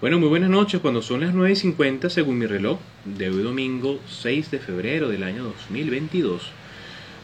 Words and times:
Bueno, 0.00 0.18
muy 0.18 0.30
buenas 0.30 0.48
noches. 0.48 0.80
Cuando 0.80 1.02
son 1.02 1.20
las 1.20 1.34
9.50 1.34 2.08
según 2.08 2.38
mi 2.38 2.46
reloj, 2.46 2.78
de 3.04 3.28
hoy 3.28 3.42
domingo 3.42 4.00
6 4.08 4.50
de 4.50 4.58
febrero 4.58 5.10
del 5.10 5.22
año 5.22 5.44
2022, 5.44 6.52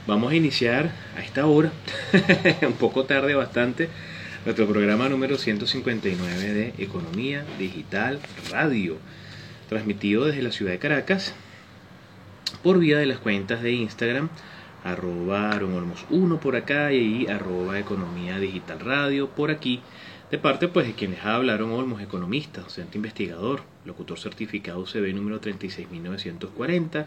vamos 0.06 0.30
a 0.30 0.34
iniciar 0.34 0.92
a 1.16 1.22
esta 1.22 1.46
hora, 1.46 1.72
un 2.66 2.74
poco 2.74 3.04
tarde 3.04 3.34
bastante, 3.34 3.88
nuestro 4.44 4.68
programa 4.68 5.08
número 5.08 5.38
159 5.38 6.52
de 6.52 6.74
Economía 6.76 7.46
Digital 7.58 8.21
Radio, 8.51 8.99
transmitido 9.71 10.27
desde 10.27 10.43
la 10.43 10.53
ciudad 10.53 10.72
de 10.72 10.79
Caracas 10.79 11.35
por 12.63 12.79
vía 12.79 12.99
de 12.99 13.06
las 13.06 13.21
cuentas 13.21 13.63
de 13.63 13.72
Instagram 13.72 14.29
arroba 14.85 15.58
1 16.11 16.41
por 16.41 16.56
acá 16.56 16.93
y 16.93 17.27
arroba 17.27 17.79
Economía 17.79 18.38
Digital 18.38 18.80
Radio 18.80 19.29
por 19.30 19.51
aquí 19.51 19.80
de 20.30 20.38
parte 20.38 20.66
pues 20.66 20.87
de 20.87 20.95
quienes 20.95 21.24
hablaron 21.24 21.70
Olmos, 21.70 22.02
economista, 22.02 22.61
docente 22.62 22.98
investigador, 22.98 23.62
locutor 23.84 24.19
certificado 24.19 24.84
CB 24.84 25.15
número 25.15 25.39
36940, 25.39 27.07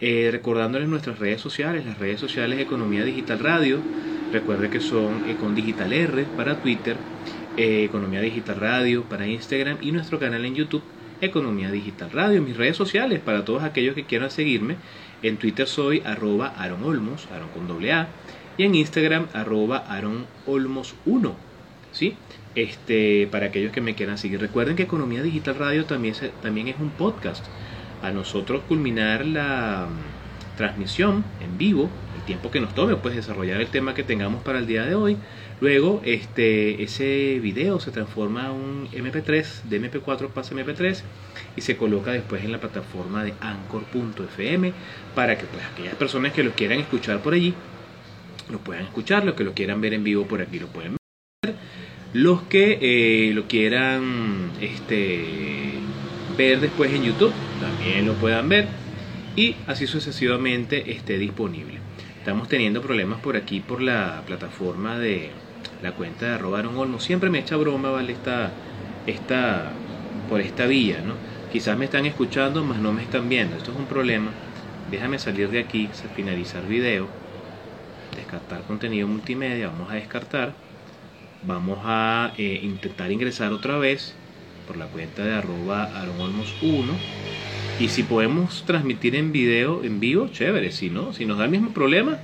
eh, 0.00 0.28
recordándoles 0.32 0.88
nuestras 0.88 1.20
redes 1.20 1.40
sociales, 1.40 1.86
las 1.86 1.98
redes 1.98 2.18
sociales 2.18 2.58
Economía 2.58 3.04
Digital 3.04 3.38
Radio, 3.38 3.78
recuerde 4.32 4.68
que 4.68 4.80
son 4.80 5.30
Econ 5.30 5.54
Digital 5.54 5.92
R 5.92 6.24
para 6.36 6.60
Twitter, 6.60 6.96
eh, 7.56 7.84
Economía 7.84 8.20
Digital 8.20 8.56
Radio 8.56 9.04
para 9.04 9.28
Instagram 9.28 9.78
y 9.80 9.92
nuestro 9.92 10.18
canal 10.18 10.44
en 10.44 10.56
YouTube 10.56 10.82
Economía 11.20 11.70
Digital 11.70 12.10
Radio, 12.10 12.42
mis 12.42 12.56
redes 12.56 12.76
sociales 12.76 13.20
para 13.20 13.44
todos 13.44 13.62
aquellos 13.62 13.94
que 13.94 14.04
quieran 14.04 14.30
seguirme, 14.32 14.76
en 15.22 15.36
Twitter 15.36 15.68
soy 15.68 16.02
arroba 16.04 16.48
Aaron 16.48 16.82
Olmos, 16.82 17.28
Aaron 17.32 17.48
con 17.50 17.68
doble 17.68 17.92
A, 17.92 18.08
y 18.58 18.64
en 18.64 18.74
Instagram 18.74 19.28
arroba 19.32 19.78
Aaron 19.88 20.26
Olmos 20.46 20.94
1, 21.06 21.34
¿sí? 21.92 22.16
Este, 22.56 23.28
para 23.30 23.46
aquellos 23.46 23.70
que 23.70 23.82
me 23.82 23.94
quieran 23.94 24.16
seguir. 24.16 24.40
Recuerden 24.40 24.76
que 24.76 24.84
Economía 24.84 25.22
Digital 25.22 25.56
Radio 25.56 25.84
también, 25.84 26.14
es 26.14 26.76
un 26.80 26.88
podcast. 26.88 27.44
A 28.02 28.10
nosotros 28.10 28.62
culminar 28.66 29.26
la 29.26 29.86
mm, 29.90 30.56
transmisión 30.56 31.22
en 31.44 31.58
vivo, 31.58 31.90
el 32.16 32.22
tiempo 32.22 32.50
que 32.50 32.60
nos 32.60 32.74
tome, 32.74 32.96
pues 32.96 33.14
desarrollar 33.14 33.60
el 33.60 33.66
tema 33.66 33.92
que 33.92 34.04
tengamos 34.04 34.42
para 34.42 34.58
el 34.58 34.66
día 34.66 34.86
de 34.86 34.94
hoy. 34.94 35.18
Luego, 35.60 36.00
este, 36.06 36.82
ese 36.82 37.40
video 37.40 37.78
se 37.78 37.90
transforma 37.90 38.46
a 38.46 38.52
un 38.52 38.88
MP3, 38.88 39.64
de 39.64 39.80
MP4 39.82 40.28
pasa 40.30 40.54
a 40.54 40.58
MP3 40.58 41.02
y 41.56 41.60
se 41.60 41.76
coloca 41.76 42.12
después 42.12 42.42
en 42.42 42.52
la 42.52 42.60
plataforma 42.60 43.22
de 43.22 43.34
anchor.fm 43.38 44.72
para 45.14 45.36
que 45.36 45.44
pues, 45.44 45.62
aquellas 45.62 45.94
personas 45.96 46.32
que 46.32 46.42
lo 46.42 46.52
quieran 46.52 46.80
escuchar 46.80 47.20
por 47.20 47.34
allí 47.34 47.54
lo 48.50 48.58
puedan 48.60 48.84
escuchar, 48.84 49.26
los 49.26 49.34
que 49.34 49.44
lo 49.44 49.52
quieran 49.52 49.80
ver 49.82 49.92
en 49.92 50.04
vivo 50.04 50.26
por 50.26 50.40
aquí 50.40 50.58
lo 50.58 50.68
pueden 50.68 50.92
ver 50.92 51.05
los 52.16 52.40
que 52.44 52.78
eh, 52.80 53.34
lo 53.34 53.46
quieran 53.46 54.50
este, 54.62 55.74
ver 56.38 56.60
después 56.60 56.90
en 56.94 57.02
YouTube 57.02 57.32
también 57.60 58.06
lo 58.06 58.14
puedan 58.14 58.48
ver 58.48 58.68
y 59.36 59.54
así 59.66 59.86
sucesivamente 59.86 60.92
esté 60.92 61.18
disponible. 61.18 61.78
Estamos 62.18 62.48
teniendo 62.48 62.80
problemas 62.80 63.20
por 63.20 63.36
aquí 63.36 63.60
por 63.60 63.82
la 63.82 64.22
plataforma 64.26 64.98
de 64.98 65.28
la 65.82 65.92
cuenta 65.92 66.24
de 66.24 66.32
arroba 66.32 66.60
Olmo. 66.60 67.00
Siempre 67.00 67.28
me 67.28 67.40
echa 67.40 67.56
broma, 67.56 67.90
¿vale? 67.90 68.14
Esta, 68.14 68.50
esta, 69.06 69.72
por 70.30 70.40
esta 70.40 70.66
vía, 70.66 71.02
¿no? 71.06 71.16
Quizás 71.52 71.76
me 71.76 71.84
están 71.84 72.06
escuchando, 72.06 72.64
mas 72.64 72.78
no 72.78 72.94
me 72.94 73.02
están 73.02 73.28
viendo. 73.28 73.56
Esto 73.56 73.72
es 73.72 73.76
un 73.76 73.84
problema. 73.84 74.30
Déjame 74.90 75.18
salir 75.18 75.50
de 75.50 75.58
aquí, 75.58 75.90
finalizar 76.14 76.66
video, 76.66 77.08
descartar 78.16 78.62
contenido 78.62 79.06
multimedia, 79.06 79.66
vamos 79.66 79.90
a 79.90 79.96
descartar 79.96 80.65
vamos 81.42 81.78
a 81.82 82.32
eh, 82.38 82.60
intentar 82.62 83.10
ingresar 83.12 83.52
otra 83.52 83.78
vez 83.78 84.14
por 84.66 84.76
la 84.76 84.86
cuenta 84.86 85.24
de 85.24 85.34
arroba 85.34 85.90
1 86.62 86.92
y 87.78 87.88
si 87.88 88.02
podemos 88.02 88.64
transmitir 88.66 89.14
en 89.14 89.32
video 89.32 89.84
en 89.84 90.00
vivo 90.00 90.28
chévere. 90.28 90.72
Si 90.72 90.90
no 90.90 91.12
si 91.12 91.24
nos 91.26 91.38
da 91.38 91.44
el 91.44 91.50
mismo 91.50 91.72
problema 91.72 92.18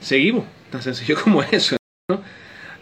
seguimos. 0.00 0.44
Tan 0.70 0.82
sencillo 0.82 1.16
como 1.24 1.42
eso 1.42 1.76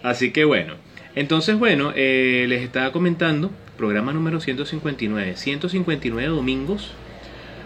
así 0.02 0.30
que 0.32 0.44
bueno. 0.44 0.74
Entonces 1.14 1.58
bueno 1.58 1.92
eh, 1.94 2.47
les 2.48 2.62
estaba 2.62 2.92
comentando 2.92 3.50
programa 3.76 4.12
número 4.12 4.41
159 4.41 5.36
159 5.36 6.28
domingos 6.28 6.92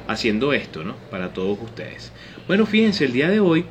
haciendo 0.09 0.53
esto 0.53 0.85
no 0.85 0.97
para 1.11 1.33
todos 1.33 1.59
ustedes. 1.61 2.13
Bueno 2.47 2.67
fíjense 2.67 3.05
el 3.07 3.13
día 3.13 3.29
de 3.29 3.41
hoy 3.41 3.65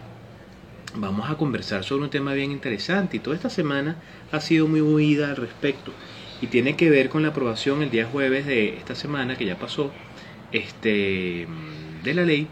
vamos 0.98 1.30
a 1.30 1.36
conversar 1.36 1.84
sobre 1.84 2.06
un 2.06 2.10
tema 2.10 2.34
bien 2.34 2.52
interesante 2.52 3.18
y 3.18 3.20
toda 3.20 3.36
esta 3.36 3.50
semana 3.50 3.98
ha 4.32 4.40
sido 4.40 4.68
muy 4.68 4.82
movida 4.82 5.30
al 5.30 5.36
respecto 5.36 5.92
y 6.42 6.48
tiene 6.48 6.76
que 6.76 6.90
ver 6.90 7.10
con 7.10 7.24
la 7.24 7.30
aprobación 7.30 7.82
el 7.82 7.92
día 7.92 8.06
jueves 8.06 8.46
de 8.46 8.78
esta 8.78 8.96
semana 8.96 9.38
que 9.38 9.46
ya 9.46 9.58
pasó 9.58 9.92
este 10.52 11.48
de 12.04 12.14
la 12.14 12.24
ley 12.24 12.48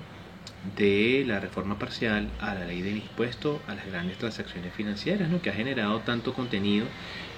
de 0.77 1.23
la 1.27 1.39
reforma 1.39 1.77
parcial 1.77 2.29
a 2.39 2.53
la 2.53 2.65
ley 2.65 2.81
del 2.81 2.97
impuesto 2.97 3.61
a 3.67 3.75
las 3.75 3.85
grandes 3.85 4.17
transacciones 4.17 4.73
financieras, 4.73 5.29
¿no? 5.29 5.41
que 5.41 5.49
ha 5.49 5.53
generado 5.53 5.99
tanto 5.99 6.33
contenido 6.33 6.85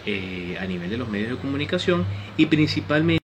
eh, 0.06 0.58
a 0.60 0.66
nivel 0.66 0.90
de 0.90 0.98
los 0.98 1.10
medios 1.10 1.32
de 1.32 1.38
comunicación 1.38 2.06
y 2.38 2.46
principalmente 2.46 3.24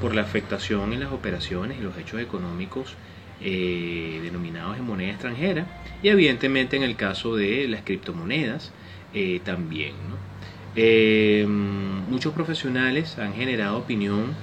por 0.00 0.14
la 0.14 0.22
afectación 0.22 0.92
en 0.92 1.00
las 1.00 1.12
operaciones 1.12 1.78
y 1.78 1.82
los 1.82 1.96
hechos 1.96 2.20
económicos 2.20 2.96
eh, 3.42 4.20
denominados 4.22 4.76
en 4.76 4.84
moneda 4.84 5.10
extranjera 5.10 5.66
y 6.02 6.08
evidentemente 6.08 6.76
en 6.76 6.82
el 6.82 6.96
caso 6.96 7.36
de 7.36 7.66
las 7.68 7.82
criptomonedas 7.82 8.72
eh, 9.14 9.40
también. 9.44 9.94
Eh, 10.76 11.46
muchos 11.48 12.32
profesionales 12.32 13.18
han 13.18 13.34
generado 13.34 13.78
opinión 13.78 14.34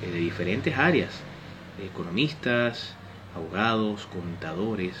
de 0.00 0.18
diferentes 0.18 0.76
áreas, 0.78 1.22
economistas, 1.84 2.94
abogados, 3.34 4.06
contadores, 4.06 4.94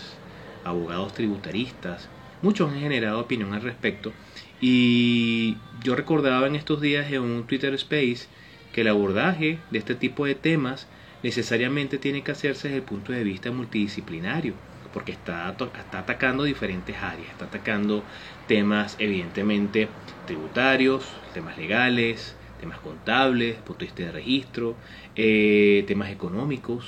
abogados 0.64 1.14
tributaristas, 1.14 2.08
muchos 2.42 2.70
han 2.70 2.80
generado 2.80 3.20
opinión 3.20 3.54
al 3.54 3.62
respecto 3.62 4.12
y 4.60 5.56
yo 5.82 5.94
recordaba 5.94 6.46
en 6.46 6.56
estos 6.56 6.80
días 6.80 7.10
en 7.12 7.22
un 7.22 7.46
Twitter 7.46 7.72
Space 7.74 8.26
que 8.72 8.82
el 8.82 8.88
abordaje 8.88 9.58
de 9.70 9.78
este 9.78 9.94
tipo 9.94 10.26
de 10.26 10.34
temas 10.34 10.86
necesariamente 11.26 11.98
tiene 11.98 12.22
que 12.22 12.30
hacerse 12.30 12.68
desde 12.68 12.78
el 12.78 12.84
punto 12.84 13.12
de 13.12 13.24
vista 13.24 13.50
multidisciplinario, 13.50 14.54
porque 14.92 15.10
está, 15.10 15.56
está 15.76 15.98
atacando 15.98 16.44
diferentes 16.44 16.96
áreas, 17.02 17.30
está 17.32 17.46
atacando 17.46 18.06
temas 18.46 18.94
evidentemente 19.00 19.90
tributarios, 20.24 21.20
temas 21.32 21.56
legales, 21.58 22.36
temas 22.58 22.78
contables, 22.78 23.56
punto 23.62 23.80
de 23.80 23.86
vista 23.86 24.04
de 24.04 24.12
registro, 24.12 24.78
eh, 25.16 25.84
temas 25.88 26.10
económicos, 26.12 26.84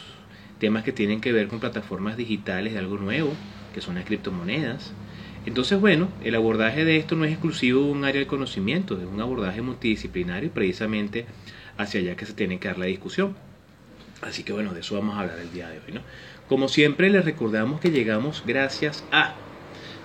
temas 0.58 0.84
que 0.84 0.92
tienen 0.92 1.20
que 1.20 1.32
ver 1.32 1.48
con 1.48 1.58
plataformas 1.58 2.16
digitales 2.16 2.74
de 2.74 2.78
algo 2.78 2.96
nuevo, 2.96 3.32
que 3.72 3.80
son 3.80 3.96
las 3.96 4.04
criptomonedas. 4.04 4.94
Entonces, 5.44 5.80
bueno, 5.80 6.12
el 6.20 6.36
abordaje 6.36 6.84
de 6.84 6.96
esto 6.96 7.16
no 7.16 7.24
es 7.24 7.32
exclusivo 7.32 7.80
de 7.82 7.90
un 7.90 8.04
área 8.04 8.20
de 8.20 8.26
conocimiento, 8.28 9.00
es 9.00 9.06
un 9.06 9.20
abordaje 9.20 9.62
multidisciplinario 9.62 10.46
y 10.46 10.50
precisamente 10.52 11.26
hacia 11.76 11.98
allá 12.00 12.14
que 12.16 12.26
se 12.26 12.34
tiene 12.34 12.60
que 12.60 12.68
dar 12.68 12.78
la 12.78 12.86
discusión. 12.86 13.47
Así 14.22 14.42
que 14.42 14.52
bueno, 14.52 14.74
de 14.74 14.80
eso 14.80 14.94
vamos 14.96 15.16
a 15.16 15.20
hablar 15.20 15.38
el 15.38 15.52
día 15.52 15.68
de 15.68 15.78
hoy, 15.78 15.92
¿no? 15.92 16.00
Como 16.48 16.68
siempre 16.68 17.10
les 17.10 17.24
recordamos 17.24 17.80
que 17.80 17.90
llegamos 17.90 18.42
gracias 18.46 19.04
a 19.12 19.34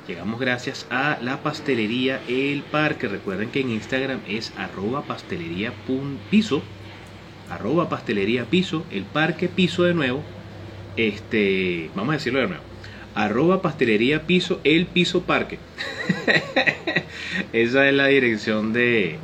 Llegamos 0.08 0.38
gracias 0.38 0.86
a 0.90 1.18
la 1.22 1.44
pastelería 1.44 2.20
El 2.28 2.62
Parque. 2.64 3.08
Recuerden 3.08 3.52
que 3.52 3.62
en 3.62 3.70
Instagram 3.70 4.20
es 4.28 4.52
arroba 4.58 5.04
pastelería 5.04 5.72
piso. 6.30 6.62
Arroba 7.50 7.88
pastelería 7.88 8.44
piso. 8.44 8.86
El 8.92 9.04
parque 9.04 9.48
piso 9.48 9.84
de 9.84 9.94
nuevo. 9.94 10.22
Este, 10.98 11.90
vamos 11.96 12.12
a 12.12 12.18
decirlo 12.18 12.40
de 12.40 12.48
nuevo. 12.48 12.64
Arroba 13.16 13.62
pastelería 13.62 14.28
piso. 14.28 14.60
El 14.66 14.88
piso 14.88 15.22
parque. 15.22 15.58
Esa 17.54 17.88
es 17.88 17.94
la 17.94 18.08
dirección 18.08 18.74
de, 18.74 19.20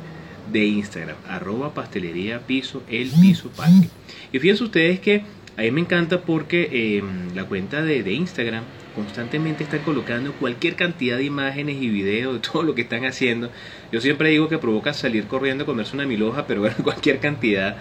de 0.52 0.64
Instagram. 0.64 1.16
Arroba 1.28 1.74
pastelería 1.74 2.40
piso. 2.40 2.82
El 2.88 3.10
piso 3.10 3.50
parque. 3.50 3.88
Y 4.32 4.38
fíjense 4.38 4.64
ustedes 4.64 5.00
que 5.00 5.24
a 5.56 5.62
mí 5.62 5.70
me 5.72 5.80
encanta 5.80 6.22
porque 6.22 6.96
em, 6.98 7.34
la 7.34 7.44
cuenta 7.44 7.82
de, 7.82 7.98
Instagram 8.12 8.64
constantemente 8.94 9.62
está 9.62 9.78
colocando 9.78 10.32
cualquier 10.32 10.74
cantidad 10.74 11.18
de 11.18 11.24
imágenes 11.24 11.82
y 11.82 11.88
videos 11.88 12.34
de 12.34 12.40
todo 12.40 12.62
lo 12.62 12.74
que 12.74 12.82
están 12.82 13.04
haciendo. 13.04 13.50
Yo 13.92 14.00
siempre 14.00 14.30
digo 14.30 14.48
que 14.48 14.58
provoca 14.58 14.94
salir 14.94 15.26
corriendo 15.26 15.64
a 15.64 15.66
comerse 15.66 15.94
una 15.94 16.06
miloja, 16.06 16.46
pero 16.46 16.62
cualquier 16.82 17.18
cantidad 17.18 17.76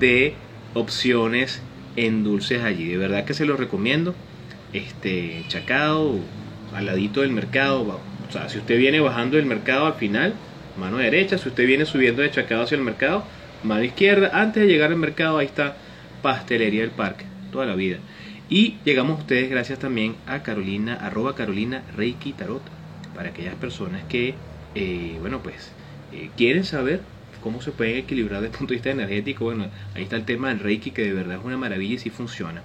de 0.00 0.34
opciones 0.74 1.62
en 1.96 2.24
dulces 2.24 2.62
allí. 2.62 2.88
De 2.88 2.96
verdad 2.96 3.24
que 3.24 3.34
se 3.34 3.46
los 3.46 3.58
recomiendo. 3.58 4.14
Este 4.72 5.44
Chacao, 5.48 6.18
al 6.74 6.86
ladito 6.86 7.20
del 7.20 7.30
mercado. 7.30 8.00
O 8.28 8.32
sea, 8.32 8.48
si 8.48 8.58
usted 8.58 8.78
viene 8.78 9.00
bajando 9.00 9.36
del 9.36 9.46
mercado 9.46 9.86
al 9.86 9.94
final, 9.94 10.34
mano 10.76 10.98
derecha. 10.98 11.38
Si 11.38 11.48
usted 11.48 11.66
viene 11.66 11.84
subiendo 11.84 12.22
de 12.22 12.30
Chacao 12.30 12.62
hacia 12.62 12.76
el 12.76 12.82
mercado, 12.82 13.24
mano 13.62 13.82
izquierda. 13.82 14.30
Antes 14.32 14.62
de 14.62 14.68
llegar 14.68 14.90
al 14.90 14.98
mercado, 14.98 15.38
ahí 15.38 15.46
está 15.46 15.76
Pastelería 16.22 16.82
del 16.82 16.90
Parque, 16.90 17.24
toda 17.50 17.66
la 17.66 17.74
vida. 17.74 17.98
Y 18.48 18.76
llegamos 18.84 19.18
a 19.18 19.22
ustedes 19.22 19.50
gracias 19.50 19.78
también 19.78 20.14
a 20.26 20.42
Carolina, 20.42 20.94
arroba 20.94 21.34
Carolina 21.34 21.82
Reiki 21.96 22.32
Tarot, 22.32 22.62
para 23.14 23.30
aquellas 23.30 23.54
personas 23.54 24.02
que, 24.08 24.34
eh, 24.74 25.16
bueno, 25.20 25.40
pues 25.42 25.72
eh, 26.12 26.30
quieren 26.36 26.64
saber 26.64 27.00
cómo 27.42 27.60
se 27.60 27.72
puede 27.72 27.98
equilibrar 27.98 28.40
desde 28.40 28.52
el 28.52 28.58
punto 28.58 28.72
de 28.72 28.76
vista 28.76 28.90
energético. 28.90 29.44
Bueno, 29.44 29.66
ahí 29.94 30.02
está 30.04 30.16
el 30.16 30.24
tema 30.24 30.48
del 30.48 30.60
Reiki, 30.60 30.90
que 30.90 31.02
de 31.02 31.12
verdad 31.12 31.38
es 31.38 31.44
una 31.44 31.56
maravilla 31.56 31.94
y 31.94 31.98
sí 31.98 32.10
funciona. 32.10 32.62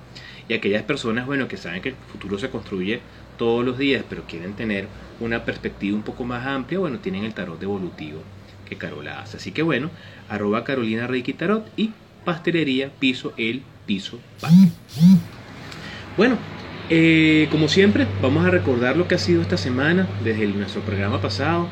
Y 0.50 0.54
aquellas 0.54 0.84
personas, 0.84 1.26
bueno, 1.26 1.48
que 1.48 1.58
saben 1.58 1.82
que 1.82 1.90
el 1.90 1.96
futuro 2.12 2.38
se 2.38 2.50
construye 2.50 3.02
todos 3.38 3.66
los 3.66 3.78
días, 3.78 4.04
pero 4.10 4.24
quieren 4.24 4.54
tener 4.54 4.88
una 5.20 5.46
perspectiva 5.46 5.96
un 5.96 6.04
poco 6.04 6.24
más 6.24 6.46
amplia, 6.46 6.80
bueno, 6.80 7.00
tienen 7.00 7.24
el 7.24 7.34
tarot 7.34 7.62
evolutivo 7.62 8.22
que 8.68 8.76
Carola 8.76 9.22
hace. 9.22 9.38
Así 9.38 9.52
que 9.52 9.62
bueno, 9.62 9.90
arroba 10.30 10.64
Carolina 10.64 11.08
Reiki 11.08 11.34
Tarot 11.34 11.68
y 11.78 11.92
pastelería 12.26 12.92
piso 13.00 13.34
el 13.38 13.64
piso 13.86 14.20
Bueno, 16.18 16.38
eh, 16.90 17.48
como 17.52 17.68
siempre, 17.68 18.06
vamos 18.22 18.46
a 18.46 18.50
recordar 18.50 18.98
lo 18.98 19.08
que 19.08 19.16
ha 19.16 19.20
sido 19.20 19.42
esta 19.42 19.58
semana 19.58 20.08
desde 20.24 20.46
nuestro 20.48 20.82
programa 20.82 21.22
pasado. 21.22 21.68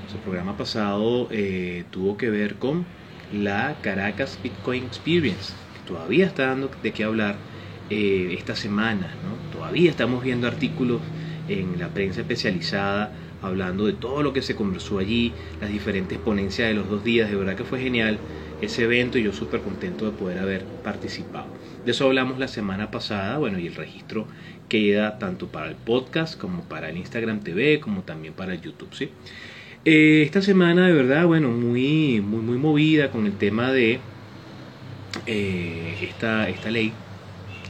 Nuestro 0.00 0.20
programa 0.20 0.56
pasado 0.56 1.28
eh, 1.30 1.84
tuvo 1.90 2.16
que 2.16 2.30
ver 2.30 2.56
con 2.56 2.84
la 3.32 3.76
Caracas 3.80 4.38
Bitcoin 4.42 4.84
Experience, 4.84 5.54
que 5.74 5.88
todavía 5.88 6.26
está 6.26 6.46
dando 6.46 6.70
de 6.82 6.92
qué 6.92 7.04
hablar 7.04 7.36
eh, 7.92 8.34
esta 8.38 8.56
semana. 8.56 9.06
Todavía 9.52 9.90
estamos 9.90 10.24
viendo 10.24 10.46
artículos 10.46 11.02
en 11.46 11.78
la 11.78 11.88
prensa 11.88 12.22
especializada 12.22 13.12
hablando 13.42 13.84
de 13.84 13.92
todo 13.92 14.22
lo 14.22 14.32
que 14.32 14.40
se 14.40 14.56
conversó 14.56 14.98
allí, 14.98 15.34
las 15.60 15.70
diferentes 15.70 16.16
ponencias 16.18 16.68
de 16.68 16.74
los 16.74 16.88
dos 16.88 17.04
días. 17.04 17.28
De 17.28 17.36
verdad 17.36 17.54
que 17.54 17.64
fue 17.64 17.80
genial 17.80 18.18
ese 18.62 18.84
evento 18.84 19.18
y 19.18 19.24
yo 19.24 19.34
súper 19.34 19.60
contento 19.60 20.06
de 20.06 20.12
poder 20.12 20.38
haber 20.38 20.64
participado. 20.82 21.48
De 21.84 21.90
eso 21.90 22.06
hablamos 22.06 22.38
la 22.38 22.48
semana 22.48 22.90
pasada, 22.90 23.36
bueno, 23.36 23.58
y 23.58 23.66
el 23.66 23.74
registro 23.74 24.26
queda 24.70 25.18
tanto 25.18 25.48
para 25.48 25.68
el 25.68 25.76
podcast 25.76 26.40
como 26.40 26.62
para 26.62 26.88
el 26.88 26.96
Instagram 26.96 27.40
TV, 27.40 27.78
como 27.78 28.04
también 28.04 28.32
para 28.32 28.54
el 28.54 28.62
YouTube, 28.62 28.94
¿sí? 28.94 29.10
Eh, 29.84 30.22
esta 30.24 30.40
semana 30.40 30.86
de 30.86 30.94
verdad, 30.94 31.26
bueno, 31.26 31.50
muy, 31.50 32.22
muy, 32.22 32.40
muy 32.40 32.56
movida 32.56 33.10
con 33.10 33.26
el 33.26 33.36
tema 33.36 33.70
de 33.70 34.00
eh, 35.26 35.98
esta, 36.00 36.48
esta 36.48 36.70
ley 36.70 36.94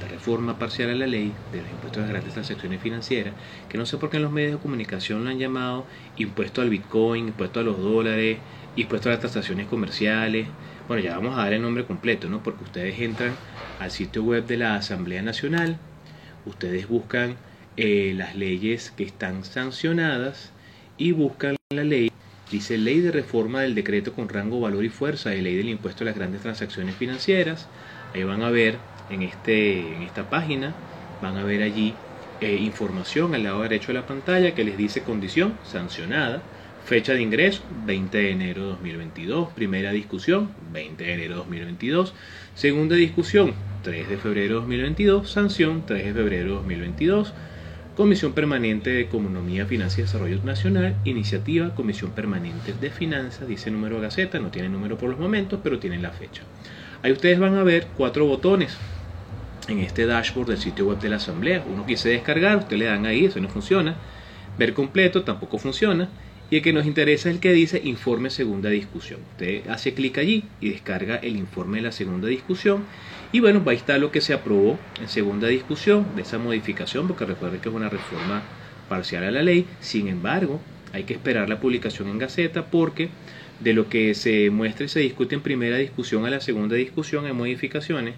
reforma 0.09 0.59
parcial 0.59 0.91
a 0.91 0.95
la 0.95 1.07
ley 1.07 1.35
de 1.51 1.63
los 1.63 1.71
impuestos 1.71 2.01
a 2.01 2.03
las 2.03 2.11
grandes 2.11 2.33
transacciones 2.35 2.81
financieras, 2.81 3.35
que 3.69 3.79
no 3.79 3.87
sé 3.87 3.99
por 3.99 4.11
qué 4.11 4.17
en 4.19 4.25
los 4.25 4.33
medios 4.33 4.53
de 4.53 4.59
comunicación 4.59 5.25
lo 5.25 5.31
han 5.31 5.39
llamado 5.39 5.87
impuesto 6.17 6.63
al 6.63 6.71
Bitcoin, 6.71 7.29
impuesto 7.29 7.61
a 7.61 7.63
los 7.63 7.79
dólares, 7.79 8.39
impuesto 8.77 9.09
a 9.09 9.13
las 9.13 9.21
transacciones 9.21 9.67
comerciales. 9.67 10.49
Bueno, 10.89 11.03
ya 11.03 11.17
vamos 11.17 11.39
a 11.39 11.43
dar 11.43 11.53
el 11.53 11.63
nombre 11.63 11.85
completo, 11.85 12.29
¿no? 12.29 12.43
Porque 12.43 12.65
ustedes 12.65 12.99
entran 13.01 13.37
al 13.79 13.91
sitio 13.91 14.23
web 14.23 14.47
de 14.47 14.57
la 14.59 14.77
Asamblea 14.77 15.23
Nacional, 15.23 15.79
ustedes 16.47 16.89
buscan 16.89 17.37
eh, 17.77 18.13
las 18.17 18.37
leyes 18.37 18.91
que 18.91 19.05
están 19.05 19.45
sancionadas 19.45 20.53
y 20.99 21.13
buscan 21.13 21.57
la 21.71 21.85
ley 21.85 22.09
Dice 22.53 22.77
Ley 22.77 23.01
de 23.01 23.13
Reforma 23.13 23.63
del 23.63 23.75
Decreto 23.75 24.13
con 24.13 24.29
rango, 24.29 24.61
valor 24.61 24.85
y 24.85 24.91
fuerza 24.91 25.31
de 25.31 25.41
Ley 25.41 25.57
del 25.57 25.71
Impuesto 25.71 26.05
a 26.05 26.07
las 26.07 26.15
Grandes 26.15 26.43
Transacciones 26.43 26.97
Financieras. 26.97 27.71
Ahí 28.13 28.25
van 28.25 28.43
a 28.43 28.51
ver 28.51 28.83
en, 29.11 29.23
este, 29.23 29.97
en 29.97 30.03
esta 30.03 30.29
página 30.29 30.75
van 31.21 31.37
a 31.37 31.45
ver 31.45 31.63
allí 31.63 31.95
eh, 32.41 32.57
información 32.57 33.35
al 33.35 33.45
lado 33.45 33.63
derecho 33.63 33.89
de 33.89 33.95
la 33.95 34.07
pantalla 34.07 34.55
que 34.55 34.65
les 34.65 34.77
dice 34.77 35.03
condición 35.03 35.55
sancionada, 35.65 36.43
fecha 36.85 37.13
de 37.13 37.23
ingreso 37.23 37.63
20 37.87 38.19
de 38.19 38.31
enero 38.31 38.63
de 38.63 38.69
2022, 38.71 39.51
primera 39.51 39.93
discusión 39.93 40.51
20 40.73 41.05
de 41.05 41.13
enero 41.13 41.35
de 41.35 41.39
2022, 41.39 42.15
segunda 42.55 42.97
discusión 42.97 43.55
3 43.85 44.09
de 44.09 44.17
febrero 44.17 44.55
de 44.55 44.61
2022, 44.61 45.31
sanción 45.31 45.85
3 45.87 46.07
de 46.07 46.13
febrero 46.13 46.49
de 46.49 46.55
2022, 46.57 47.33
Comisión 47.95 48.33
Permanente 48.33 48.91
de 48.91 49.03
Economía, 49.03 49.67
Finanzas 49.67 49.99
y 49.99 50.03
Desarrollo 50.03 50.43
Nacional, 50.43 50.97
iniciativa 51.05 51.75
Comisión 51.75 52.11
Permanente 52.13 52.73
de 52.73 52.91
Finanzas, 52.91 53.47
dice 53.47 53.71
número 53.71 53.97
de 53.97 54.03
Gaceta, 54.03 54.41
no 54.41 54.51
tiene 54.51 54.69
número 54.69 54.99
por 54.99 55.11
los 55.11 55.19
momentos, 55.19 55.61
pero 55.63 55.79
tiene 55.79 55.99
la 55.99 56.11
fecha. 56.11 56.43
Ahí 57.03 57.13
ustedes 57.13 57.39
van 57.39 57.55
a 57.57 57.63
ver 57.63 57.89
cuatro 57.97 58.27
botones 58.27 58.77
en 59.69 59.79
este 59.79 60.07
dashboard 60.07 60.49
del 60.49 60.59
sitio 60.59 60.87
web 60.87 60.99
de 61.01 61.09
la 61.09 61.17
asamblea. 61.17 61.65
Uno 61.73 61.87
quise 61.87 62.09
descargar, 62.09 62.59
ustedes 62.59 62.79
le 62.79 62.87
dan 62.87 63.07
ahí, 63.07 63.27
eso 63.27 63.41
no 63.41 63.49
funciona. 63.49 63.97
Ver 64.59 64.75
completo 64.75 65.23
tampoco 65.23 65.59
funciona. 65.59 66.09
Y 66.51 66.57
el 66.57 66.63
que 66.63 66.75
nos 66.75 66.85
interesa 66.85 67.31
es 67.31 67.37
el 67.37 67.41
que 67.41 67.53
dice 67.53 67.81
informe 67.83 68.29
segunda 68.29 68.69
discusión. 68.69 69.21
Usted 69.33 69.67
hace 69.69 69.95
clic 69.95 70.19
allí 70.19 70.45
y 70.61 70.71
descarga 70.71 71.17
el 71.17 71.37
informe 71.37 71.79
de 71.79 71.85
la 71.85 71.93
segunda 71.93 72.29
discusión. 72.29 72.85
Y 73.33 73.41
bueno, 73.41 73.63
ahí 73.67 73.77
está 73.77 73.97
lo 73.97 74.11
que 74.13 74.21
se 74.21 74.35
aprobó 74.35 74.79
en 75.01 75.09
segunda 75.09 75.49
discusión 75.49 76.07
de 76.15 76.23
esa 76.23 76.39
modificación, 76.39 77.09
porque 77.09 77.25
recuerden 77.25 77.61
que 77.63 77.71
es 77.71 77.75
una 77.75 77.89
reforma 77.89 78.43
parcial 78.91 79.25
a 79.25 79.31
la 79.31 79.43
ley. 79.43 79.67
Sin 79.81 80.09
embargo, 80.09 80.61
hay 80.93 81.05
que 81.05 81.15
esperar 81.15 81.49
la 81.49 81.59
publicación 81.59 82.09
en 82.09 82.19
Gaceta 82.19 82.67
porque 82.67 83.09
de 83.61 83.73
lo 83.73 83.89
que 83.89 84.15
se 84.15 84.51
muestra 84.51 84.85
y 84.85 84.89
se 84.89 85.01
discute 85.01 85.35
en 85.35 85.41
primera 85.41 85.79
discusión 85.79 86.27
a 86.27 86.31
la 86.31 86.41
segunda 86.41 86.77
discusión 86.77 87.27
hay 87.27 87.33
modificaciones 87.33 88.17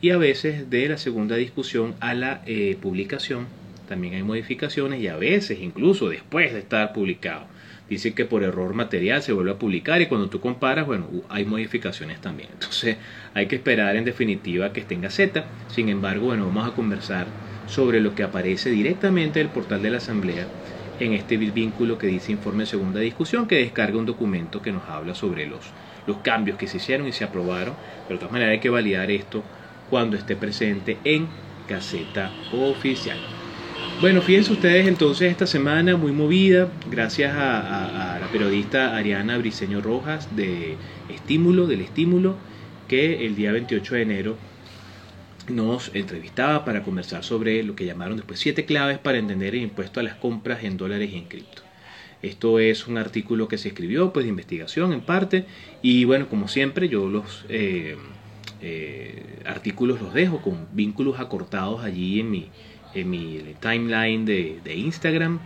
y 0.00 0.10
a 0.10 0.16
veces 0.16 0.70
de 0.70 0.88
la 0.88 0.98
segunda 0.98 1.36
discusión 1.36 1.94
a 2.00 2.14
la 2.14 2.42
eh, 2.46 2.76
publicación 2.80 3.46
también 3.88 4.14
hay 4.14 4.22
modificaciones 4.22 5.00
y 5.00 5.08
a 5.08 5.16
veces 5.16 5.58
incluso 5.60 6.10
después 6.10 6.52
de 6.52 6.60
estar 6.60 6.92
publicado. 6.92 7.46
Dice 7.88 8.12
que 8.12 8.26
por 8.26 8.42
error 8.42 8.74
material 8.74 9.22
se 9.22 9.32
vuelve 9.32 9.52
a 9.52 9.58
publicar 9.58 10.02
y 10.02 10.06
cuando 10.06 10.28
tú 10.28 10.40
comparas, 10.40 10.86
bueno, 10.86 11.08
hay 11.30 11.46
modificaciones 11.46 12.20
también. 12.20 12.50
Entonces 12.52 12.98
hay 13.32 13.46
que 13.46 13.56
esperar 13.56 13.96
en 13.96 14.04
definitiva 14.04 14.74
que 14.74 14.80
esté 14.80 14.94
en 14.94 15.00
Gaceta. 15.00 15.46
Sin 15.68 15.88
embargo, 15.88 16.26
bueno, 16.26 16.46
vamos 16.46 16.68
a 16.68 16.74
conversar 16.74 17.32
sobre 17.64 18.00
lo 18.00 18.14
que 18.14 18.22
aparece 18.22 18.70
directamente 18.70 19.38
del 19.38 19.48
portal 19.48 19.80
de 19.80 19.90
la 19.90 19.98
Asamblea 19.98 20.50
en 20.98 21.14
este 21.14 21.38
vínculo 21.38 21.96
que 21.96 22.08
dice 22.08 22.32
informe 22.32 22.64
de 22.64 22.70
segunda 22.70 23.00
discusión, 23.00 23.46
que 23.48 23.56
descarga 23.56 23.98
un 23.98 24.06
documento 24.06 24.60
que 24.60 24.72
nos 24.72 24.88
habla 24.88 25.14
sobre 25.14 25.46
los, 25.46 25.72
los 26.06 26.18
cambios 26.18 26.58
que 26.58 26.66
se 26.66 26.76
hicieron 26.76 27.06
y 27.08 27.12
se 27.12 27.24
aprobaron. 27.24 27.78
Pero 28.06 28.18
de 28.18 28.20
todas 28.20 28.32
maneras 28.32 28.52
hay 28.52 28.60
que 28.60 28.70
validar 28.70 29.10
esto 29.10 29.48
cuando 29.90 30.16
esté 30.16 30.36
presente 30.36 30.98
en 31.04 31.28
Gaceta 31.68 32.30
Oficial. 32.52 33.18
Bueno, 34.00 34.22
fíjense 34.22 34.52
ustedes 34.52 34.86
entonces 34.86 35.30
esta 35.30 35.46
semana 35.46 35.96
muy 35.96 36.12
movida, 36.12 36.68
gracias 36.88 37.34
a, 37.36 38.18
la 38.20 38.28
periodista 38.30 38.96
Ariana 38.96 39.36
Briceño 39.38 39.80
Rojas 39.80 40.36
de 40.36 40.76
Estímulo, 41.08 41.66
del 41.66 41.80
Estímulo, 41.80 42.36
que 42.86 43.26
el 43.26 43.34
día 43.34 43.50
28 43.50 43.94
de 43.96 44.02
enero 44.02 44.36
nos 45.48 45.90
entrevistaba 45.94 46.64
para 46.64 46.84
conversar 46.84 47.24
sobre 47.24 47.62
lo 47.64 47.74
que 47.74 47.86
llamaron 47.86 48.16
después 48.16 48.38
siete 48.38 48.64
claves 48.64 48.98
para 48.98 49.18
entender 49.18 49.54
el 49.54 49.62
impuesto 49.62 49.98
a 49.98 50.04
las 50.04 50.14
compras 50.14 50.62
en 50.62 50.76
dólares 50.76 51.10
y 51.12 51.16
en 51.16 51.24
cripto. 51.24 51.62
Esto 52.22 52.58
es 52.60 52.86
un 52.86 52.98
artículo 52.98 53.48
que 53.48 53.58
se 53.58 53.68
escribió, 53.68 54.12
pues 54.12 54.24
de 54.24 54.30
investigación 54.30 54.92
en 54.92 55.00
parte, 55.00 55.44
y 55.82 56.04
bueno, 56.04 56.28
como 56.28 56.46
siempre, 56.46 56.88
yo 56.88 57.08
los 57.08 57.44
eh, 57.48 57.96
eh, 58.60 59.40
artículos 59.44 60.00
los 60.00 60.12
dejo 60.12 60.42
con 60.42 60.66
vínculos 60.72 61.20
acortados 61.20 61.84
allí 61.84 62.20
en 62.20 62.30
mi, 62.30 62.50
en 62.94 63.10
mi 63.10 63.54
timeline 63.60 64.24
de, 64.24 64.74
Instagram 64.74 65.38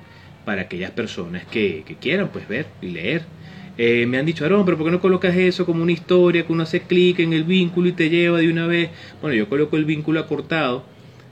para 0.44 0.62
aquellas 0.62 0.90
personas 0.92 1.44
que, 1.44 1.84
quieran 2.00 2.28
pues 2.32 2.48
ver 2.48 2.66
y 2.80 2.88
leer. 2.88 3.24
Eh, 3.78 4.06
me 4.06 4.18
han 4.18 4.26
dicho, 4.26 4.44
Aaron, 4.44 4.64
pero 4.64 4.76
¿por 4.76 4.86
qué 4.86 4.92
no 4.92 5.00
colocas 5.00 5.34
eso 5.34 5.64
como 5.64 5.82
una 5.82 5.92
historia 5.92 6.46
que 6.46 6.52
uno 6.52 6.62
hace 6.62 6.82
clic 6.82 7.20
en 7.20 7.32
el 7.32 7.44
vínculo 7.44 7.88
y 7.88 7.92
te 7.92 8.10
lleva 8.10 8.38
de 8.38 8.50
una 8.50 8.66
vez? 8.66 8.90
Bueno, 9.20 9.34
yo 9.36 9.48
coloco 9.48 9.76
el 9.76 9.84
vínculo 9.84 10.20
acortado 10.20 10.84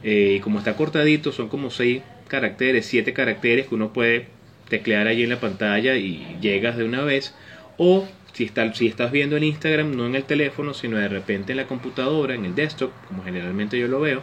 eh, 0.02 0.36
y 0.36 0.40
como 0.40 0.58
está 0.58 0.74
cortadito 0.76 1.32
son 1.32 1.48
como 1.48 1.70
seis 1.70 2.02
caracteres, 2.28 2.86
siete 2.86 3.12
caracteres 3.12 3.66
que 3.66 3.74
uno 3.74 3.92
puede 3.92 4.28
teclear 4.68 5.06
allí 5.06 5.24
en 5.24 5.30
la 5.30 5.40
pantalla 5.40 5.96
y 5.96 6.38
llegas 6.40 6.76
de 6.76 6.84
una 6.84 7.02
vez. 7.02 7.34
O 7.76 8.06
si, 8.32 8.50
si 8.74 8.86
estás 8.86 9.12
viendo 9.12 9.36
en 9.36 9.44
Instagram, 9.44 9.96
no 9.96 10.06
en 10.06 10.14
el 10.14 10.24
teléfono, 10.24 10.74
sino 10.74 10.96
de 10.96 11.08
repente 11.08 11.52
en 11.52 11.58
la 11.58 11.66
computadora, 11.66 12.34
en 12.34 12.44
el 12.44 12.54
desktop, 12.54 12.90
como 13.08 13.24
generalmente 13.24 13.78
yo 13.78 13.88
lo 13.88 14.00
veo, 14.00 14.22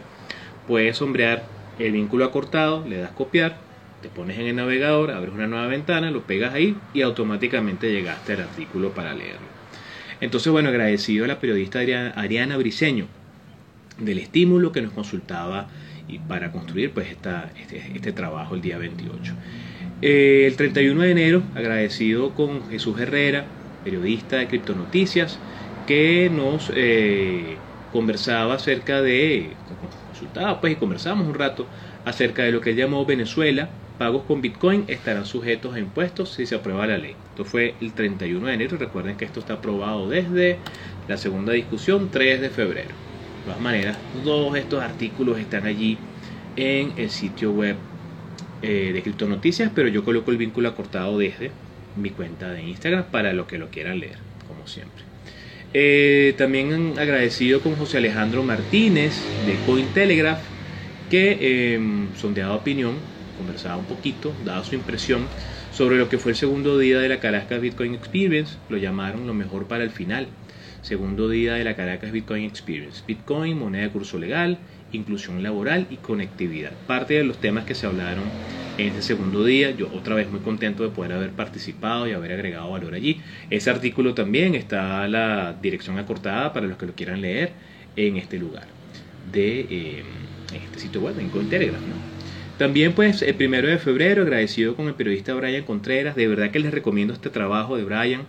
puedes 0.66 0.96
sombrear 0.96 1.44
el 1.78 1.92
vínculo 1.92 2.24
acortado, 2.24 2.84
le 2.86 2.98
das 2.98 3.10
copiar, 3.12 3.58
te 4.02 4.08
pones 4.08 4.38
en 4.38 4.46
el 4.46 4.56
navegador, 4.56 5.10
abres 5.10 5.34
una 5.34 5.46
nueva 5.46 5.66
ventana, 5.66 6.10
lo 6.10 6.22
pegas 6.22 6.54
ahí 6.54 6.76
y 6.94 7.02
automáticamente 7.02 7.90
llegaste 7.90 8.34
al 8.34 8.42
artículo 8.42 8.90
para 8.90 9.14
leerlo. 9.14 9.46
Entonces, 10.20 10.50
bueno, 10.52 10.68
agradecido 10.68 11.24
a 11.24 11.28
la 11.28 11.40
periodista 11.40 11.80
Ariana 11.80 12.56
Briceño 12.56 13.06
del 13.98 14.18
estímulo 14.18 14.72
que 14.72 14.82
nos 14.82 14.92
consultaba 14.92 15.68
y 16.08 16.18
para 16.18 16.52
construir 16.52 16.92
pues 16.92 17.08
este, 17.08 17.32
este 17.94 18.12
trabajo 18.12 18.54
el 18.54 18.62
día 18.62 18.78
28. 18.78 19.34
Eh, 20.00 20.44
el 20.46 20.56
31 20.56 21.02
de 21.02 21.10
enero, 21.10 21.42
agradecido 21.54 22.34
con 22.34 22.68
Jesús 22.70 22.98
Herrera, 23.00 23.44
periodista 23.84 24.36
de 24.36 24.48
Criptonoticias, 24.48 25.38
que 25.86 26.30
nos 26.30 26.70
eh, 26.74 27.56
conversaba 27.92 28.54
acerca 28.54 29.00
de, 29.00 29.56
consultaba 30.08 30.60
pues 30.60 30.74
y 30.74 30.76
conversamos 30.76 31.26
un 31.26 31.34
rato 31.34 31.66
acerca 32.04 32.42
de 32.42 32.52
lo 32.52 32.60
que 32.60 32.70
él 32.70 32.76
llamó 32.76 33.06
Venezuela, 33.06 33.68
pagos 33.98 34.22
con 34.24 34.40
Bitcoin 34.40 34.84
estarán 34.88 35.26
sujetos 35.26 35.74
a 35.74 35.78
impuestos 35.78 36.30
si 36.30 36.46
se 36.46 36.54
aprueba 36.54 36.86
la 36.86 36.98
ley. 36.98 37.16
Esto 37.30 37.44
fue 37.44 37.74
el 37.80 37.92
31 37.92 38.46
de 38.46 38.54
enero, 38.54 38.76
recuerden 38.78 39.16
que 39.16 39.24
esto 39.24 39.40
está 39.40 39.54
aprobado 39.54 40.08
desde 40.08 40.58
la 41.06 41.16
segunda 41.16 41.52
discusión 41.52 42.10
3 42.10 42.40
de 42.40 42.50
febrero. 42.50 42.90
De 42.90 43.44
todas 43.44 43.60
maneras, 43.60 43.98
todos 44.12 44.56
estos 44.56 44.82
artículos 44.82 45.38
están 45.38 45.66
allí 45.66 45.98
en 46.56 46.92
el 46.96 47.10
sitio 47.10 47.52
web 47.52 47.76
eh, 48.62 48.92
de 48.92 49.02
Criptonoticias, 49.02 49.70
pero 49.74 49.88
yo 49.88 50.04
coloco 50.04 50.30
el 50.30 50.36
vínculo 50.36 50.68
acortado 50.68 51.18
desde 51.18 51.52
mi 51.98 52.10
cuenta 52.10 52.50
de 52.50 52.62
Instagram 52.62 53.04
para 53.10 53.32
los 53.32 53.46
que 53.46 53.58
lo 53.58 53.68
quieran 53.68 54.00
leer, 54.00 54.16
como 54.46 54.66
siempre. 54.66 55.02
Eh, 55.74 56.34
también 56.38 56.94
agradecido 56.98 57.60
con 57.60 57.76
José 57.76 57.98
Alejandro 57.98 58.42
Martínez 58.42 59.14
de 59.46 59.54
Cointelegraph, 59.66 60.40
que 61.10 61.74
em, 61.74 62.08
sondeaba 62.16 62.54
opinión, 62.54 62.94
conversaba 63.36 63.76
un 63.76 63.84
poquito, 63.84 64.32
daba 64.44 64.64
su 64.64 64.74
impresión 64.74 65.26
sobre 65.72 65.98
lo 65.98 66.08
que 66.08 66.18
fue 66.18 66.32
el 66.32 66.36
segundo 66.36 66.78
día 66.78 66.98
de 66.98 67.08
la 67.08 67.20
Caracas 67.20 67.60
Bitcoin 67.60 67.94
Experience, 67.94 68.56
lo 68.68 68.78
llamaron 68.78 69.26
lo 69.26 69.34
mejor 69.34 69.66
para 69.66 69.84
el 69.84 69.90
final. 69.90 70.26
Segundo 70.82 71.28
día 71.28 71.54
de 71.54 71.64
la 71.64 71.76
Caracas 71.76 72.12
Bitcoin 72.12 72.44
Experience. 72.44 73.02
Bitcoin, 73.06 73.58
moneda 73.58 73.82
de 73.82 73.90
curso 73.90 74.18
legal, 74.18 74.58
inclusión 74.92 75.42
laboral 75.42 75.86
y 75.90 75.96
conectividad. 75.96 76.72
Parte 76.86 77.14
de 77.14 77.24
los 77.24 77.38
temas 77.38 77.64
que 77.64 77.74
se 77.74 77.86
hablaron 77.86 78.30
en 78.78 78.88
ese 78.88 79.02
segundo 79.02 79.44
día. 79.44 79.72
Yo 79.72 79.90
otra 79.92 80.14
vez 80.14 80.30
muy 80.30 80.40
contento 80.40 80.82
de 80.82 80.90
poder 80.90 81.12
haber 81.12 81.30
participado 81.30 82.08
y 82.08 82.12
haber 82.12 82.32
agregado 82.32 82.70
valor 82.70 82.94
allí. 82.94 83.20
Ese 83.50 83.68
artículo 83.70 84.14
también 84.14 84.54
está 84.54 85.06
la 85.08 85.54
dirección 85.60 85.98
acortada 85.98 86.52
para 86.52 86.66
los 86.66 86.78
que 86.78 86.86
lo 86.86 86.94
quieran 86.94 87.20
leer 87.20 87.52
en 87.96 88.16
este 88.16 88.38
lugar 88.38 88.66
de 89.32 89.60
eh, 89.68 90.02
este 90.54 90.78
sitio 90.78 91.02
web, 91.02 91.18
en 91.18 91.28
Cointelegraph. 91.28 91.82
También 92.56 92.92
pues 92.92 93.22
el 93.22 93.34
primero 93.34 93.68
de 93.68 93.78
febrero 93.78 94.22
agradecido 94.22 94.74
con 94.74 94.88
el 94.88 94.94
periodista 94.94 95.34
Brian 95.34 95.64
Contreras. 95.64 96.16
De 96.16 96.26
verdad 96.26 96.50
que 96.50 96.58
les 96.60 96.72
recomiendo 96.72 97.12
este 97.12 97.30
trabajo 97.30 97.76
de 97.76 97.84
Brian. 97.84 98.22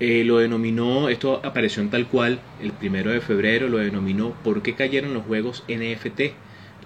Eh, 0.00 0.24
lo 0.24 0.38
denominó, 0.38 1.08
esto 1.08 1.40
apareció 1.44 1.80
en 1.80 1.90
tal 1.90 2.08
cual, 2.08 2.40
el 2.60 2.72
primero 2.72 3.12
de 3.12 3.20
febrero 3.20 3.68
lo 3.68 3.78
denominó 3.78 4.34
¿Por 4.42 4.60
qué 4.60 4.74
cayeron 4.74 5.14
los 5.14 5.22
juegos 5.22 5.62
NFT? 5.68 6.32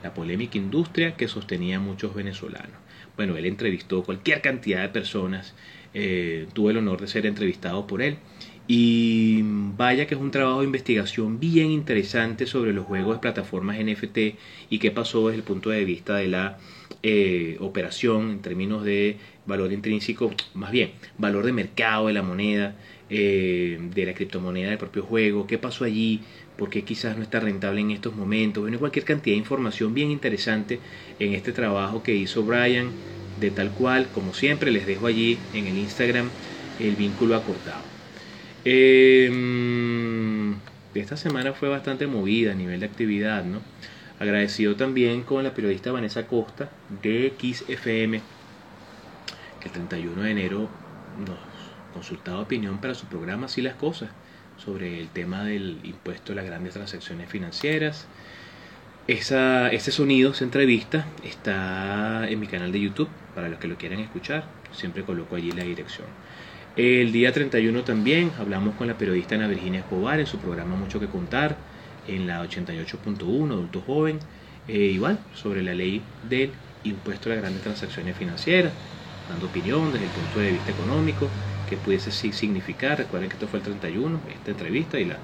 La 0.07 0.15
polémica 0.15 0.57
industria 0.57 1.17
que 1.17 1.27
sostenía 1.27 1.79
a 1.79 1.81
muchos 1.81 2.15
venezolanos. 2.15 2.79
Bueno, 3.17 3.37
él 3.37 3.45
entrevistó 3.45 4.05
cualquier 4.05 4.41
cantidad 4.41 4.83
de 4.83 4.89
personas, 4.89 5.53
eh, 5.95 6.47
tuve 6.53 6.71
el 6.71 6.79
honor 6.79 7.01
de 7.01 7.09
ser 7.09 7.27
entrevistado 7.27 7.89
por 7.89 8.03
él 8.03 8.19
y 8.69 9.41
vaya 9.43 10.07
que 10.07 10.15
es 10.15 10.21
un 10.21 10.31
trabajo 10.31 10.61
de 10.61 10.67
investigación 10.67 11.41
bien 11.41 11.73
interesante 11.73 12.47
sobre 12.47 12.73
los 12.73 12.87
juegos 12.87 13.17
de 13.17 13.21
plataformas 13.21 13.81
NFT 13.81 14.19
y 14.71 14.79
qué 14.79 14.93
pasó 14.93 15.27
desde 15.27 15.39
el 15.39 15.43
punto 15.43 15.71
de 15.71 15.85
vista 15.85 16.15
de 16.15 16.29
la 16.29 16.59
eh, 17.03 17.57
operación 17.59 18.31
en 18.31 18.43
términos 18.43 18.85
de 18.85 19.17
valor 19.45 19.73
intrínseco, 19.73 20.33
más 20.55 20.71
bien 20.71 20.93
valor 21.19 21.45
de 21.45 21.53
mercado 21.53 22.07
de 22.07 22.13
la 22.13 22.23
moneda, 22.23 22.77
eh, 23.11 23.79
de 23.95 24.07
la 24.07 24.15
criptomoneda 24.15 24.71
del 24.71 24.79
propio 24.79 25.03
juego, 25.03 25.47
qué 25.47 25.59
pasó 25.59 25.85
allí, 25.85 26.23
por 26.57 26.71
qué 26.71 26.85
quizás 26.85 27.17
no 27.17 27.23
está 27.23 27.41
rentable 27.41 27.81
en 27.81 27.91
estos 27.91 28.15
momentos. 28.15 28.63
Bueno, 28.63 28.79
cualquier 28.79 29.05
cantidad 29.05 29.35
de 29.35 29.39
información 29.39 29.95
bien 29.95 30.11
interesante 30.11 30.81
en 31.19 31.35
este 31.35 31.53
trabajo 31.53 32.03
que 32.03 32.15
hizo 32.15 32.43
Brian, 32.45 32.93
de 33.37 33.51
tal 33.51 33.73
cual, 33.73 34.11
como 34.11 34.33
siempre, 34.35 34.71
les 34.71 34.87
dejo 34.87 35.07
allí 35.07 35.39
en 35.53 35.67
el 35.67 35.79
Instagram 35.79 36.31
el 36.79 36.97
vínculo 36.97 37.37
acortado. 37.37 37.85
Eh, 38.65 39.31
esta 40.95 41.17
semana 41.17 41.53
fue 41.53 41.69
bastante 41.69 42.07
movida 42.07 42.53
a 42.53 42.55
nivel 42.55 42.81
de 42.81 42.87
actividad, 42.87 43.45
¿no? 43.45 43.61
Agradecido 44.19 44.77
también 44.77 45.23
con 45.23 45.45
la 45.45 45.55
periodista 45.55 45.93
Vanessa 45.93 46.27
Costa 46.27 46.71
de 46.89 47.35
XFM, 47.39 48.23
que 49.61 49.69
el 49.69 49.73
31 49.73 50.23
de 50.23 50.31
enero 50.31 50.71
nos 51.17 51.39
consultaba 51.93 52.41
opinión 52.41 52.81
para 52.81 52.95
su 52.95 53.07
programa 53.07 53.47
Así 53.47 53.63
las 53.63 53.75
Cosas, 53.77 54.11
sobre 54.57 55.01
el 55.01 55.09
tema 55.09 55.45
del 55.45 55.79
impuesto 55.85 56.33
a 56.33 56.37
las 56.37 56.45
grandes 56.45 56.75
transacciones 56.75 57.29
financieras. 57.29 58.07
Esa, 59.07 59.69
ese 59.69 59.93
sonido, 59.93 60.33
esa 60.33 60.45
entrevista, 60.45 61.07
está 61.23 62.29
en 62.29 62.41
mi 62.41 62.47
canal 62.47 62.73
de 62.73 62.81
YouTube, 62.81 63.09
para 63.35 63.49
los 63.49 63.59
que 63.59 63.69
lo 63.69 63.77
quieran 63.77 64.01
escuchar, 64.01 64.45
siempre 64.73 65.05
coloco 65.05 65.37
allí 65.37 65.53
la 65.53 65.63
dirección. 65.63 66.07
El 66.77 67.13
día 67.13 67.33
31 67.33 67.85
también 67.85 68.33
hablamos 68.39 68.75
con 68.75 68.87
la 68.87 68.99
periodista 68.99 69.35
Ana 69.35 69.47
Virginia 69.47 69.81
Escobar 69.81 70.21
en 70.21 70.27
su 70.27 70.39
programa 70.39 70.77
Mucho 70.77 71.01
que 71.01 71.07
Contar, 71.07 71.57
en 72.07 72.27
la 72.27 72.45
88.1, 72.45 73.51
Adulto 73.51 73.81
Joven, 73.81 74.19
eh, 74.69 74.77
igual 74.79 75.19
sobre 75.35 75.63
la 75.63 75.75
ley 75.75 76.03
del 76.29 76.51
impuesto 76.85 77.31
a 77.31 77.35
las 77.35 77.43
grandes 77.43 77.63
transacciones 77.63 78.17
financieras, 78.17 78.73
dando 79.29 79.47
opinión 79.47 79.93
desde 79.93 80.07
el 80.07 80.11
punto 80.11 80.41
de 80.41 80.53
vista 80.53 80.71
económico, 80.71 81.31
que 81.69 81.77
pudiese 81.77 82.11
significar. 82.11 82.99
Recuerden 82.99 83.29
que 83.29 83.35
esto 83.35 83.49
fue 83.49 83.59
el 83.59 83.65
31, 83.65 84.21
esta 84.33 84.51
entrevista, 84.51 84.99
y 84.99 85.07
la 85.07 85.19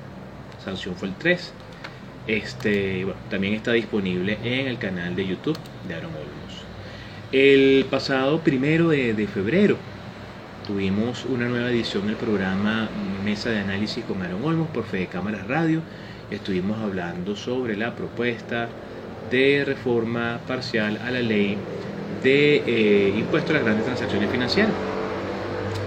sanción 0.64 0.94
fue 0.94 1.08
el 1.08 1.14
3. 1.14 1.52
Este, 2.26 3.06
también 3.30 3.54
está 3.54 3.72
disponible 3.72 4.38
en 4.44 4.68
el 4.68 4.78
canal 4.78 5.16
de 5.16 5.26
YouTube 5.26 5.58
de 5.88 5.94
Aaron 5.94 6.10
Olmos. 6.10 6.62
El 7.32 7.86
pasado 7.90 8.40
primero 8.40 8.90
de, 8.90 9.14
de 9.14 9.26
febrero 9.26 9.76
Tuvimos 10.66 11.24
una 11.24 11.48
nueva 11.48 11.70
edición 11.70 12.06
del 12.06 12.14
programa 12.14 12.88
Mesa 13.24 13.50
de 13.50 13.58
Análisis 13.58 14.04
con 14.04 14.22
Aaron 14.22 14.44
Olmos 14.44 14.68
por 14.68 14.84
Fede 14.84 15.08
Cámaras 15.08 15.48
Radio. 15.48 15.80
Estuvimos 16.30 16.80
hablando 16.80 17.34
sobre 17.34 17.76
la 17.76 17.96
propuesta 17.96 18.68
de 19.28 19.64
reforma 19.66 20.38
parcial 20.46 21.00
a 21.04 21.10
la 21.10 21.20
ley 21.20 21.58
de 22.22 22.62
eh, 22.64 23.12
impuesto 23.18 23.50
a 23.50 23.54
las 23.54 23.64
grandes 23.64 23.86
transacciones 23.86 24.30
financieras. 24.30 24.72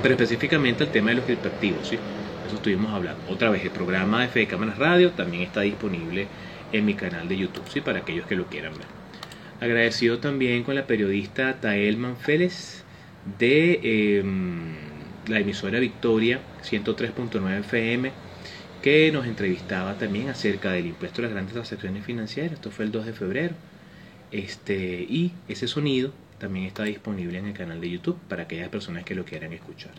Pero 0.06 0.14
específicamente 0.14 0.84
el 0.84 0.92
tema 0.92 1.10
de 1.10 1.16
los 1.16 1.26
criptoactivos, 1.26 1.88
¿sí? 1.88 1.98
Eso 2.46 2.58
estuvimos 2.58 2.94
hablando. 2.94 3.24
Otra 3.28 3.50
vez, 3.50 3.64
el 3.64 3.72
programa 3.72 4.22
de 4.22 4.28
Fede 4.28 4.46
Cámaras 4.46 4.78
Radio 4.78 5.10
también 5.10 5.42
está 5.42 5.62
disponible 5.62 6.28
en 6.72 6.86
mi 6.86 6.94
canal 6.94 7.28
de 7.28 7.36
YouTube, 7.36 7.68
¿sí? 7.68 7.82
Para 7.82 8.02
aquellos 8.02 8.28
que 8.28 8.36
lo 8.36 8.46
quieran 8.46 8.74
ver. 8.74 8.86
Agradecido 9.60 10.20
también 10.20 10.62
con 10.62 10.76
la 10.76 10.86
periodista 10.86 11.60
Tael 11.60 11.98
Manfélez 11.98 12.84
de 13.40 14.20
em, 14.20 14.76
la 15.28 15.40
emisora 15.40 15.80
Victoria 15.80 16.40
103.9 16.64 17.62
FM 17.62 18.12
que 18.84 19.12
nos 19.12 19.26
entrevistaba 19.26 19.98
también 19.98 20.30
acerca 20.30 20.72
del 20.72 20.86
impuesto 20.86 21.22
a 21.22 21.24
las 21.24 21.32
grandes 21.32 21.54
transacciones 21.54 22.06
financieras. 22.06 22.52
Esto 22.52 22.70
fue 22.70 22.86
el 22.86 22.92
2 22.92 23.08
de 23.08 23.14
febrero. 23.14 23.56
Este, 24.32 25.04
y 25.10 25.32
ese 25.48 25.68
sonido 25.68 26.14
también 26.38 26.66
está 26.66 26.84
disponible 26.84 27.38
en 27.40 27.48
el 27.48 27.54
canal 27.54 27.82
de 27.82 27.90
YouTube 27.90 28.18
para 28.28 28.44
aquellas 28.44 28.70
personas 28.70 29.04
que 29.04 29.16
lo 29.16 29.26
quieran 29.26 29.54
escuchar. 29.54 29.94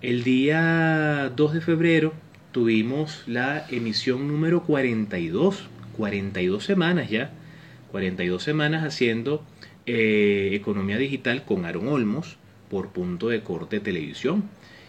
El 0.00 0.22
día 0.22 1.32
2 1.34 1.54
de 1.54 1.60
febrero 1.60 2.12
tuvimos 2.52 3.24
la 3.26 3.66
emisión 3.70 4.28
número 4.28 4.62
42, 4.62 5.68
42 5.96 6.64
semanas 6.64 7.10
ya, 7.10 7.32
42 7.90 8.42
semanas 8.42 8.84
haciendo 8.84 9.44
eh, 9.86 10.50
Economía 10.52 10.98
Digital 10.98 11.44
con 11.44 11.64
Aaron 11.64 11.88
Olmos 11.88 12.36
por 12.70 12.90
punto 12.90 13.28
de 13.28 13.42
corte 13.42 13.80
televisión. 13.80 14.44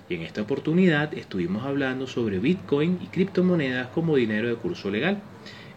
Y 0.09 0.15
en 0.15 0.23
esta 0.23 0.41
oportunidad 0.41 1.13
estuvimos 1.13 1.63
hablando 1.65 2.07
sobre 2.07 2.39
Bitcoin 2.39 2.99
y 3.01 3.07
criptomonedas 3.07 3.87
como 3.87 4.15
dinero 4.15 4.47
de 4.47 4.55
curso 4.55 4.89
legal. 4.89 5.21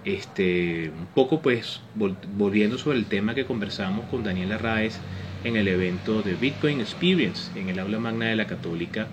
Este, 0.05 0.91
un 0.91 1.07
poco 1.15 1.41
pues 1.43 1.81
volviendo 1.95 2.77
sobre 2.77 2.99
el 2.99 3.07
tema 3.07 3.35
que 3.35 3.45
conversamos 3.45 4.05
con 4.07 4.25
Daniela 4.25 4.59
Raez 4.59 4.99
en 5.45 5.57
el 5.57 5.69
evento 5.69 6.23
de 6.23 6.35
Bitcoin 6.35 6.81
Experience 6.81 7.57
en 7.59 7.69
el 7.69 7.79
aula 7.79 8.01
magna 8.01 8.27
de 8.27 8.37
la 8.37 8.49
Católica 8.49 9.07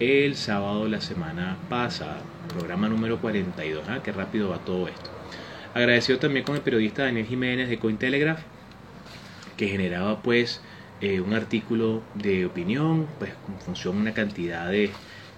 el 0.00 0.34
sábado 0.34 0.84
de 0.84 0.90
la 0.90 1.00
semana 1.00 1.56
pasada, 1.68 2.20
programa 2.48 2.88
número 2.88 3.20
42. 3.20 3.88
¿ah? 3.88 4.00
Qué 4.02 4.10
rápido 4.10 4.48
va 4.48 4.58
todo 4.58 4.88
esto. 4.88 5.10
Agradecido 5.72 6.18
también 6.18 6.44
con 6.44 6.56
el 6.56 6.62
periodista 6.62 7.04
Daniel 7.04 7.26
Jiménez 7.26 7.68
de 7.68 7.78
Cointelegraph 7.78 8.40
que 9.56 9.68
generaba 9.68 10.20
pues 10.22 10.60
eh, 11.00 11.20
un 11.20 11.34
artículo 11.34 12.02
de 12.14 12.46
opinión, 12.46 13.06
pues 13.18 13.32
en 13.48 13.60
función 13.60 13.96
una 13.96 14.14
cantidad 14.14 14.68
de 14.68 14.90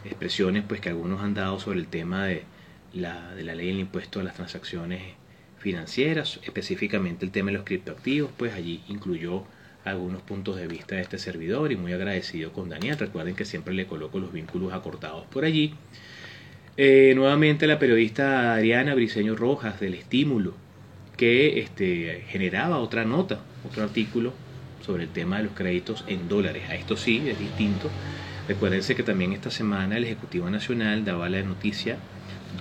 expresiones 0.04 0.64
pues 0.66 0.80
que 0.80 0.88
algunos 0.88 1.20
han 1.22 1.34
dado 1.34 1.58
sobre 1.60 1.80
el 1.80 1.88
tema 1.88 2.24
de 2.24 2.44
la, 2.92 3.34
de 3.34 3.44
la 3.44 3.54
ley 3.54 3.68
del 3.68 3.80
impuesto 3.80 4.20
a 4.20 4.22
las 4.22 4.34
transacciones 4.34 5.02
financieras, 5.58 6.40
específicamente 6.42 7.24
el 7.24 7.32
tema 7.32 7.50
de 7.50 7.56
los 7.56 7.64
criptoactivos, 7.64 8.30
pues 8.36 8.54
allí 8.54 8.82
incluyó 8.88 9.44
algunos 9.84 10.22
puntos 10.22 10.56
de 10.56 10.66
vista 10.66 10.96
de 10.96 11.02
este 11.02 11.18
servidor 11.18 11.72
y 11.72 11.76
muy 11.76 11.92
agradecido 11.92 12.52
con 12.52 12.68
Daniel. 12.68 12.98
Recuerden 12.98 13.34
que 13.34 13.44
siempre 13.44 13.74
le 13.74 13.86
coloco 13.86 14.18
los 14.18 14.32
vínculos 14.32 14.72
acortados 14.72 15.24
por 15.26 15.44
allí. 15.44 15.74
Eh, 16.76 17.12
nuevamente 17.16 17.66
la 17.66 17.78
periodista 17.78 18.54
Adriana 18.54 18.94
Briceño 18.94 19.34
Rojas 19.34 19.80
del 19.80 19.94
Estímulo, 19.94 20.54
que 21.16 21.60
este, 21.60 22.24
generaba 22.28 22.78
otra 22.78 23.04
nota, 23.04 23.40
otro 23.64 23.84
artículo 23.84 24.34
sobre 24.84 25.04
el 25.04 25.08
tema 25.10 25.38
de 25.38 25.44
los 25.44 25.52
créditos 25.52 26.04
en 26.06 26.28
dólares. 26.28 26.64
A 26.68 26.74
esto 26.74 26.96
sí, 26.96 27.22
es 27.26 27.38
distinto. 27.38 27.90
Recuérdense 28.46 28.94
que 28.94 29.02
también 29.02 29.32
esta 29.32 29.50
semana 29.50 29.96
el 29.96 30.04
Ejecutivo 30.04 30.50
Nacional 30.50 31.04
daba 31.04 31.28
la 31.28 31.42
noticia 31.42 31.96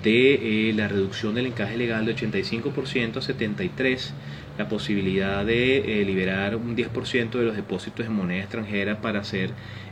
de 0.03 0.69
eh, 0.69 0.73
la 0.73 0.87
reducción 0.87 1.35
del 1.35 1.47
encaje 1.47 1.77
legal 1.77 2.05
de 2.05 2.15
85% 2.15 3.17
a 3.17 3.21
73%, 3.21 4.11
la 4.57 4.69
posibilidad 4.69 5.45
de 5.45 6.01
eh, 6.01 6.05
liberar 6.05 6.55
un 6.55 6.75
10% 6.75 7.31
de 7.31 7.43
los 7.43 7.55
depósitos 7.55 8.05
en 8.05 8.13
moneda 8.13 8.41
extranjera 8.41 9.01
para 9.01 9.23
ser 9.23 9.49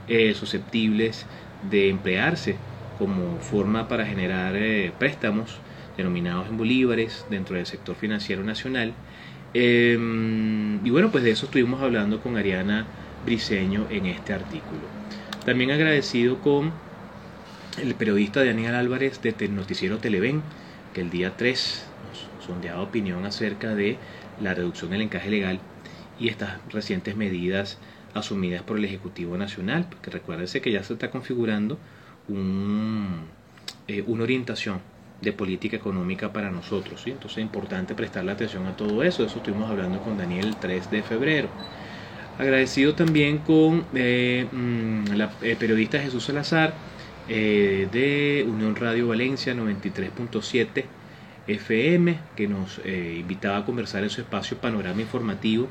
eh, 0.08 0.34
susceptibles 0.34 1.26
de 1.70 1.90
emplearse 1.90 2.56
como 2.98 3.40
forma 3.40 3.88
para 3.88 4.06
generar 4.06 4.54
préstamos 5.00 5.58
denominados 5.98 6.48
en 6.48 6.58
bolívares 6.58 7.26
dentro 7.30 7.56
del 7.56 7.66
sector 7.66 7.96
financiero 7.96 8.44
nacional. 8.44 8.94
Em, 9.54 10.86
y 10.86 10.90
bueno, 10.90 11.12
pues 11.12 11.24
de 11.24 11.32
eso 11.32 11.46
estuvimos 11.46 11.82
hablando 11.82 12.22
con 12.22 12.38
Ariana 12.38 12.86
Briseño 13.26 13.88
en 13.90 14.06
este 14.06 14.34
artículo. 14.34 14.82
También 15.46 15.72
agradecido 15.72 16.40
con 16.40 16.72
el 17.82 17.96
periodista 17.96 18.44
Daniel 18.44 18.76
Álvarez 18.76 19.22
de 19.22 19.48
Noticiero 19.50 19.98
Televen, 19.98 20.42
que 20.94 21.02
el 21.02 21.10
día 21.10 21.36
3 21.36 21.86
nos 22.10 22.46
sondeaba 22.46 22.82
opinión 22.82 23.26
acerca 23.26 23.74
de 23.74 23.98
la 24.42 24.54
reducción 24.54 24.92
del 24.92 25.02
encaje 25.02 25.30
legal 25.30 25.60
y 26.20 26.30
estas 26.30 26.60
recientes 26.70 27.16
medidas 27.16 27.80
asumidas 28.14 28.62
por 28.62 28.78
el 28.78 28.86
Ejecutivo 28.86 29.38
Nacional, 29.38 29.88
porque 29.90 30.12
recuérdense 30.12 30.62
que 30.62 30.72
ya 30.72 30.84
se 30.84 30.94
está 30.94 31.10
configurando 31.10 31.80
un, 32.28 33.22
eh, 33.88 34.04
una 34.06 34.24
orientación 34.24 34.80
de 35.22 35.34
política 35.34 35.78
económica 35.78 36.32
para 36.32 36.52
nosotros. 36.52 37.02
Entonces 37.08 37.38
es 37.38 37.44
importante 37.44 37.96
prestarle 37.96 38.34
atención 38.34 38.68
a 38.68 38.76
todo 38.76 39.02
eso. 39.04 39.26
Eso 39.26 39.38
estuvimos 39.38 39.70
hablando 39.70 40.00
con 40.02 40.18
Daniel 40.18 40.48
el 40.48 40.56
3 40.58 40.92
de 40.92 41.02
febrero. 41.02 41.50
Agradecido 42.38 42.94
también 42.94 43.40
con 43.40 43.86
eh, 43.94 44.48
mm, 44.52 45.14
la 45.16 45.32
eh, 45.42 45.56
periodista 45.58 46.00
Jesús 46.00 46.26
Salazar 46.26 46.74
de 47.28 48.46
Unión 48.48 48.76
Radio 48.76 49.08
Valencia 49.08 49.54
93.7 49.54 50.86
FM, 51.48 52.20
que 52.36 52.48
nos 52.48 52.82
invitaba 52.86 53.58
a 53.58 53.66
conversar 53.66 54.04
en 54.04 54.10
su 54.10 54.22
espacio 54.22 54.58
Panorama 54.58 55.02
Informativo 55.02 55.68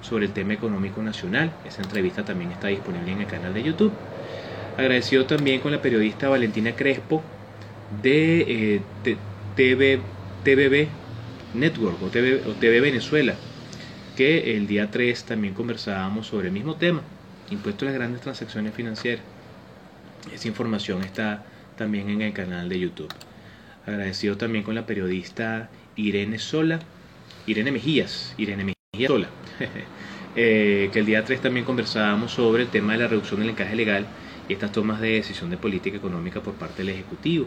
sobre 0.00 0.26
el 0.26 0.32
tema 0.32 0.54
económico 0.54 1.02
nacional. 1.02 1.52
Esa 1.64 1.82
entrevista 1.82 2.24
también 2.24 2.52
está 2.52 2.68
disponible 2.68 3.12
en 3.12 3.20
el 3.20 3.26
canal 3.26 3.52
de 3.52 3.62
YouTube. 3.62 3.92
Agradecido 4.76 5.26
también 5.26 5.60
con 5.60 5.72
la 5.72 5.82
periodista 5.82 6.28
Valentina 6.28 6.72
Crespo 6.76 7.22
de 8.02 8.74
eh, 8.74 8.80
TV, 9.54 10.00
TVB 10.44 10.88
Network 11.54 12.02
o 12.02 12.08
TV, 12.08 12.42
o 12.46 12.52
TV 12.52 12.80
Venezuela, 12.80 13.34
que 14.16 14.56
el 14.56 14.66
día 14.66 14.90
3 14.90 15.24
también 15.24 15.54
conversábamos 15.54 16.26
sobre 16.26 16.48
el 16.48 16.52
mismo 16.52 16.76
tema, 16.76 17.02
impuesto 17.50 17.84
a 17.84 17.86
las 17.86 17.94
grandes 17.94 18.20
transacciones 18.20 18.74
financieras. 18.74 19.35
Esa 20.32 20.48
información 20.48 21.02
está 21.02 21.44
también 21.76 22.10
en 22.10 22.22
el 22.22 22.32
canal 22.32 22.68
de 22.68 22.78
YouTube. 22.78 23.12
Agradecido 23.86 24.36
también 24.36 24.64
con 24.64 24.74
la 24.74 24.86
periodista 24.86 25.70
Irene 25.94 26.38
Sola, 26.38 26.80
Irene 27.46 27.70
Mejías, 27.70 28.34
Irene 28.36 28.64
Mejías 28.64 29.08
Sola, 29.08 29.28
eh, 30.36 30.90
que 30.92 30.98
el 30.98 31.06
día 31.06 31.24
3 31.24 31.40
también 31.40 31.64
conversábamos 31.64 32.32
sobre 32.32 32.64
el 32.64 32.68
tema 32.68 32.92
de 32.92 32.98
la 32.98 33.08
reducción 33.08 33.40
del 33.40 33.50
encaje 33.50 33.76
legal 33.76 34.06
y 34.48 34.52
estas 34.52 34.72
tomas 34.72 35.00
de 35.00 35.12
decisión 35.12 35.50
de 35.50 35.56
política 35.56 35.96
económica 35.96 36.40
por 36.40 36.54
parte 36.54 36.82
del 36.82 36.90
Ejecutivo. 36.90 37.46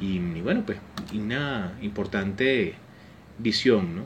Y, 0.00 0.18
bueno, 0.40 0.62
pues 0.64 0.78
una 1.12 1.76
importante 1.82 2.74
visión, 3.38 3.96
¿no? 3.96 4.02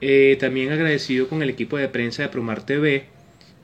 Eh, 0.00 0.36
también 0.40 0.72
agradecido 0.72 1.28
con 1.28 1.42
el 1.42 1.50
equipo 1.50 1.76
de 1.76 1.88
prensa 1.88 2.22
de 2.22 2.28
Promar 2.28 2.64
TV 2.64 3.06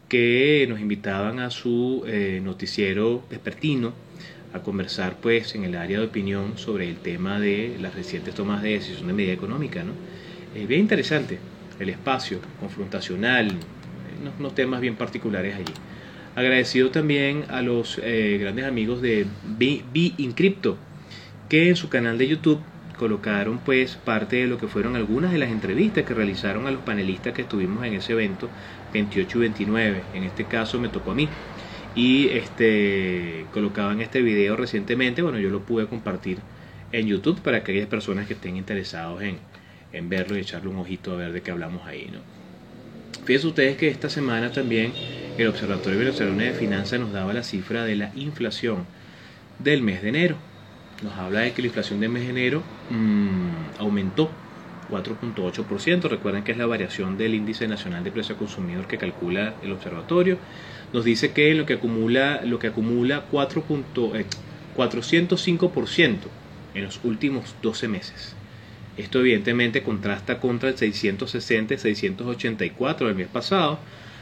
que 0.08 0.66
nos 0.68 0.80
invitaban 0.80 1.38
a 1.40 1.50
su 1.50 2.04
eh, 2.06 2.40
noticiero 2.42 3.24
despertino 3.30 3.92
a 4.52 4.60
conversar 4.60 5.16
pues 5.20 5.54
en 5.54 5.64
el 5.64 5.76
área 5.76 5.98
de 5.98 6.06
opinión 6.06 6.58
sobre 6.58 6.88
el 6.88 6.96
tema 6.96 7.40
de 7.40 7.76
las 7.80 7.94
recientes 7.94 8.34
tomas 8.34 8.62
de 8.62 8.70
decisión 8.70 9.08
de 9.08 9.12
medida 9.12 9.32
económica, 9.32 9.82
¿no? 9.82 9.92
bien 10.66 10.80
interesante 10.80 11.38
el 11.80 11.88
espacio 11.88 12.38
confrontacional, 12.60 13.52
unos, 14.38 14.54
temas 14.54 14.80
bien 14.80 14.96
particulares 14.96 15.56
allí. 15.56 15.72
Agradecido 16.34 16.90
también 16.90 17.44
a 17.48 17.62
los 17.62 18.00
eh, 18.02 18.38
grandes 18.40 18.64
amigos 18.64 19.00
de 19.00 19.26
Be, 19.58 19.82
Incrypto, 20.18 20.76
que 21.48 21.68
en 21.68 21.76
su 21.76 21.88
canal 21.88 22.18
de 22.18 22.28
YouTube 22.28 22.60
colocaron 22.98 23.58
pues 23.58 23.96
parte 23.96 24.36
de 24.36 24.46
lo 24.46 24.58
que 24.58 24.68
fueron 24.68 24.96
algunas 24.96 25.32
de 25.32 25.38
las 25.38 25.50
entrevistas 25.50 26.04
que 26.04 26.14
realizaron 26.14 26.66
a 26.66 26.70
los 26.70 26.82
panelistas 26.82 27.32
que 27.32 27.42
estuvimos 27.42 27.84
en 27.84 27.94
ese 27.94 28.12
evento 28.12 28.48
28 28.94 29.38
y 29.38 29.40
29. 29.40 30.02
En 30.14 30.24
este 30.24 30.44
caso 30.44 30.80
me 30.80 30.88
tocó 30.88 31.10
a 31.10 31.14
mí. 31.14 31.28
Y 31.94 32.28
este 32.28 33.46
colocaban 33.52 34.00
este 34.00 34.22
video 34.22 34.56
recientemente, 34.56 35.22
bueno, 35.22 35.38
yo 35.38 35.50
lo 35.50 35.60
pude 35.60 35.86
compartir 35.86 36.38
en 36.90 37.06
YouTube 37.06 37.40
para 37.40 37.58
aquellas 37.58 37.86
personas 37.86 38.26
que 38.26 38.34
estén 38.34 38.56
interesados 38.56 39.22
en, 39.22 39.38
en 39.92 40.08
verlo 40.08 40.36
y 40.36 40.40
echarle 40.40 40.70
un 40.70 40.76
ojito 40.76 41.12
a 41.12 41.16
ver 41.16 41.32
de 41.32 41.42
qué 41.42 41.50
hablamos 41.50 41.86
ahí, 41.86 42.08
¿no? 42.12 42.20
Fíjense 43.24 43.46
ustedes 43.46 43.76
que 43.76 43.88
esta 43.88 44.10
semana 44.10 44.50
también 44.50 44.92
el 45.38 45.46
Observatorio 45.46 45.98
Venezolano 45.98 46.42
de 46.42 46.52
Finanzas 46.52 47.00
nos 47.00 47.12
daba 47.12 47.32
la 47.32 47.42
cifra 47.42 47.84
de 47.84 47.96
la 47.96 48.12
inflación 48.14 48.86
del 49.58 49.82
mes 49.82 50.02
de 50.02 50.08
enero. 50.10 50.36
Nos 51.02 51.14
habla 51.14 51.40
de 51.40 51.52
que 51.52 51.62
la 51.62 51.68
inflación 51.68 52.00
del 52.00 52.10
mes 52.10 52.24
de 52.24 52.30
enero 52.30 52.62
mmm, 52.90 53.78
aumentó 53.78 54.30
4.8%. 54.90 56.08
Recuerden 56.08 56.44
que 56.44 56.52
es 56.52 56.58
la 56.58 56.66
variación 56.66 57.16
del 57.16 57.34
índice 57.34 57.68
nacional 57.68 58.04
de 58.04 58.10
precio 58.10 58.36
consumidor 58.36 58.86
que 58.86 58.98
calcula 58.98 59.54
el 59.62 59.72
observatorio. 59.72 60.38
Nos 60.92 61.04
dice 61.04 61.32
que 61.32 61.54
lo 61.54 61.66
que 61.66 61.74
acumula, 61.74 62.42
lo 62.44 62.58
que 62.58 62.68
acumula 62.68 63.24
4. 63.30 63.64
Eh, 64.14 64.26
405% 64.76 66.16
en 66.74 66.84
los 66.84 67.00
últimos 67.04 67.54
12 67.62 67.88
meses. 67.88 68.34
Esto 68.96 69.20
evidentemente 69.20 69.82
contrasta 69.82 70.38
contra 70.38 70.68
el 70.68 70.76
660 70.76 71.74
y 71.74 71.78
684 71.78 73.06
del 73.06 73.16
mes 73.16 73.28
pasado, 73.28 73.78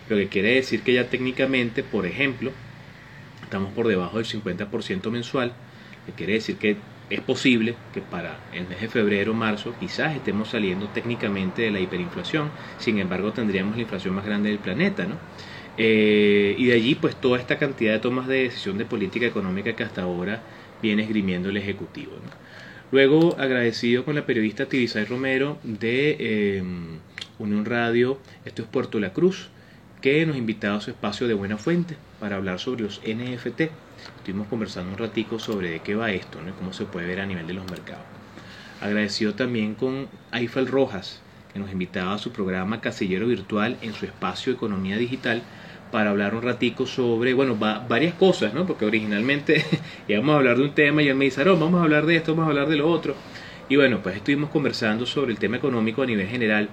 lo 0.09 0.17
que 0.17 0.29
quiere 0.29 0.55
decir 0.55 0.83
que 0.83 0.95
ya 0.95 1.09
técnicamente, 1.09 1.83
por 1.83 2.07
ejemplo, 2.07 2.53
estamos 3.43 3.73
por 3.73 3.89
debajo 3.89 4.19
del 4.19 4.27
50% 4.27 5.11
mensual, 5.11 5.53
que 6.07 6.13
quiere 6.13 6.35
decir 6.35 6.57
que 6.57 6.77
es 7.13 7.21
posible 7.21 7.75
que 7.93 8.01
para 8.01 8.39
el 8.53 8.67
mes 8.67 8.81
de 8.81 8.89
febrero 8.89 9.33
o 9.33 9.35
marzo 9.35 9.75
quizás 9.79 10.17
estemos 10.17 10.49
saliendo 10.49 10.89
técnicamente 10.89 11.63
de 11.63 11.71
la 11.71 11.81
hiperinflación, 11.81 12.51
sin 12.79 12.99
embargo 12.99 13.33
tendríamos 13.33 13.77
la 13.77 13.83
inflación 13.83 14.15
más 14.15 14.25
grande 14.25 14.49
del 14.49 14.59
planeta, 14.59 15.05
¿no? 15.05 15.17
Eh, 15.77 16.55
y 16.59 16.67
de 16.67 16.75
allí 16.75 16.95
pues 16.95 17.17
toda 17.17 17.39
esta 17.39 17.59
cantidad 17.59 17.93
de 17.93 17.99
tomas 17.99 18.29
de 18.29 18.45
decisión 18.45 18.79
de 18.79 18.85
política 18.85 19.27
económica 19.27 19.75
que 19.75 19.83
hasta 19.83 20.03
ahora 20.03 20.43
viene 20.83 21.03
esgrimiendo 21.03 21.49
el 21.49 21.57
Ejecutivo. 21.57 22.13
Luego, 22.91 23.37
agradecido 23.39 24.05
con 24.05 24.15
la 24.15 24.27
periodista 24.27 24.67
Tibisay 24.67 25.05
Romero 25.07 25.59
de 25.63 26.59
em, 26.59 26.99
Unión 27.39 27.65
Radio, 27.65 28.19
esto 28.45 28.63
es 28.63 28.69
Puerto 28.69 29.01
La 29.01 29.15
Cruz, 29.15 29.49
que 30.03 30.27
nos 30.27 30.37
invitado 30.37 30.77
a 30.77 30.81
su 30.81 30.91
espacio 30.91 31.27
de 31.27 31.35
Buena 31.35 31.57
Fuente 31.57 31.97
para 32.21 32.37
hablar 32.37 32.59
sobre 32.59 32.83
los 32.83 33.01
NFT. 33.07 33.71
Estuvimos 34.23 34.47
conversando 34.47 34.93
un 34.93 34.99
ratico 34.99 35.41
sobre 35.41 35.69
de 35.69 35.81
qué 35.81 35.97
va 35.97 36.13
esto, 36.13 36.41
¿no? 36.41 36.55
cómo 36.55 36.73
se 36.73 36.85
puede 36.85 37.09
ver 37.09 37.19
a 37.19 37.27
nivel 37.27 37.45
de 37.45 37.55
los 37.55 37.69
mercados. 37.69 38.05
Agradecido 38.81 39.35
también 39.35 39.75
con 39.75 40.07
Eiffel 40.33 40.69
Rojas, 40.69 41.21
que 41.53 41.59
nos 41.59 41.73
invitaba 41.73 42.15
a 42.15 42.19
su 42.19 42.31
programa 42.31 42.81
Casillero 42.81 43.27
Virtual 43.27 43.77
en 43.83 43.93
su 43.95 44.07
espacio 44.07 44.53
Economía 44.53 44.97
Digital 44.97 45.43
para 45.91 46.11
hablar 46.11 46.37
un 46.37 46.43
ratico 46.43 46.87
sobre, 46.87 47.35
bueno, 47.35 47.57
varias 47.57 48.15
cosas, 48.15 48.55
¿no? 48.55 48.65
Porque 48.65 48.85
originalmente 48.85 49.65
íbamos 50.07 50.35
a 50.35 50.39
hablar 50.39 50.57
de 50.57 50.63
un 50.63 50.73
tema 50.73 51.03
y 51.03 51.09
él 51.09 51.17
me 51.17 51.25
dice, 51.25 51.45
no, 51.45 51.59
vamos 51.59 51.81
a 51.81 51.83
hablar 51.83 52.07
de 52.07 52.15
esto, 52.15 52.37
vamos 52.37 52.47
a 52.47 52.51
hablar 52.51 52.69
de 52.69 52.77
lo 52.77 52.89
otro. 52.89 53.17
Y 53.69 53.75
bueno, 53.75 53.99
pues 54.05 54.15
estuvimos 54.15 54.51
conversando 54.51 55.05
sobre 55.05 55.33
el 55.33 55.41
tema 55.41 55.57
económico 55.57 56.01
a 56.03 56.07
nivel 56.07 56.29
general 56.29 56.69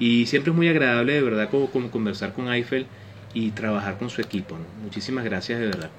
y 0.00 0.26
siempre 0.26 0.50
es 0.50 0.56
muy 0.56 0.66
agradable 0.66 1.12
de 1.12 1.22
verdad 1.22 1.48
como, 1.48 1.92
conversar 1.92 2.32
con 2.32 2.52
Eiffel 2.52 2.86
y 3.34 3.52
trabajar 3.52 3.98
con 3.98 4.10
su 4.10 4.20
equipo. 4.20 4.58
Muchísimas 4.82 5.24
gracias 5.24 5.60
de 5.60 5.66
verdad. 5.66 5.90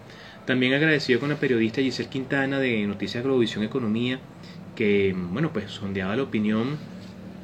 También 0.45 0.73
agradecido 0.73 1.19
con 1.19 1.30
la 1.30 1.36
periodista 1.36 1.82
Giselle 1.82 2.10
Quintana 2.10 2.60
de 2.60 2.86
Noticias 2.88 3.23
Globovisión 3.23 3.63
Economía, 3.63 4.19
que 4.75 5.15
bueno, 5.15 5.52
pues 5.54 5.71
sondeaba 5.71 6.15
la 6.15 6.23
opinión 6.23 6.78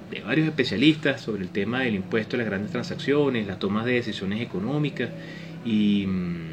de 0.10 0.22
varios 0.22 0.48
especialistas 0.48 1.22
sobre 1.22 1.44
el 1.44 1.50
tema 1.50 1.82
del 1.82 1.96
impuesto 1.96 2.36
a 2.36 2.40
las 2.40 2.48
grandes 2.48 2.72
transacciones, 2.72 3.48
las 3.48 3.60
tomas 3.60 3.86
de 3.86 3.94
decisiones 3.94 4.42
económicas 4.42 5.10
y 5.64 6.06
mm, 6.08 6.52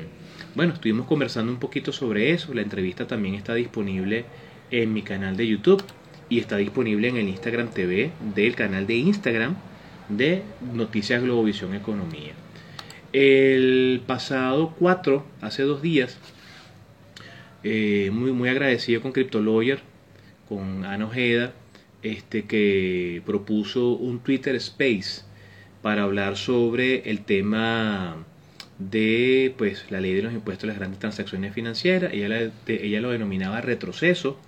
bueno, 0.55 0.75
estuvimos 0.75 1.07
conversando 1.07 1.53
un 1.53 1.59
poquito 1.59 1.93
sobre 1.93 2.33
eso. 2.33 2.53
La 2.53 2.63
entrevista 2.63 3.07
también 3.07 3.35
está 3.35 3.55
disponible 3.55 4.25
en 4.71 4.93
mi 4.93 5.03
canal 5.03 5.37
de 5.37 5.47
YouTube 5.47 5.83
y 6.29 6.39
está 6.39 6.57
disponible 6.57 7.09
en 7.09 7.17
el 7.17 7.29
Instagram 7.29 7.69
TV 7.69 8.11
del 8.35 8.55
canal 8.55 8.87
de 8.87 8.97
Instagram 8.97 9.55
de 10.09 10.43
Noticias 10.75 11.23
Globovisión 11.23 11.75
Economía. 11.75 12.33
El 13.12 14.01
pasado 14.07 14.75
4, 14.79 15.22
hace 15.42 15.64
dos 15.64 15.83
días, 15.83 16.16
eh, 17.62 18.09
muy, 18.11 18.33
muy 18.33 18.48
agradecido 18.48 19.03
con 19.03 19.12
CryptoLawyer, 19.12 19.81
con 20.48 20.87
Ana 20.87 21.05
Ojeda, 21.05 21.53
este, 22.03 22.46
que 22.46 23.20
propuso 23.27 23.90
un 23.90 24.20
Twitter 24.20 24.57
Space 24.57 25.25
para 25.83 26.05
hablar 26.05 26.38
sobre 26.38 27.11
el 27.11 27.22
tema 27.22 28.16
de 28.79 29.55
pues 29.59 29.90
la 29.90 30.01
ley 30.01 30.14
de 30.14 30.22
los 30.22 30.33
impuestos 30.33 30.64
a 30.64 30.68
las 30.68 30.79
grandes 30.79 30.98
transacciones 30.98 31.53
financieras. 31.53 32.14
Ella, 32.14 32.51
ella 32.66 33.01
lo 33.03 33.11
denominaba 33.11 33.61
retroceso. 33.61 34.40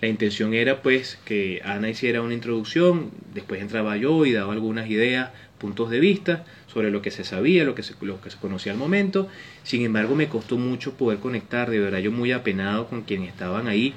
La 0.00 0.06
intención 0.06 0.54
era 0.54 0.82
pues 0.82 1.18
que 1.24 1.62
Ana 1.64 1.88
hiciera 1.88 2.22
una 2.22 2.34
introducción, 2.34 3.10
después 3.34 3.60
entraba 3.60 3.96
yo 3.96 4.24
y 4.24 4.32
daba 4.32 4.52
algunas 4.52 4.88
ideas, 4.88 5.30
puntos 5.58 5.90
de 5.90 5.98
vista 5.98 6.44
sobre 6.74 6.90
lo 6.90 7.00
que 7.00 7.10
se 7.12 7.24
sabía, 7.24 7.64
lo 7.64 7.74
que 7.74 7.82
se, 7.82 7.94
lo 8.02 8.20
que 8.20 8.30
se 8.30 8.36
conocía 8.38 8.72
al 8.72 8.78
momento. 8.78 9.28
Sin 9.62 9.82
embargo, 9.82 10.14
me 10.16 10.28
costó 10.28 10.58
mucho 10.58 10.96
poder 10.96 11.20
conectar, 11.20 11.70
de 11.70 11.78
verdad 11.78 12.00
yo 12.00 12.12
muy 12.12 12.32
apenado 12.32 12.88
con 12.88 13.02
quienes 13.02 13.30
estaban 13.30 13.68
ahí 13.68 13.94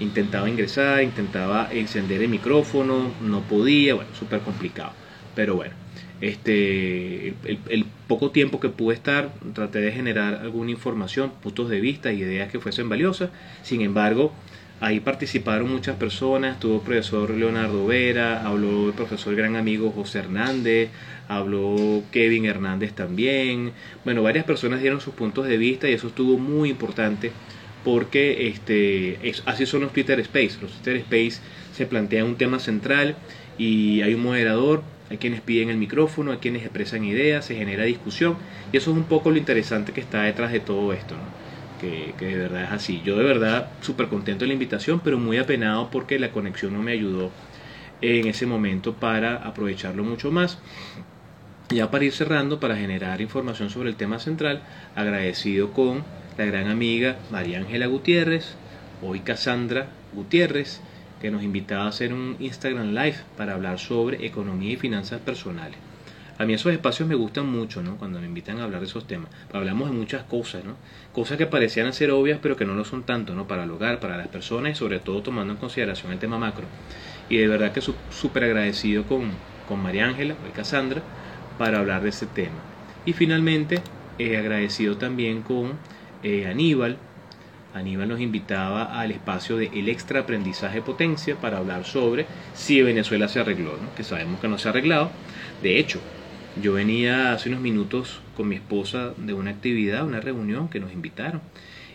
Intentaba 0.00 0.48
ingresar, 0.48 1.02
intentaba 1.02 1.68
encender 1.72 2.22
el 2.22 2.28
micrófono, 2.28 3.16
no 3.20 3.42
podía, 3.42 3.94
bueno, 3.94 4.14
súper 4.14 4.40
complicado. 4.42 4.92
Pero 5.34 5.56
bueno, 5.56 5.74
Este, 6.20 7.28
el, 7.68 7.84
poco 8.08 8.30
tiempo 8.30 8.58
que 8.60 8.68
pude 8.70 8.94
estar, 8.94 9.32
traté 9.54 9.80
de 9.80 9.92
generar 9.92 10.34
alguna 10.36 10.70
información, 10.70 11.30
puntos 11.42 11.68
de 11.68 11.80
vista 11.80 12.12
ideas 12.12 12.50
que 12.50 12.58
fuesen 12.60 12.88
valiosas. 12.88 13.30
Sin 13.62 13.82
embargo, 13.82 14.32
ahí 14.80 15.00
participaron 15.00 15.70
muchas 15.70 15.96
personas. 15.96 16.54
Estuvo 16.54 16.76
el 16.76 16.82
profesor 16.82 17.30
Leonardo 17.30 17.86
Vera, 17.86 18.46
habló 18.46 18.88
el 18.88 18.94
profesor 18.94 19.34
gran 19.34 19.56
amigo 19.56 19.90
José 19.90 20.20
Hernández, 20.20 20.90
habló 21.28 22.02
Kevin 22.10 22.46
Hernández 22.46 22.92
también. 22.92 23.72
Bueno, 24.04 24.22
varias 24.22 24.44
personas 24.44 24.80
dieron 24.80 25.00
sus 25.00 25.14
puntos 25.14 25.46
de 25.46 25.56
vista 25.56 25.88
y 25.88 25.92
eso 25.92 26.08
estuvo 26.08 26.38
muy 26.38 26.70
importante 26.70 27.32
porque 27.84 28.48
este, 28.48 29.18
así 29.46 29.66
son 29.66 29.82
los 29.82 29.92
Twitter 29.92 30.20
Space. 30.20 30.58
Los 30.60 30.72
Twitter 30.72 30.96
Space 30.96 31.40
se 31.72 31.86
plantea 31.86 32.24
un 32.24 32.36
tema 32.36 32.58
central 32.58 33.16
y 33.56 34.02
hay 34.02 34.14
un 34.14 34.22
moderador, 34.22 34.82
hay 35.10 35.18
quienes 35.18 35.40
piden 35.40 35.70
el 35.70 35.76
micrófono, 35.76 36.32
hay 36.32 36.38
quienes 36.38 36.62
expresan 36.62 37.04
ideas, 37.04 37.44
se 37.44 37.54
genera 37.54 37.84
discusión 37.84 38.36
y 38.72 38.76
eso 38.76 38.90
es 38.90 38.96
un 38.96 39.04
poco 39.04 39.30
lo 39.30 39.36
interesante 39.36 39.92
que 39.92 40.00
está 40.00 40.22
detrás 40.22 40.52
de 40.52 40.60
todo 40.60 40.92
esto, 40.92 41.14
que, 41.80 42.14
de 42.18 42.36
verdad 42.36 42.64
es 42.64 42.72
así. 42.72 43.02
Yo 43.04 43.16
de 43.16 43.24
verdad 43.24 43.68
súper 43.80 44.08
contento 44.08 44.44
de 44.44 44.48
la 44.48 44.52
invitación, 44.54 45.00
pero 45.00 45.18
muy 45.18 45.38
apenado 45.38 45.90
porque 45.90 46.18
la 46.18 46.30
conexión 46.30 46.72
no 46.74 46.82
me 46.82 46.92
ayudó 46.92 47.30
en 48.00 48.26
ese 48.26 48.46
momento 48.46 48.94
para 48.94 49.36
aprovecharlo 49.36 50.04
mucho 50.04 50.30
más. 50.30 50.58
Ya 51.70 51.90
para 51.90 52.04
ir 52.04 52.12
cerrando, 52.12 52.60
para 52.60 52.76
generar 52.76 53.20
información 53.20 53.70
sobre 53.70 53.90
el 53.90 53.96
tema 53.96 54.18
central, 54.18 54.62
agradecido 54.96 55.72
con 55.72 56.02
la 56.38 56.44
gran 56.46 56.68
amiga 56.68 57.16
María 57.30 57.58
Ángela 57.58 57.86
Gutiérrez, 57.86 58.54
hoy 59.02 59.20
Cassandra 59.20 59.88
Gutiérrez, 60.14 60.80
que 61.20 61.30
nos 61.30 61.42
invitaba 61.42 61.84
a 61.84 61.88
hacer 61.88 62.14
un 62.14 62.36
Instagram 62.38 62.94
Live 62.94 63.16
para 63.36 63.54
hablar 63.54 63.78
sobre 63.78 64.24
economía 64.24 64.72
y 64.72 64.76
finanzas 64.76 65.20
personales. 65.20 65.87
A 66.38 66.44
mí 66.44 66.54
esos 66.54 66.72
espacios 66.72 67.08
me 67.08 67.16
gustan 67.16 67.50
mucho, 67.50 67.82
¿no? 67.82 67.96
Cuando 67.96 68.20
me 68.20 68.26
invitan 68.26 68.60
a 68.60 68.64
hablar 68.64 68.78
de 68.78 68.86
esos 68.86 69.08
temas. 69.08 69.28
Hablamos 69.52 69.90
de 69.90 69.96
muchas 69.96 70.22
cosas, 70.22 70.64
¿no? 70.64 70.76
Cosas 71.12 71.36
que 71.36 71.46
parecían 71.46 71.92
ser 71.92 72.12
obvias, 72.12 72.38
pero 72.40 72.56
que 72.56 72.64
no 72.64 72.74
lo 72.74 72.84
son 72.84 73.02
tanto, 73.02 73.34
¿no? 73.34 73.48
Para 73.48 73.64
el 73.64 73.70
hogar, 73.72 73.98
para 73.98 74.16
las 74.16 74.28
personas 74.28 74.72
y 74.72 74.74
sobre 74.76 75.00
todo 75.00 75.20
tomando 75.20 75.52
en 75.52 75.58
consideración 75.58 76.12
el 76.12 76.20
tema 76.20 76.38
macro. 76.38 76.64
Y 77.28 77.38
de 77.38 77.48
verdad 77.48 77.72
que 77.72 77.80
súper 77.80 78.44
agradecido 78.44 79.02
con, 79.02 79.32
con 79.66 79.82
María 79.82 80.06
Ángela, 80.06 80.34
hoy 80.44 80.50
Cassandra, 80.54 81.02
para 81.58 81.80
hablar 81.80 82.02
de 82.02 82.10
ese 82.10 82.26
tema. 82.26 82.60
Y 83.04 83.14
finalmente, 83.14 83.80
he 84.20 84.36
agradecido 84.36 84.96
también 84.96 85.42
con 85.42 85.72
eh, 86.22 86.46
Aníbal. 86.46 86.98
Aníbal 87.74 88.08
nos 88.08 88.20
invitaba 88.20 89.00
al 89.00 89.10
espacio 89.10 89.56
de 89.56 89.70
El 89.74 89.88
Extra 89.88 90.20
Aprendizaje 90.20 90.82
Potencia 90.82 91.34
para 91.34 91.58
hablar 91.58 91.84
sobre 91.84 92.26
si 92.54 92.80
Venezuela 92.80 93.26
se 93.26 93.40
arregló, 93.40 93.72
que 93.96 94.04
sabemos 94.04 94.40
que 94.40 94.46
no 94.46 94.56
se 94.56 94.68
ha 94.68 94.70
arreglado. 94.70 95.10
De 95.62 95.78
hecho, 95.78 96.00
yo 96.62 96.72
venía 96.72 97.32
hace 97.32 97.48
unos 97.48 97.60
minutos 97.60 98.20
con 98.36 98.48
mi 98.48 98.56
esposa 98.56 99.12
de 99.16 99.32
una 99.32 99.50
actividad, 99.50 100.06
una 100.06 100.20
reunión 100.20 100.68
que 100.68 100.80
nos 100.80 100.92
invitaron. 100.92 101.40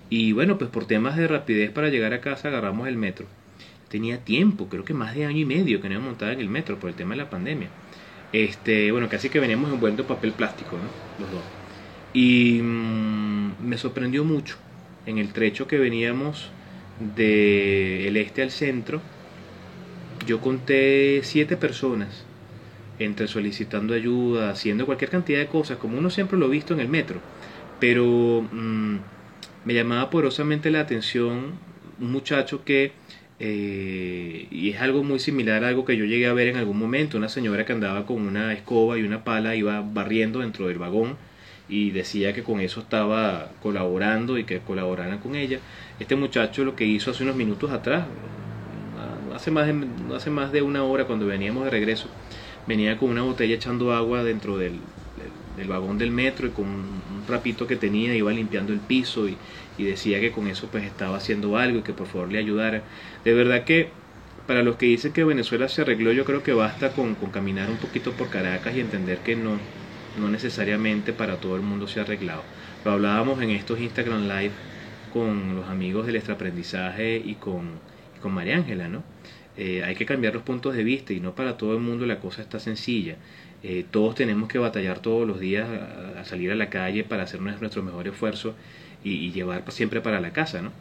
Y 0.10 0.32
bueno, 0.32 0.58
pues 0.58 0.70
por 0.70 0.86
temas 0.86 1.18
de 1.18 1.28
rapidez 1.28 1.72
para 1.72 1.90
llegar 1.90 2.14
a 2.14 2.22
casa 2.22 2.48
agarramos 2.48 2.88
el 2.88 2.98
metro. 2.98 3.26
Tenía 3.90 4.20
tiempo, 4.20 4.68
creo 4.70 4.86
que 4.86 4.94
más 4.94 5.16
de 5.16 5.26
año 5.26 5.40
y 5.40 5.46
medio 5.46 5.82
que 5.82 5.90
no 5.90 5.96
iba 5.96 6.04
montada 6.04 6.34
en 6.34 6.40
el 6.40 6.50
metro 6.50 6.80
por 6.80 6.90
el 6.90 6.96
tema 6.96 7.12
de 7.12 7.22
la 7.22 7.30
pandemia. 7.30 7.70
Este, 8.32 8.92
bueno, 8.92 9.10
casi 9.10 9.30
que 9.30 9.40
veníamos 9.40 9.72
envueltos 9.72 10.06
en 10.06 10.08
papel 10.16 10.32
plástico, 10.32 10.78
¿no? 10.78 11.24
Los 11.24 11.32
dos. 11.32 11.44
Y 12.14 12.60
mm, 12.62 13.68
me 13.68 13.78
sorprendió 13.78 14.24
mucho 14.24 14.58
en 15.06 15.18
el 15.18 15.34
trecho 15.34 15.68
que 15.68 15.78
veníamos 15.78 16.50
del 17.16 18.18
este 18.18 18.42
al 18.42 18.52
centro. 18.52 19.02
Yo 20.26 20.42
conté 20.42 21.22
siete 21.24 21.58
personas 21.58 22.26
entre 23.00 23.28
solicitando 23.28 23.94
ayuda, 23.94 24.50
haciendo 24.50 24.86
cualquier 24.86 25.10
cantidad 25.10 25.40
de 25.40 25.48
cosas, 25.48 25.78
como 25.78 25.98
uno 25.98 26.10
siempre 26.10 26.38
lo 26.38 26.46
ha 26.46 26.50
visto 26.50 26.74
en 26.74 26.80
el 26.80 26.90
metro. 26.90 27.20
Pero 27.80 28.48
mm, 28.52 28.98
me 29.66 29.74
llamaba 29.74 30.10
poderosamente 30.10 30.72
la 30.72 30.82
atención 30.82 31.54
un 32.00 32.12
muchacho 32.12 32.64
que, 32.64 32.92
eh, 33.40 34.48
y 34.52 34.70
es 34.72 34.82
algo 34.82 35.04
muy 35.04 35.20
similar 35.20 35.64
a 35.64 35.70
algo 35.70 35.86
que 35.86 35.98
yo 35.98 36.06
llegué 36.06 36.28
a 36.28 36.34
ver 36.34 36.48
en 36.48 36.58
algún 36.58 36.78
momento, 36.78 37.18
una 37.18 37.30
señora 37.30 37.66
que 37.66 37.74
andaba 37.74 38.06
con 38.06 38.22
una 38.22 38.54
escoba 38.54 38.98
y 38.98 39.04
una 39.04 39.24
pala, 39.24 39.56
iba 39.56 39.82
barriendo 39.82 40.40
dentro 40.40 40.68
del 40.68 40.78
vagón 40.78 41.18
y 41.70 41.92
decía 41.92 42.34
que 42.34 42.44
con 42.44 42.60
eso 42.60 42.82
estaba 42.82 43.52
colaborando 43.62 44.38
y 44.38 44.44
que 44.44 44.60
colaboraran 44.60 45.20
con 45.20 45.36
ella. 45.36 45.60
Este 46.00 46.16
muchacho 46.16 46.66
lo 46.66 46.76
que 46.76 46.86
hizo 46.86 47.12
hace 47.12 47.24
unos 47.24 47.36
minutos 47.36 47.72
atrás, 47.72 48.06
hace 49.34 49.52
más 49.52 49.68
de, 49.68 49.88
hace 50.16 50.30
más 50.30 50.52
de 50.52 50.62
una 50.62 50.84
hora 50.84 51.06
cuando 51.06 51.26
veníamos 51.26 51.66
de 51.66 51.72
regreso, 51.72 52.08
venía 52.68 52.98
con 52.98 53.10
una 53.10 53.22
botella 53.22 53.56
echando 53.56 53.94
agua 53.94 54.24
dentro 54.24 54.58
del, 54.58 54.80
del, 55.58 55.68
vagón 55.68 55.98
del 55.98 56.12
metro 56.12 56.48
y 56.48 56.52
con 56.52 56.66
un, 56.66 57.04
rapito 57.28 57.68
que 57.68 57.78
tenía 57.78 58.14
iba 58.16 58.32
limpiando 58.32 58.74
el 58.74 58.80
piso 58.80 59.30
y, 59.30 59.38
y, 59.78 59.86
decía 59.86 60.20
que 60.20 60.32
con 60.32 60.48
eso 60.48 60.68
pues 60.70 60.84
estaba 60.84 61.18
haciendo 61.18 61.58
algo 61.58 61.80
y 61.80 61.82
que 61.82 61.94
por 61.94 62.08
favor 62.08 62.32
le 62.32 62.40
ayudara. 62.40 62.84
De 63.24 63.34
verdad 63.34 63.64
que 63.64 63.90
para 64.46 64.62
los 64.62 64.76
que 64.76 64.88
dicen 64.88 65.14
que 65.14 65.24
Venezuela 65.24 65.70
se 65.70 65.82
arregló 65.82 66.12
yo 66.12 66.26
creo 66.26 66.44
que 66.44 66.52
basta 66.52 66.92
con, 66.92 67.16
con 67.16 67.32
caminar 67.32 67.70
un 67.70 67.78
poquito 67.78 68.12
por 68.12 68.30
Caracas 68.30 68.76
y 68.76 68.82
entender 68.82 69.20
que 69.20 69.38
no 69.38 69.58
no 70.18 70.30
necesariamente 70.30 71.14
para 71.14 71.38
todo 71.38 71.56
el 71.56 71.62
mundo 71.62 71.88
se 71.88 72.00
ha 72.00 72.04
arreglado. 72.04 72.44
Lo 72.86 72.92
hablábamos 72.92 73.42
en 73.42 73.52
estos 73.52 73.80
Instagram 73.80 74.28
Live 74.28 74.52
con 75.12 75.56
los 75.56 75.70
amigos 75.70 76.06
del 76.06 76.16
extraaprendizaje 76.18 77.18
y 77.18 77.36
con, 77.36 77.80
con 78.22 78.34
María 78.34 78.58
Ángela, 78.58 78.88
¿no? 78.88 79.04
Eh, 79.58 79.84
hay 79.84 79.96
que 79.96 80.06
cambiar 80.06 80.34
los 80.34 80.44
puntos 80.44 80.76
de 80.76 80.84
vista 80.84 81.14
y 81.14 81.20
no 81.20 81.36
para 81.36 81.58
todo 81.58 81.74
el 81.74 81.80
mundo 81.80 82.06
la 82.06 82.20
cosa 82.20 82.42
está 82.42 82.60
sencilla. 82.60 83.16
Eh, 83.62 83.86
todos 83.90 84.16
tenemos 84.16 84.50
que 84.50 84.58
batallar 84.58 85.00
todos 85.00 85.28
los 85.28 85.40
días 85.40 85.68
a, 86.18 86.26
salir 86.26 86.52
a 86.52 86.56
la 86.56 86.70
calle 86.70 87.04
para 87.04 87.24
hacer 87.24 87.42
nuestro 87.42 87.84
mejor 87.84 88.08
esfuerzo 88.08 88.56
y, 89.04 89.32
llevar 89.32 89.64
siempre 89.72 90.02
para 90.02 90.20
la 90.20 90.32
casa, 90.32 90.62
¿no? 90.62 90.72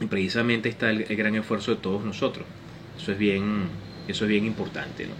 Y 0.00 0.06
precisamente 0.06 0.68
está 0.68 0.90
el, 0.90 1.06
el, 1.08 1.16
gran 1.16 1.34
esfuerzo 1.34 1.74
de 1.74 1.80
todos 1.80 2.04
nosotros. 2.04 2.46
Eso 2.98 3.12
es 3.12 3.18
bien, 3.18 3.68
eso 4.08 4.24
es 4.24 4.28
bien 4.28 4.44
importante, 4.44 5.06
¿no? 5.06 5.12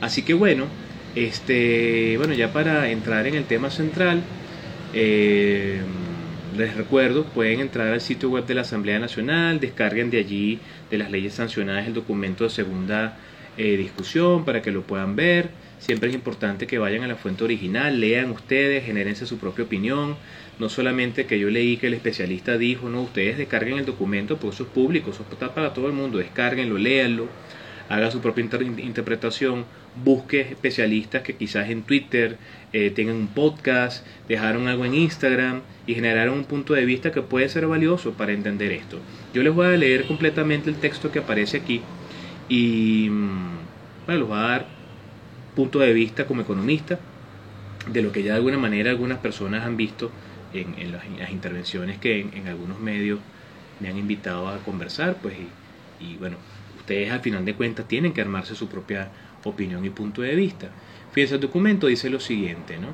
Así 0.00 0.22
que 0.22 0.34
bueno, 0.34 0.66
este, 1.14 2.16
bueno, 2.18 2.34
ya 2.34 2.52
para 2.52 2.90
entrar 2.90 3.26
en 3.26 3.34
el 3.34 3.44
tema 3.44 3.70
central, 3.70 4.22
eh, 4.94 5.80
les 6.56 6.76
recuerdo, 6.76 7.24
pueden 7.24 7.60
entrar 7.60 7.88
al 7.88 8.00
sitio 8.00 8.30
web 8.30 8.46
de 8.46 8.54
la 8.54 8.62
Asamblea 8.62 8.98
Nacional, 8.98 9.60
descarguen 9.60 10.10
de 10.10 10.18
allí 10.18 10.58
de 10.90 10.98
las 10.98 11.10
leyes 11.10 11.34
sancionadas 11.34 11.86
el 11.86 11.94
documento 11.94 12.44
de 12.44 12.50
segunda 12.50 13.16
eh, 13.56 13.76
discusión 13.76 14.44
para 14.44 14.62
que 14.62 14.70
lo 14.70 14.82
puedan 14.82 15.16
ver. 15.16 15.50
Siempre 15.78 16.08
es 16.08 16.14
importante 16.14 16.66
que 16.66 16.78
vayan 16.78 17.04
a 17.04 17.08
la 17.08 17.16
fuente 17.16 17.44
original, 17.44 18.00
lean 18.00 18.30
ustedes, 18.30 18.84
genérense 18.84 19.26
su 19.26 19.38
propia 19.38 19.64
opinión. 19.64 20.16
No 20.58 20.68
solamente 20.68 21.26
que 21.26 21.38
yo 21.38 21.50
leí 21.50 21.76
que 21.76 21.86
el 21.86 21.94
especialista 21.94 22.58
dijo, 22.58 22.88
no, 22.88 23.02
ustedes 23.02 23.38
descarguen 23.38 23.78
el 23.78 23.86
documento 23.86 24.38
porque 24.38 24.54
eso 24.54 24.64
es 24.64 24.70
público, 24.70 25.10
eso 25.10 25.24
está 25.30 25.54
para 25.54 25.72
todo 25.72 25.86
el 25.86 25.92
mundo, 25.92 26.18
descarguenlo, 26.18 26.78
léanlo 26.78 27.28
haga 27.88 28.10
su 28.10 28.20
propia 28.20 28.42
interpretación, 28.42 29.64
busque 30.04 30.40
especialistas 30.40 31.22
que 31.22 31.36
quizás 31.36 31.70
en 31.70 31.82
Twitter 31.82 32.36
eh, 32.72 32.90
tengan 32.90 33.16
un 33.16 33.28
podcast, 33.28 34.06
dejaron 34.28 34.68
algo 34.68 34.84
en 34.84 34.94
Instagram 34.94 35.62
y 35.86 35.94
generaron 35.94 36.38
un 36.38 36.44
punto 36.44 36.74
de 36.74 36.84
vista 36.84 37.12
que 37.12 37.22
puede 37.22 37.48
ser 37.48 37.66
valioso 37.66 38.12
para 38.12 38.32
entender 38.32 38.72
esto. 38.72 38.98
Yo 39.32 39.42
les 39.42 39.54
voy 39.54 39.66
a 39.66 39.76
leer 39.76 40.06
completamente 40.06 40.68
el 40.68 40.76
texto 40.76 41.10
que 41.10 41.20
aparece 41.20 41.56
aquí 41.56 41.80
y 42.48 43.08
mm, 43.10 44.06
bueno, 44.06 44.26
voy 44.26 44.38
a 44.38 44.42
dar 44.42 44.66
punto 45.56 45.78
de 45.78 45.92
vista 45.92 46.26
como 46.26 46.42
economista 46.42 46.98
de 47.90 48.02
lo 48.02 48.12
que 48.12 48.22
ya 48.22 48.32
de 48.32 48.36
alguna 48.36 48.58
manera 48.58 48.90
algunas 48.90 49.18
personas 49.18 49.64
han 49.64 49.76
visto 49.76 50.10
en, 50.52 50.92
las, 50.92 51.04
intervenciones 51.30 51.98
que 51.98 52.20
en, 52.20 52.48
algunos 52.48 52.78
medios 52.78 53.18
me 53.80 53.88
han 53.88 53.98
invitado 53.98 54.48
a 54.48 54.58
conversar, 54.58 55.16
pues 55.22 55.34
y 56.00 56.16
bueno, 56.16 56.36
ustedes 56.88 57.12
al 57.12 57.20
final 57.20 57.44
de 57.44 57.52
cuentas 57.52 57.86
tienen 57.86 58.14
que 58.14 58.22
armarse 58.22 58.54
su 58.54 58.66
propia 58.66 59.10
opinión 59.44 59.84
y 59.84 59.90
punto 59.90 60.22
de 60.22 60.34
vista. 60.34 60.70
Fíjense, 61.12 61.34
el 61.34 61.40
documento 61.42 61.86
dice 61.86 62.08
lo 62.08 62.18
siguiente, 62.18 62.78
¿no? 62.78 62.88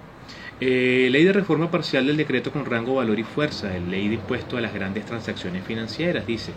Eh, 0.60 1.08
ley 1.12 1.22
de 1.22 1.32
reforma 1.32 1.70
parcial 1.70 2.06
del 2.06 2.16
decreto 2.16 2.50
con 2.50 2.64
rango, 2.64 2.96
valor 2.96 3.20
y 3.20 3.22
fuerza, 3.22 3.76
el 3.76 3.88
ley 3.90 4.08
de 4.08 4.14
impuesto 4.14 4.56
a 4.56 4.60
las 4.60 4.74
grandes 4.74 5.04
transacciones 5.04 5.64
financieras, 5.64 6.26
dice, 6.26 6.52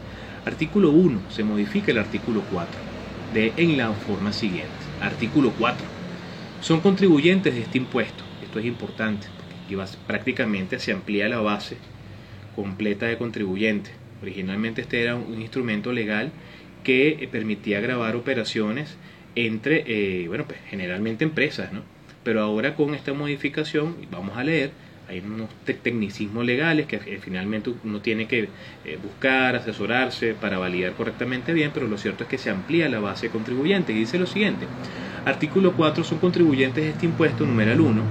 artículo 0.45 0.89
1, 0.89 1.30
se 1.30 1.43
modifica 1.43 1.91
el 1.91 2.00
artículo 2.00 2.41
4, 2.52 2.71
de 3.36 3.54
en 3.56 3.78
la 3.78 3.93
forma 3.93 4.34
siguiente. 4.34 4.71
Artículo 5.00 5.54
4, 5.60 5.86
son 6.60 6.82
contribuyentes 6.82 7.54
de 7.54 7.62
este 7.62 7.78
impuesto, 7.78 8.23
esto 8.41 8.58
es 8.58 8.65
importante, 8.65 9.28
porque 9.38 9.84
prácticamente 10.08 10.80
se 10.80 10.91
amplía 10.91 11.30
la 11.30 11.39
base 11.39 11.78
completa 12.56 13.06
de 13.06 13.17
contribuyentes. 13.17 13.93
Originalmente 14.23 14.82
este 14.82 15.04
era 15.04 15.15
un 15.15 15.39
instrumento 15.39 15.91
legal 15.91 16.32
que 16.88 17.28
permitía 17.30 17.82
grabar 17.82 18.15
operaciones 18.15 18.95
entre, 19.36 19.84
eh, 19.88 20.30
bueno, 20.30 20.45
pues 20.45 20.58
generalmente 20.69 21.26
empresas, 21.26 21.73
¿no? 21.73 21.82
Pero 22.23 22.39
ahora 22.39 22.76
con 22.76 22.95
esta 22.95 23.12
modificación, 23.12 23.97
vamos 24.10 24.38
a 24.38 24.45
leer, 24.45 24.71
hay 25.10 25.19
unos 25.19 25.50
tecnicismos 25.65 26.45
legales 26.45 26.86
que 26.86 26.95
eh, 26.95 27.19
finalmente 27.21 27.73
uno 27.84 28.00
tiene 28.00 28.26
que 28.26 28.47
eh, 28.86 28.97
buscar, 29.04 29.58
asesorarse 29.58 30.34
para 30.34 30.60
validar 30.60 30.93
correctamente 30.93 31.52
bien, 31.52 31.71
pero 31.73 31.89
lo 31.89 31.97
cierto 31.97 32.23
es 32.23 32.30
que 32.30 32.38
se 32.38 32.52
amplía 32.52 32.88
la 32.88 33.02
base 33.02 33.28
contribuyente 33.28 33.91
y 33.91 33.97
dice 33.97 34.17
lo 34.17 34.26
siguiente, 34.26 34.65
Artículo 35.26 35.73
4 35.73 36.06
son 36.06 36.19
contribuyentes 36.19 36.86
de 36.86 36.91
este 36.91 37.06
impuesto, 37.06 37.45
numeral 37.45 37.82
1, 37.82 38.02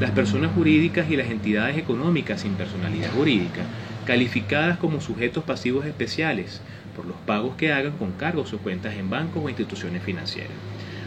las 0.00 0.10
personas 0.10 0.52
jurídicas 0.52 1.10
y 1.10 1.16
las 1.16 1.30
entidades 1.30 1.78
económicas 1.78 2.42
sin 2.42 2.52
personalidad 2.52 3.10
jurídica, 3.12 3.62
calificadas 4.06 4.76
como 4.76 5.00
sujetos 5.00 5.44
pasivos 5.44 5.86
especiales 5.86 6.60
por 6.98 7.06
los 7.06 7.16
pagos 7.26 7.54
que 7.54 7.72
hagan 7.72 7.92
con 7.92 8.10
cargo 8.10 8.42
a 8.42 8.46
sus 8.46 8.60
cuentas 8.60 8.96
en 8.96 9.08
bancos 9.08 9.44
o 9.44 9.48
instituciones 9.48 10.02
financieras. 10.02 10.50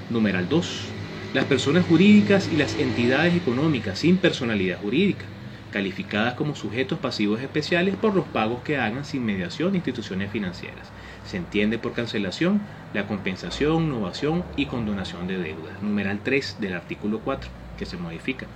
Numeral 0.09 0.47
2. 0.47 0.87
Las 1.33 1.43
personas 1.43 1.85
jurídicas 1.85 2.49
y 2.49 2.55
las 2.55 2.79
entidades 2.79 3.35
económicas 3.35 3.99
sin 3.99 4.15
personalidad 4.15 4.79
jurídica, 4.79 5.25
calificadas 5.73 6.35
como 6.35 6.55
sujetos 6.55 6.97
pasivos 6.97 7.41
especiales 7.41 7.97
por 7.97 8.15
los 8.15 8.23
pagos 8.23 8.61
que 8.63 8.77
hagan 8.77 9.03
sin 9.03 9.25
mediación 9.25 9.71
de 9.73 9.79
instituciones 9.79 10.31
financieras. 10.31 10.87
Se 11.25 11.35
entiende 11.35 11.77
por 11.77 11.91
cancelación 11.91 12.61
la 12.93 13.05
compensación, 13.05 13.83
innovación 13.83 14.45
y 14.55 14.67
condonación 14.67 15.27
de 15.27 15.39
deudas. 15.39 15.81
Numeral 15.81 16.21
3 16.23 16.55
del 16.61 16.73
artículo 16.73 17.19
4 17.19 17.49
que 17.77 17.85
se 17.85 17.97
modifica. 17.97 18.47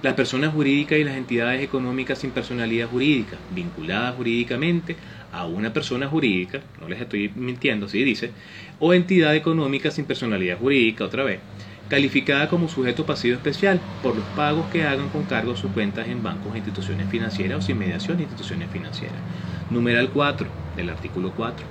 Las 0.00 0.14
personas 0.14 0.54
jurídicas 0.54 0.96
y 1.00 1.02
las 1.02 1.16
entidades 1.16 1.60
económicas 1.60 2.20
sin 2.20 2.30
personalidad 2.30 2.88
jurídica, 2.88 3.36
vinculadas 3.50 4.14
jurídicamente 4.14 4.96
a 5.32 5.46
una 5.46 5.72
persona 5.72 6.08
jurídica, 6.08 6.60
no 6.80 6.88
les 6.88 7.00
estoy 7.00 7.30
mintiendo 7.34 7.88
si 7.88 8.02
dice, 8.02 8.32
o 8.78 8.94
entidad 8.94 9.34
económica 9.34 9.90
sin 9.90 10.06
personalidad 10.06 10.58
jurídica, 10.58 11.04
otra 11.04 11.24
vez, 11.24 11.40
calificada 11.88 12.48
como 12.48 12.68
sujeto 12.68 13.06
pasivo 13.06 13.34
especial 13.34 13.80
por 14.02 14.16
los 14.16 14.26
pagos 14.26 14.68
que 14.68 14.84
hagan 14.84 15.08
con 15.08 15.24
cargo 15.24 15.56
sus 15.56 15.72
cuentas 15.72 16.08
en 16.08 16.22
bancos 16.22 16.54
e 16.54 16.58
instituciones 16.58 17.08
financieras 17.08 17.58
o 17.58 17.62
sin 17.62 17.78
mediación 17.78 18.18
de 18.18 18.24
instituciones 18.24 18.70
financieras. 18.70 19.22
Numeral 19.70 20.10
4 20.10 20.50
del 20.76 20.90
artículo 20.90 21.32
4. 21.34 21.66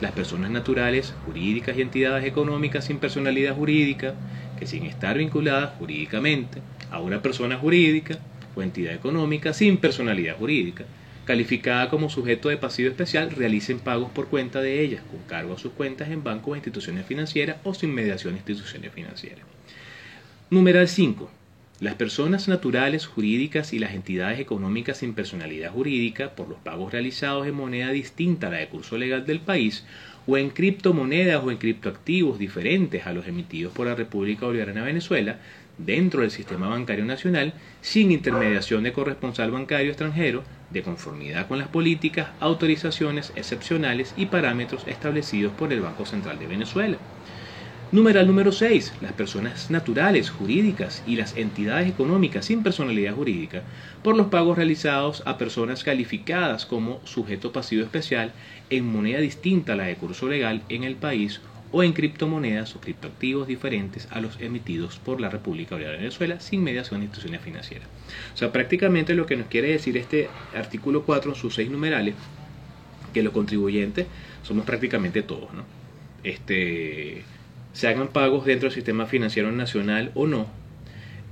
Las 0.00 0.12
personas 0.12 0.50
naturales, 0.50 1.16
jurídicas 1.24 1.76
y 1.76 1.82
entidades 1.82 2.24
económicas 2.24 2.84
sin 2.84 3.00
personalidad 3.00 3.56
jurídica, 3.56 4.14
que 4.56 4.66
sin 4.66 4.86
estar 4.86 5.18
vinculadas 5.18 5.72
jurídicamente 5.76 6.62
a 6.90 7.00
una 7.00 7.20
persona 7.20 7.56
jurídica 7.56 8.18
o 8.54 8.62
entidad 8.62 8.94
económica 8.94 9.52
sin 9.52 9.78
personalidad 9.78 10.36
jurídica, 10.36 10.84
calificada 11.28 11.90
como 11.90 12.08
sujeto 12.08 12.48
de 12.48 12.56
pasivo 12.56 12.88
especial, 12.88 13.30
realicen 13.30 13.80
pagos 13.80 14.10
por 14.10 14.28
cuenta 14.28 14.62
de 14.62 14.80
ellas, 14.80 15.02
con 15.10 15.20
cargo 15.24 15.52
a 15.52 15.58
sus 15.58 15.72
cuentas 15.72 16.08
en 16.08 16.24
bancos 16.24 16.52
o 16.52 16.56
instituciones 16.56 17.04
financieras 17.04 17.58
o 17.64 17.74
sin 17.74 17.92
mediación 17.92 18.32
de 18.32 18.38
instituciones 18.38 18.90
financieras. 18.94 19.44
Numeral 20.48 20.88
5. 20.88 21.30
Las 21.80 21.96
personas 21.96 22.48
naturales, 22.48 23.06
jurídicas 23.06 23.74
y 23.74 23.78
las 23.78 23.92
entidades 23.92 24.40
económicas 24.40 24.96
sin 24.96 25.12
personalidad 25.12 25.70
jurídica 25.70 26.30
por 26.30 26.48
los 26.48 26.60
pagos 26.60 26.92
realizados 26.92 27.46
en 27.46 27.56
moneda 27.56 27.90
distinta 27.90 28.46
a 28.46 28.50
la 28.50 28.56
de 28.56 28.68
curso 28.68 28.96
legal 28.96 29.26
del 29.26 29.40
país 29.40 29.84
o 30.26 30.38
en 30.38 30.48
criptomonedas 30.48 31.44
o 31.44 31.50
en 31.50 31.58
criptoactivos 31.58 32.38
diferentes 32.38 33.06
a 33.06 33.12
los 33.12 33.28
emitidos 33.28 33.74
por 33.74 33.86
la 33.86 33.94
República 33.94 34.46
Bolivariana 34.46 34.80
de 34.80 34.86
Venezuela 34.86 35.40
dentro 35.78 36.20
del 36.22 36.30
sistema 36.30 36.68
bancario 36.68 37.04
nacional 37.04 37.54
sin 37.80 38.12
intermediación 38.12 38.82
de 38.82 38.92
corresponsal 38.92 39.50
bancario 39.50 39.88
extranjero 39.90 40.44
de 40.68 40.82
conformidad 40.82 41.48
con 41.48 41.58
las 41.58 41.68
políticas, 41.68 42.32
autorizaciones 42.40 43.32
excepcionales 43.36 44.12
y 44.16 44.26
parámetros 44.26 44.86
establecidos 44.86 45.54
por 45.54 45.72
el 45.72 45.80
Banco 45.80 46.04
Central 46.04 46.38
de 46.38 46.46
Venezuela. 46.46 46.98
Numeral 47.90 48.26
número 48.26 48.52
6. 48.52 48.96
Las 49.00 49.14
personas 49.14 49.70
naturales, 49.70 50.28
jurídicas 50.28 51.00
y 51.06 51.16
las 51.16 51.34
entidades 51.38 51.88
económicas 51.88 52.44
sin 52.44 52.62
personalidad 52.62 53.14
jurídica 53.14 53.64
por 54.02 54.14
los 54.14 54.26
pagos 54.26 54.58
realizados 54.58 55.22
a 55.24 55.38
personas 55.38 55.84
calificadas 55.84 56.66
como 56.66 57.00
sujeto 57.06 57.50
pasivo 57.50 57.82
especial 57.82 58.34
en 58.68 58.84
moneda 58.84 59.20
distinta 59.20 59.72
a 59.72 59.76
la 59.76 59.84
de 59.84 59.96
curso 59.96 60.28
legal 60.28 60.66
en 60.68 60.84
el 60.84 60.96
país 60.96 61.40
o 61.70 61.82
en 61.82 61.92
criptomonedas 61.92 62.74
o 62.76 62.80
criptoactivos 62.80 63.46
diferentes 63.46 64.08
a 64.10 64.20
los 64.20 64.40
emitidos 64.40 64.98
por 64.98 65.20
la 65.20 65.28
República 65.28 65.76
de 65.76 65.84
Venezuela 65.84 66.40
sin 66.40 66.62
mediación 66.62 67.00
de 67.00 67.06
instituciones 67.06 67.42
financieras. 67.42 67.88
O 68.34 68.36
sea, 68.36 68.52
prácticamente 68.52 69.14
lo 69.14 69.26
que 69.26 69.36
nos 69.36 69.48
quiere 69.48 69.68
decir 69.68 69.96
este 69.96 70.28
artículo 70.54 71.02
4 71.02 71.32
en 71.32 71.36
sus 71.36 71.54
seis 71.54 71.70
numerales, 71.70 72.14
que 73.12 73.22
los 73.22 73.32
contribuyentes 73.32 74.06
somos 74.42 74.64
prácticamente 74.64 75.22
todos, 75.22 75.52
¿no? 75.52 75.64
Este, 76.24 77.22
se 77.72 77.88
hagan 77.88 78.08
pagos 78.08 78.44
dentro 78.44 78.68
del 78.68 78.74
sistema 78.74 79.06
financiero 79.06 79.52
nacional 79.52 80.10
o 80.14 80.26
no, 80.26 80.46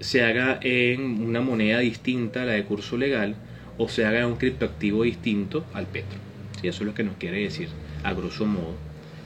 se 0.01 0.23
haga 0.23 0.59
en 0.63 1.23
una 1.23 1.41
moneda 1.41 1.79
distinta 1.79 2.43
a 2.43 2.45
la 2.45 2.53
de 2.53 2.65
curso 2.65 2.97
legal 2.97 3.37
o 3.79 3.89
se 3.89 4.05
haga 4.05 4.21
en 4.21 4.27
un 4.27 4.37
criptoactivo 4.37 5.03
distinto 5.03 5.65
al 5.73 5.87
petro. 5.87 6.19
Y 6.63 6.69
eso 6.69 6.83
es 6.83 6.87
lo 6.87 6.95
que 6.95 7.05
nos 7.05 7.17
quiere 7.17 7.43
decir, 7.43 7.69
a 8.03 8.13
grosso 8.13 8.47
modo, 8.47 8.75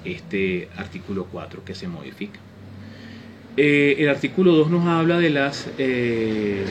este 0.04 0.68
artículo 0.76 1.26
4 1.30 1.64
que 1.64 1.74
se 1.74 1.88
modifica. 1.88 2.38
Eh, 3.56 3.96
el 3.98 4.08
artículo 4.08 4.54
2 4.54 4.70
nos 4.70 4.86
habla 4.86 5.18
de 5.18 5.30
las, 5.30 5.68
eh, 5.78 6.64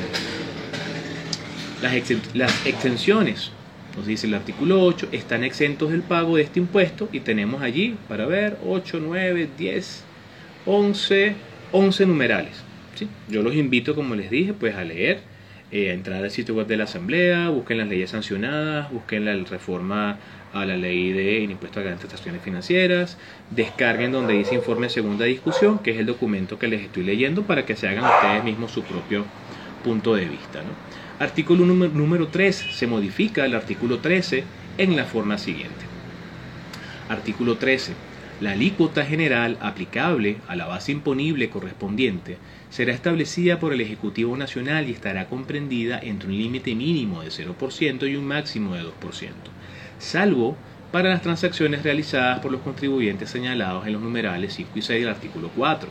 las, 1.82 1.94
las, 2.34 2.65
exenciones. 2.65 3.52
Nos 3.98 4.08
dice 4.08 4.28
el 4.28 4.34
artículo 4.34 4.82
8, 4.84 5.10
están 5.12 5.44
exentos 5.44 5.92
del 5.92 6.02
pago 6.02 6.38
de 6.38 6.44
este 6.44 6.60
impuesto 6.60 7.10
y 7.12 7.20
tenemos 7.20 7.62
allí, 7.62 7.98
para 8.08 8.26
ver, 8.26 8.58
8, 8.65 9.00
9, 9.02 9.50
10, 9.58 10.04
11, 10.65 11.36
11 11.72 12.06
numerales. 12.06 12.63
¿sí? 12.96 13.08
Yo 13.28 13.44
los 13.44 13.56
invito, 13.56 13.94
como 13.94 14.15
les 14.15 14.30
dije, 14.30 14.54
pues 14.54 14.76
a 14.76 14.84
leer, 14.84 15.20
eh, 15.72 15.92
a 15.92 15.94
entrar 15.94 16.24
al 16.24 16.32
sitio 16.32 16.56
web 16.56 16.65
de 16.65 16.78
la 16.78 16.86
Asamblea, 16.86 17.50
busquen 17.50 17.78
las 17.78 17.88
leyes 17.88 18.10
sancionadas, 18.10 18.92
busquen 18.92 19.26
la 19.26 19.36
reforma 19.36 20.18
a 20.54 20.66
la 20.66 20.78
ley 20.78 21.12
de 21.12 21.44
impuesto 21.44 21.80
a 21.80 21.84
grandes 21.84 22.02
transacciones 22.02 22.42
financieras, 22.42 23.18
descarguen 23.52 24.12
donde 24.12 24.34
dice 24.34 24.56
informe 24.56 24.90
segunda 24.90 25.26
discusión, 25.26 25.80
que 25.80 25.92
es 25.92 25.98
el 25.98 26.06
documento 26.06 26.58
que 26.58 26.68
les 26.68 26.82
estoy 26.82 27.04
leyendo 27.04 27.44
para 27.44 27.66
que 27.66 27.76
se 27.76 27.88
hagan 27.88 28.06
ustedes 28.06 28.44
mismos 28.44 28.72
su 28.72 28.84
propio 28.84 29.26
punto 29.84 30.16
de 30.16 30.26
vista. 30.26 30.62
Artículo 31.20 31.66
número, 31.66 31.94
número 31.94 32.28
3, 32.28 32.56
se 32.72 32.88
modifica 32.88 33.46
el 33.46 33.56
artículo 33.56 34.00
13 34.00 34.44
en 34.78 34.96
la 34.96 35.06
forma 35.06 35.38
siguiente. 35.38 35.86
Artículo 37.10 37.58
13. 37.58 37.94
La 38.42 38.52
alícuota 38.52 39.06
general 39.06 39.58
aplicable 39.60 40.38
a 40.48 40.56
la 40.56 40.66
base 40.66 40.94
imponible 40.94 41.50
correspondiente 41.50 42.38
será 42.70 42.94
establecida 42.94 43.60
por 43.60 43.74
el 43.74 43.82
Ejecutivo 43.82 44.38
Nacional 44.38 44.88
y 44.88 44.94
estará 44.94 45.28
comprendida 45.28 46.00
entre 46.02 46.30
un 46.30 46.38
límite 46.38 46.74
mínimo 46.74 47.22
de 47.22 47.30
0% 47.30 48.10
y 48.10 48.16
un 48.16 48.26
máximo 48.26 48.76
de 48.76 48.84
2% 48.84 48.90
salvo 50.00 50.58
para 50.92 51.10
las 51.10 51.22
transacciones 51.22 51.84
realizadas 51.84 52.40
por 52.40 52.52
los 52.52 52.62
contribuyentes 52.62 53.30
señalados 53.30 53.86
en 53.86 53.94
los 53.94 54.02
numerales 54.02 54.54
5 54.54 54.72
y 54.76 54.82
6 54.82 55.02
del 55.02 55.10
artículo 55.14 55.52
4. 55.56 55.90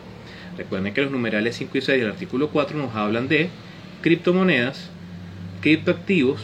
Recuerden 0.57 0.93
que 0.93 1.03
los 1.03 1.13
numerales 1.13 1.57
5 1.57 1.79
y 1.79 1.81
6 1.81 2.01
del 2.01 2.11
artículo 2.11 2.49
4 2.49 2.77
nos 2.77 2.95
hablan 2.97 3.29
de 3.29 3.49
criptomonedas, 4.03 4.91
criptoactivos 5.61 6.41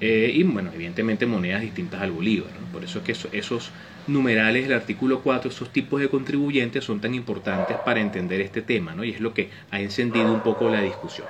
eh, 0.00 0.32
y, 0.34 0.42
bueno, 0.44 0.70
evidentemente 0.74 1.26
monedas 1.26 1.60
distintas 1.60 2.00
al 2.00 2.12
bolívar. 2.12 2.50
Por 2.72 2.82
eso 2.82 3.00
es 3.00 3.04
que 3.04 3.36
esos 3.38 3.70
numerales 4.06 4.64
del 4.64 4.76
artículo 4.76 5.20
4, 5.20 5.50
esos 5.50 5.70
tipos 5.70 6.00
de 6.00 6.08
contribuyentes 6.08 6.84
son 6.84 7.00
tan 7.00 7.14
importantes 7.14 7.76
para 7.78 8.00
entender 8.00 8.40
este 8.40 8.62
tema, 8.62 8.94
¿no? 8.94 9.04
y 9.04 9.10
es 9.10 9.20
lo 9.20 9.34
que 9.34 9.50
ha 9.70 9.80
encendido 9.80 10.32
un 10.32 10.40
poco 10.40 10.68
la 10.70 10.80
discusión. 10.80 11.28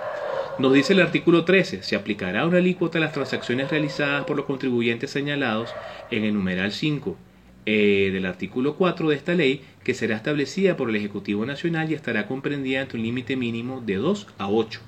Nos 0.59 0.75
dice 0.75 0.93
el 0.93 1.01
artículo 1.01 1.45
13, 1.45 1.83
se 1.83 1.97
aplicará 1.97 2.47
una 2.47 2.59
alícuota 2.59 2.99
a 2.99 3.01
las 3.01 3.12
transacciones 3.12 3.71
realizadas 3.71 4.25
por 4.27 4.37
los 4.37 4.45
contribuyentes 4.45 5.11
señalados 5.11 5.75
en 6.11 6.25
el 6.25 6.35
numeral 6.35 6.73
5 6.73 7.17
eh, 7.65 8.11
del 8.12 8.27
artículo 8.27 8.77
4 8.77 9.09
de 9.09 9.17
esta 9.17 9.35
ley, 9.35 9.62
que 9.83 9.95
será 9.95 10.15
establecida 10.15 10.77
por 10.77 10.91
el 10.91 10.97
Ejecutivo 10.97 11.47
Nacional 11.47 11.91
y 11.91 11.95
estará 11.95 12.27
comprendida 12.27 12.83
entre 12.83 12.99
un 12.99 13.05
límite 13.05 13.35
mínimo 13.35 13.81
de 13.81 13.97
2 13.97 14.27
a 14.37 14.49
8. 14.51 14.81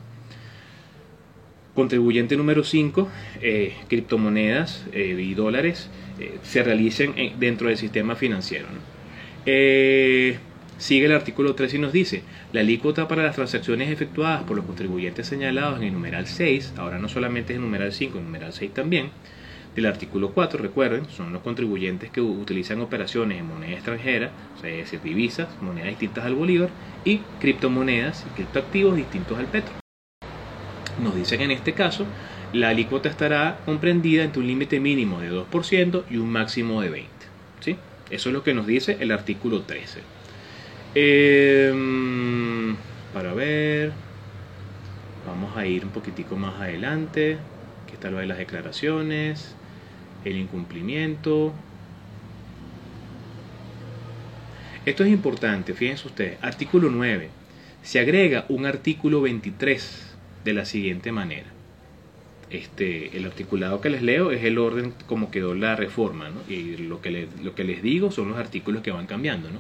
Contribuyente 1.74 2.36
número 2.36 2.62
5, 2.62 3.08
eh, 3.40 3.72
criptomonedas 3.88 4.86
eh, 4.92 5.16
y 5.18 5.34
dólares 5.34 5.88
se 6.42 6.62
realicen 6.62 7.14
dentro 7.40 7.68
del 7.68 7.76
sistema 7.76 8.14
financiero. 8.14 8.66
Sigue 10.76 11.06
el 11.06 11.12
artículo 11.12 11.54
3 11.54 11.74
y 11.74 11.78
nos 11.78 11.92
dice, 11.92 12.24
la 12.52 12.60
alícuota 12.60 13.06
para 13.06 13.22
las 13.22 13.36
transacciones 13.36 13.90
efectuadas 13.90 14.42
por 14.42 14.56
los 14.56 14.66
contribuyentes 14.66 15.26
señalados 15.26 15.78
en 15.78 15.84
el 15.84 15.92
numeral 15.92 16.26
6, 16.26 16.74
ahora 16.76 16.98
no 16.98 17.08
solamente 17.08 17.52
es 17.52 17.56
el 17.56 17.62
numeral 17.62 17.92
5, 17.92 18.18
el 18.18 18.24
numeral 18.24 18.52
6 18.52 18.74
también, 18.74 19.10
del 19.76 19.86
artículo 19.86 20.32
4, 20.32 20.60
recuerden, 20.60 21.08
son 21.08 21.32
los 21.32 21.42
contribuyentes 21.42 22.10
que 22.10 22.20
utilizan 22.20 22.80
operaciones 22.80 23.38
en 23.38 23.46
moneda 23.46 23.72
extranjera, 23.72 24.30
o 24.56 24.60
sea, 24.60 24.70
es 24.70 24.78
decir, 24.78 25.00
divisas, 25.02 25.48
monedas 25.62 25.90
distintas 25.90 26.24
al 26.24 26.34
bolívar, 26.34 26.70
y 27.04 27.18
criptomonedas 27.40 28.24
y 28.28 28.34
criptoactivos 28.34 28.96
distintos 28.96 29.38
al 29.38 29.46
petro. 29.46 29.74
Nos 31.02 31.14
dicen 31.14 31.40
en 31.40 31.52
este 31.52 31.72
caso, 31.72 32.04
la 32.52 32.68
alícuota 32.68 33.08
estará 33.08 33.58
comprendida 33.64 34.24
entre 34.24 34.40
un 34.40 34.46
límite 34.46 34.80
mínimo 34.80 35.20
de 35.20 35.30
2% 35.30 36.04
y 36.10 36.16
un 36.16 36.30
máximo 36.30 36.82
de 36.82 36.90
20%. 36.90 37.06
¿sí? 37.60 37.76
Eso 38.10 38.28
es 38.28 38.32
lo 38.32 38.42
que 38.42 38.54
nos 38.54 38.66
dice 38.66 38.96
el 39.00 39.10
artículo 39.10 39.62
13. 39.62 40.13
Em, 40.96 42.76
para 43.12 43.34
ver, 43.34 43.92
vamos 45.26 45.56
a 45.56 45.66
ir 45.66 45.84
un 45.84 45.90
poquitico 45.90 46.36
más 46.36 46.60
adelante. 46.60 47.38
Aquí 47.82 47.94
está 47.94 48.10
lo 48.10 48.18
de 48.18 48.26
las 48.26 48.38
declaraciones, 48.38 49.56
el 50.24 50.36
incumplimiento. 50.36 51.52
Esto 54.86 55.02
es 55.02 55.10
importante, 55.10 55.74
fíjense 55.74 56.06
ustedes. 56.06 56.38
Artículo 56.42 56.90
9. 56.90 57.28
Se 57.82 57.98
agrega 57.98 58.44
un 58.48 58.64
artículo 58.64 59.20
23 59.20 60.16
de 60.44 60.52
la 60.52 60.64
siguiente 60.64 61.10
manera. 61.10 61.46
Este, 62.50 63.16
el 63.16 63.24
articulado 63.24 63.80
que 63.80 63.90
les 63.90 64.02
leo 64.02 64.30
es 64.30 64.44
el 64.44 64.58
orden 64.58 64.94
como 65.06 65.32
quedó 65.32 65.54
la 65.56 65.74
reforma, 65.74 66.28
¿no? 66.28 66.40
y 66.48 66.76
lo 66.76 67.00
que, 67.00 67.10
les, 67.10 67.40
lo 67.42 67.54
que 67.56 67.64
les 67.64 67.82
digo 67.82 68.12
son 68.12 68.28
los 68.28 68.38
artículos 68.38 68.82
que 68.82 68.92
van 68.92 69.06
cambiando. 69.06 69.50
¿no? 69.50 69.58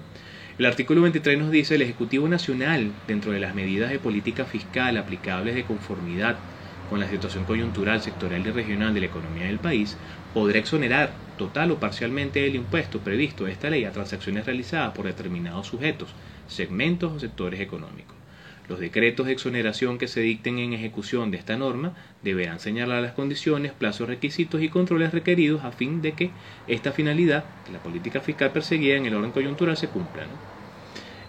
El 0.56 0.66
artículo 0.66 1.02
23 1.02 1.36
nos 1.36 1.50
dice 1.50 1.74
el 1.74 1.82
Ejecutivo 1.82 2.28
Nacional, 2.28 2.92
dentro 3.08 3.32
de 3.32 3.40
las 3.40 3.56
medidas 3.56 3.90
de 3.90 3.98
política 3.98 4.44
fiscal 4.44 4.96
aplicables 4.96 5.56
de 5.56 5.64
conformidad 5.64 6.38
con 6.86 7.00
la 7.00 7.08
situación 7.08 7.44
coyuntural, 7.44 8.00
sectorial 8.02 8.46
y 8.46 8.50
regional 8.52 8.94
de 8.94 9.00
la 9.00 9.06
economía 9.06 9.46
del 9.46 9.58
país, 9.58 9.98
podrá 10.32 10.60
exonerar 10.60 11.18
total 11.36 11.72
o 11.72 11.80
parcialmente 11.80 12.40
del 12.40 12.54
impuesto 12.54 13.02
previsto 13.02 13.46
de 13.46 13.50
esta 13.52 13.68
ley 13.68 13.84
a 13.84 13.90
transacciones 13.90 14.46
realizadas 14.46 14.92
por 14.94 15.06
determinados 15.06 15.66
sujetos, 15.66 16.14
segmentos 16.46 17.12
o 17.12 17.18
sectores 17.18 17.58
económicos. 17.58 18.23
Los 18.68 18.80
decretos 18.80 19.26
de 19.26 19.32
exoneración 19.32 19.98
que 19.98 20.08
se 20.08 20.20
dicten 20.20 20.58
en 20.58 20.72
ejecución 20.72 21.30
de 21.30 21.36
esta 21.36 21.56
norma 21.56 21.92
deberán 22.22 22.60
señalar 22.60 23.02
las 23.02 23.12
condiciones, 23.12 23.72
plazos, 23.72 24.08
requisitos 24.08 24.62
y 24.62 24.70
controles 24.70 25.12
requeridos 25.12 25.64
a 25.64 25.72
fin 25.72 26.00
de 26.00 26.12
que 26.12 26.30
esta 26.66 26.92
finalidad, 26.92 27.44
la 27.70 27.78
política 27.80 28.20
fiscal 28.20 28.52
perseguida 28.52 28.96
en 28.96 29.04
el 29.04 29.14
orden 29.14 29.32
coyuntural, 29.32 29.76
se 29.76 29.88
cumpla. 29.88 30.26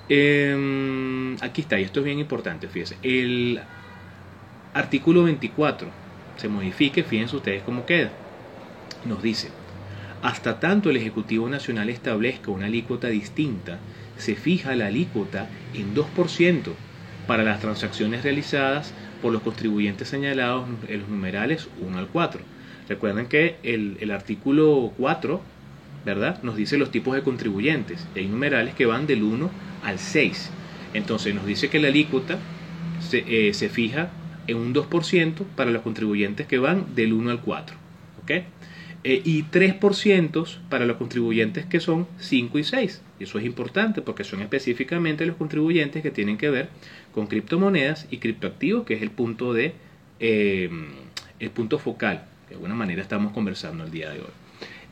Em, 0.07 1.35
aquí 1.41 1.61
está, 1.61 1.77
y 1.79 1.83
esto 1.83 1.99
es 1.99 2.05
bien 2.05 2.19
importante, 2.19 2.69
fíjense. 2.69 2.95
El 3.01 3.59
artículo 4.73 5.23
24 5.23 5.89
se 6.37 6.47
modifique, 6.47 7.03
fíjense 7.03 7.35
ustedes 7.35 7.63
cómo 7.63 7.85
queda. 7.85 8.11
Nos 9.03 9.21
dice, 9.21 9.49
hasta 10.21 10.59
tanto 10.59 10.89
el 10.89 10.97
Ejecutivo 10.97 11.49
Nacional 11.49 11.89
establezca 11.89 12.51
una 12.51 12.67
alícuota 12.67 13.09
distinta, 13.09 13.79
se 14.17 14.35
fija 14.35 14.73
la 14.75 14.87
alícuota 14.87 15.49
en 15.73 15.93
2% 15.93 16.71
para 17.27 17.43
las 17.43 17.59
transacciones 17.59 18.23
realizadas 18.23 18.93
por 19.21 19.33
los 19.33 19.41
contribuyentes 19.41 20.07
señalados 20.07 20.67
en 20.88 20.99
los 20.99 21.09
numerales 21.09 21.67
1 21.81 21.97
al 21.97 22.07
4. 22.07 22.41
Recuerden 22.88 23.27
que 23.27 23.57
el, 23.63 24.11
artículo 24.11 24.93
4 24.97 25.41
¿verdad? 26.05 26.41
nos 26.43 26.55
dice 26.55 26.77
los 26.77 26.91
tipos 26.91 27.15
de 27.15 27.23
contribuyentes. 27.23 28.05
hay 28.15 28.27
numerales 28.27 28.75
que 28.75 28.85
van 28.85 29.07
del 29.07 29.23
1 29.23 29.49
al 29.83 29.99
6. 29.99 30.51
Entonces 30.93 31.33
nos 31.33 31.45
dice 31.45 31.69
que 31.69 31.79
la 31.79 31.88
alícuota 31.88 32.38
se, 32.99 33.23
eh, 33.27 33.53
se 33.53 33.69
fija 33.69 34.09
en 34.47 34.57
un 34.57 34.73
2% 34.73 35.43
para 35.55 35.71
los 35.71 35.81
contribuyentes 35.81 36.45
que 36.45 36.59
van 36.59 36.95
del 36.95 37.13
1 37.13 37.31
al 37.31 37.41
4. 37.41 37.75
¿ok? 38.21 38.31
Eh, 39.07 39.21
y 39.23 39.43
3% 39.43 40.57
para 40.67 40.87
los 40.87 40.97
contribuyentes 40.97 41.67
que 41.67 41.79
son 41.79 42.07
5 42.17 42.57
y 42.57 42.63
6. 42.63 43.03
Y 43.19 43.25
eso 43.25 43.37
es 43.37 43.45
importante 43.45 44.01
porque 44.01 44.23
son 44.23 44.41
específicamente 44.41 45.27
los 45.27 45.35
contribuyentes 45.35 46.01
que 46.01 46.09
tienen 46.09 46.39
que 46.39 46.49
ver 46.49 46.69
con 47.13 47.27
criptomonedas 47.27 48.07
y 48.09 48.17
criptoactivos, 48.17 48.83
que 48.83 48.95
es 48.95 49.03
el 49.03 49.11
punto 49.11 49.53
de 49.53 49.75
eh, 50.19 50.71
el 51.39 51.49
punto 51.51 51.77
focal, 51.77 52.25
de 52.49 52.55
alguna 52.55 52.73
manera 52.73 52.99
estamos 52.99 53.31
conversando 53.31 53.83
el 53.83 53.91
día 53.91 54.09
de 54.09 54.21
hoy. 54.21 54.33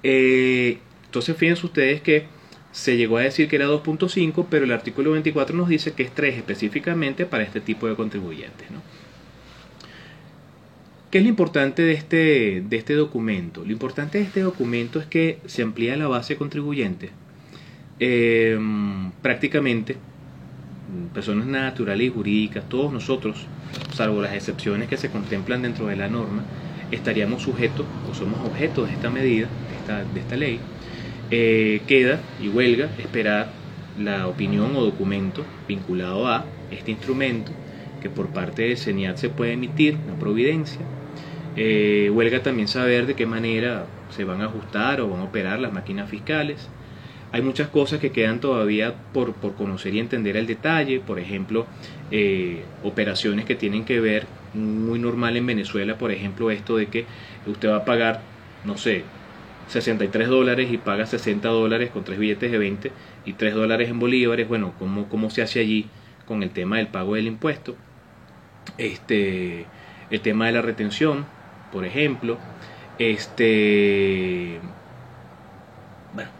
Eh, 0.03 0.77
entonces 1.05 1.35
fíjense 1.35 1.65
ustedes 1.65 2.01
que 2.01 2.27
se 2.71 2.97
llegó 2.97 3.17
a 3.17 3.21
decir 3.21 3.47
que 3.47 3.55
era 3.55 3.65
2.5, 3.65 4.45
pero 4.47 4.65
el 4.65 4.73
artículo 4.73 5.13
24 5.13 5.55
nos 5.57 5.69
dice 5.69 5.93
que 5.93 6.03
es 6.03 6.13
3 6.13 6.35
específicamente 6.37 7.25
para 7.25 7.43
este 7.43 7.61
tipo 7.61 7.87
de 7.87 7.95
contribuyentes. 7.95 8.67
¿Qué 11.13 11.19
es 11.19 11.25
lo 11.25 11.29
importante 11.29 11.83
de 11.83 11.93
este, 11.93 12.63
de 12.67 12.75
este 12.75 12.95
documento? 12.95 13.63
Lo 13.63 13.71
importante 13.71 14.17
de 14.17 14.23
este 14.23 14.39
documento 14.39 14.99
es 14.99 15.05
que 15.05 15.37
se 15.45 15.61
amplía 15.61 15.95
la 15.95 16.07
base 16.07 16.37
contribuyente. 16.37 17.11
Eh, 17.99 18.57
prácticamente 19.21 19.95
personas 21.13 21.45
naturales 21.45 22.07
y 22.07 22.09
jurídicas, 22.09 22.67
todos 22.67 22.91
nosotros, 22.91 23.45
salvo 23.93 24.23
las 24.23 24.33
excepciones 24.33 24.87
que 24.87 24.97
se 24.97 25.11
contemplan 25.11 25.61
dentro 25.61 25.85
de 25.85 25.97
la 25.97 26.07
norma, 26.07 26.45
estaríamos 26.89 27.43
sujetos 27.43 27.85
o 28.09 28.15
somos 28.15 28.39
objetos 28.43 28.87
de 28.87 28.95
esta 28.95 29.11
medida, 29.11 29.47
de 29.69 29.75
esta, 29.81 30.03
de 30.03 30.19
esta 30.19 30.35
ley, 30.35 30.59
eh, 31.29 31.83
queda 31.85 32.21
y 32.41 32.47
huelga 32.47 32.89
esperar 32.97 33.51
la 33.99 34.25
opinión 34.25 34.75
o 34.75 34.83
documento 34.83 35.45
vinculado 35.67 36.27
a 36.27 36.45
este 36.71 36.89
instrumento 36.89 37.51
que 38.01 38.09
por 38.09 38.29
parte 38.29 38.63
de 38.63 38.75
CENIAT 38.75 39.17
se 39.17 39.29
puede 39.29 39.53
emitir, 39.53 39.95
una 40.07 40.17
providencia. 40.17 40.81
Eh, 41.55 42.09
huelga 42.11 42.41
también 42.41 42.67
saber 42.67 43.05
de 43.05 43.15
qué 43.15 43.25
manera 43.25 43.85
se 44.09 44.23
van 44.23 44.41
a 44.41 44.45
ajustar 44.45 45.01
o 45.01 45.09
van 45.09 45.21
a 45.21 45.23
operar 45.25 45.59
las 45.59 45.71
máquinas 45.73 46.09
fiscales. 46.09 46.69
Hay 47.31 47.41
muchas 47.41 47.67
cosas 47.69 47.99
que 47.99 48.11
quedan 48.11 48.39
todavía 48.39 48.93
por, 49.11 49.33
conocer 49.55 49.95
y 49.95 49.99
entender 49.99 50.37
el 50.37 50.45
detalle, 50.45 50.99
por 50.99 51.19
ejemplo, 51.19 51.65
eh, 52.11 52.63
operaciones 52.83 53.45
que 53.45 53.55
tienen 53.55 53.85
que 53.85 53.99
ver, 53.99 54.27
muy 54.53 54.99
normal 54.99 55.35
en 55.35 55.47
Venezuela, 55.47 55.97
por 55.97 56.11
ejemplo, 56.11 56.51
esto 56.51 56.77
de 56.77 56.85
que 56.87 57.05
usted 57.47 57.69
va 57.69 57.77
a 57.77 57.85
pagar, 57.85 58.21
no 58.65 58.77
sé, 58.77 59.03
63 59.67 60.27
dólares 60.27 60.71
y 60.71 60.77
paga 60.77 61.07
60 61.07 61.47
dólares 61.49 61.89
con 61.89 62.03
tres 62.03 62.19
billetes 62.19 62.51
de 62.51 62.57
20 62.59 62.91
y 63.25 63.33
3 63.33 63.55
dólares 63.55 63.89
en 63.89 63.99
bolívares, 63.99 64.47
bueno, 64.47 64.73
¿cómo, 64.77 65.09
cómo 65.09 65.31
se 65.31 65.41
hace 65.41 65.59
allí 65.59 65.87
con 66.27 66.43
el 66.43 66.51
tema 66.51 66.77
del 66.77 66.87
pago 66.87 67.15
del 67.15 67.25
impuesto? 67.25 67.75
Este, 68.77 69.65
el 70.11 70.21
tema 70.21 70.45
de 70.45 70.51
la 70.51 70.61
retención, 70.61 71.25
por 71.73 71.83
ejemplo, 71.85 72.37
este 72.99 74.59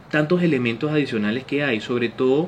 tantos 0.10 0.44
elementos 0.44 0.92
adicionales 0.92 1.44
que 1.44 1.64
hay, 1.64 1.82
sobre 1.82 2.08
todo 2.08 2.48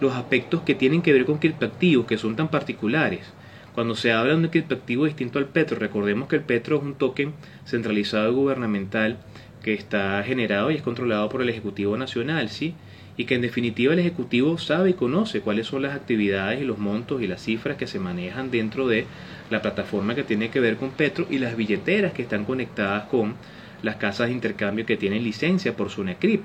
los 0.00 0.12
aspectos 0.12 0.62
que 0.62 0.74
tienen 0.74 1.02
que 1.02 1.12
ver 1.12 1.24
con 1.24 1.38
criptoactivos, 1.38 2.04
que 2.04 2.18
son 2.18 2.34
tan 2.34 2.48
particulares. 2.48 3.32
Cuando 3.76 3.94
se 3.94 4.10
habla 4.10 4.32
de 4.32 4.38
un 4.40 4.48
criptoactivo 4.48 5.04
distinto 5.04 5.38
al 5.38 5.46
Petro, 5.46 5.78
recordemos 5.78 6.28
que 6.28 6.34
el 6.34 6.42
Petro 6.42 6.78
es 6.78 6.82
un 6.82 6.94
token 6.94 7.32
centralizado 7.64 8.32
y 8.32 8.34
gubernamental 8.34 9.18
que 9.62 9.72
está 9.72 10.20
generado 10.24 10.72
y 10.72 10.74
es 10.74 10.82
controlado 10.82 11.28
por 11.28 11.42
el 11.42 11.48
Ejecutivo 11.48 11.96
Nacional, 11.96 12.48
¿sí? 12.48 12.74
Y 13.16 13.24
que 13.24 13.34
en 13.34 13.40
definitiva 13.40 13.94
el 13.94 13.98
Ejecutivo 13.98 14.58
sabe 14.58 14.90
y 14.90 14.94
conoce 14.94 15.40
cuáles 15.40 15.66
son 15.66 15.82
las 15.82 15.94
actividades 15.94 16.60
y 16.60 16.64
los 16.64 16.78
montos 16.78 17.22
y 17.22 17.26
las 17.26 17.42
cifras 17.42 17.76
que 17.76 17.86
se 17.86 17.98
manejan 17.98 18.50
dentro 18.50 18.86
de 18.86 19.06
la 19.50 19.62
plataforma 19.62 20.14
que 20.14 20.22
tiene 20.22 20.50
que 20.50 20.60
ver 20.60 20.76
con 20.76 20.90
Petro 20.90 21.26
y 21.30 21.38
las 21.38 21.56
billeteras 21.56 22.12
que 22.12 22.22
están 22.22 22.44
conectadas 22.44 23.04
con 23.04 23.34
las 23.82 23.96
casas 23.96 24.28
de 24.28 24.34
intercambio 24.34 24.86
que 24.86 24.96
tienen 24.96 25.24
licencia 25.24 25.76
por 25.76 25.90
SUNECRIP. 25.90 26.42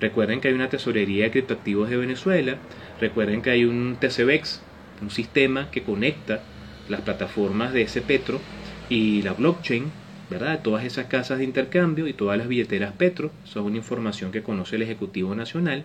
Recuerden 0.00 0.40
que 0.40 0.48
hay 0.48 0.54
una 0.54 0.68
tesorería 0.68 1.24
de 1.24 1.30
criptoactivos 1.30 1.88
de 1.88 1.96
Venezuela. 1.96 2.56
Recuerden 3.00 3.42
que 3.42 3.50
hay 3.50 3.64
un 3.64 3.96
TCBEX, 4.00 4.60
un 5.02 5.10
sistema 5.10 5.70
que 5.70 5.82
conecta 5.82 6.42
las 6.88 7.00
plataformas 7.02 7.72
de 7.72 7.82
ese 7.82 8.00
Petro 8.00 8.40
y 8.88 9.22
la 9.22 9.32
blockchain, 9.32 9.90
¿verdad? 10.30 10.60
Todas 10.62 10.84
esas 10.84 11.06
casas 11.06 11.38
de 11.38 11.44
intercambio 11.44 12.06
y 12.06 12.12
todas 12.12 12.38
las 12.38 12.48
billeteras 12.48 12.92
Petro. 12.92 13.30
Eso 13.44 13.60
es 13.60 13.66
una 13.66 13.76
información 13.76 14.32
que 14.32 14.42
conoce 14.42 14.76
el 14.76 14.82
Ejecutivo 14.82 15.34
Nacional 15.34 15.84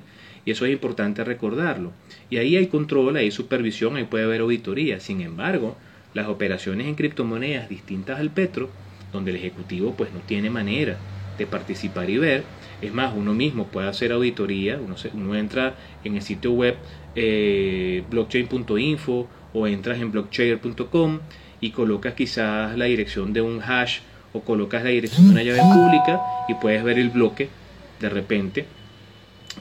y 0.50 0.52
eso 0.52 0.66
es 0.66 0.72
importante 0.72 1.24
recordarlo. 1.24 1.92
Y 2.32 2.38
ahí 2.38 2.58
hay 2.58 2.66
control, 2.66 3.16
hay 3.18 3.30
supervisión, 3.30 3.98
ahí 3.98 4.06
puede 4.06 4.24
haber 4.24 4.42
auditoría. 4.42 5.00
Sin 5.00 5.22
embargo, 5.22 5.78
las 6.16 6.28
operaciones 6.28 6.88
en 6.88 6.96
criptomonedas 6.96 7.70
distintas 7.70 8.20
al 8.20 8.32
Petro, 8.32 8.72
donde 9.14 9.30
el 9.30 9.38
Ejecutivo 9.38 9.94
pues 9.96 10.12
no 10.12 10.22
tiene 10.22 10.50
manera 10.50 10.98
de 11.38 11.46
participar 11.46 12.10
y 12.10 12.18
ver, 12.18 12.46
es 12.82 12.92
más, 12.92 13.14
uno 13.16 13.36
mismo 13.36 13.68
puede 13.68 13.90
hacer 13.90 14.12
auditoría, 14.12 14.80
uno, 14.84 14.96
uno 15.14 15.36
entra 15.36 15.76
en 16.04 16.16
el 16.16 16.24
sitio 16.24 16.54
web 16.54 16.78
eh, 17.14 18.02
blockchain.info 18.10 19.28
o 19.54 19.68
entras 19.68 20.00
en 20.00 20.12
blockchain.com 20.12 21.20
y 21.62 21.70
colocas 21.70 22.16
quizás 22.16 22.76
la 22.76 22.86
dirección 22.86 23.34
de 23.34 23.42
un 23.42 23.62
hash 23.62 24.00
o 24.34 24.42
colocas 24.42 24.84
la 24.84 24.90
dirección 24.90 25.28
de 25.28 25.32
una 25.32 25.44
llave 25.44 25.62
pública 25.62 26.20
y 26.48 26.56
puedes 26.56 26.84
ver 26.84 26.98
el 26.98 27.12
bloque 27.12 27.50
de 28.00 28.10
repente 28.10 28.79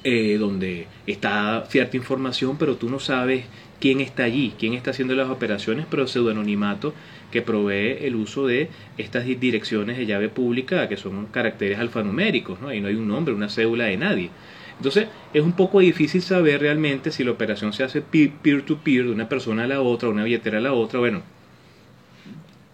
eh, 0.04 0.36
donde 0.38 0.86
está 1.06 1.64
cierta 1.68 1.96
información, 1.96 2.56
pero 2.58 2.76
tú 2.76 2.88
no 2.88 3.00
sabes 3.00 3.44
quién 3.80 4.00
está 4.00 4.24
allí, 4.24 4.54
quién 4.58 4.74
está 4.74 4.90
haciendo 4.90 5.14
las 5.14 5.30
operaciones, 5.30 5.86
pero 5.90 6.06
pseudonimimato 6.06 6.94
que 7.30 7.42
provee 7.42 7.98
el 8.00 8.16
uso 8.16 8.46
de 8.46 8.70
estas 8.96 9.24
direcciones 9.24 9.98
de 9.98 10.06
llave 10.06 10.28
pública 10.28 10.88
que 10.88 10.96
son 10.96 11.26
caracteres 11.26 11.78
alfanuméricos, 11.78 12.60
¿no? 12.60 12.68
Ahí 12.68 12.80
no 12.80 12.88
hay 12.88 12.94
un 12.94 13.08
nombre, 13.08 13.34
una 13.34 13.48
cédula 13.48 13.84
de 13.84 13.96
nadie. 13.96 14.30
Entonces 14.76 15.08
es 15.34 15.42
un 15.42 15.52
poco 15.52 15.80
difícil 15.80 16.22
saber 16.22 16.60
realmente 16.60 17.10
si 17.10 17.24
la 17.24 17.32
operación 17.32 17.72
se 17.72 17.84
hace 17.84 18.00
peer-to-peer, 18.00 19.02
-peer, 19.02 19.06
de 19.06 19.12
una 19.12 19.28
persona 19.28 19.64
a 19.64 19.66
la 19.66 19.80
otra, 19.80 20.08
una 20.08 20.24
billetera 20.24 20.58
a 20.58 20.60
la 20.60 20.72
otra. 20.72 21.00
Bueno, 21.00 21.22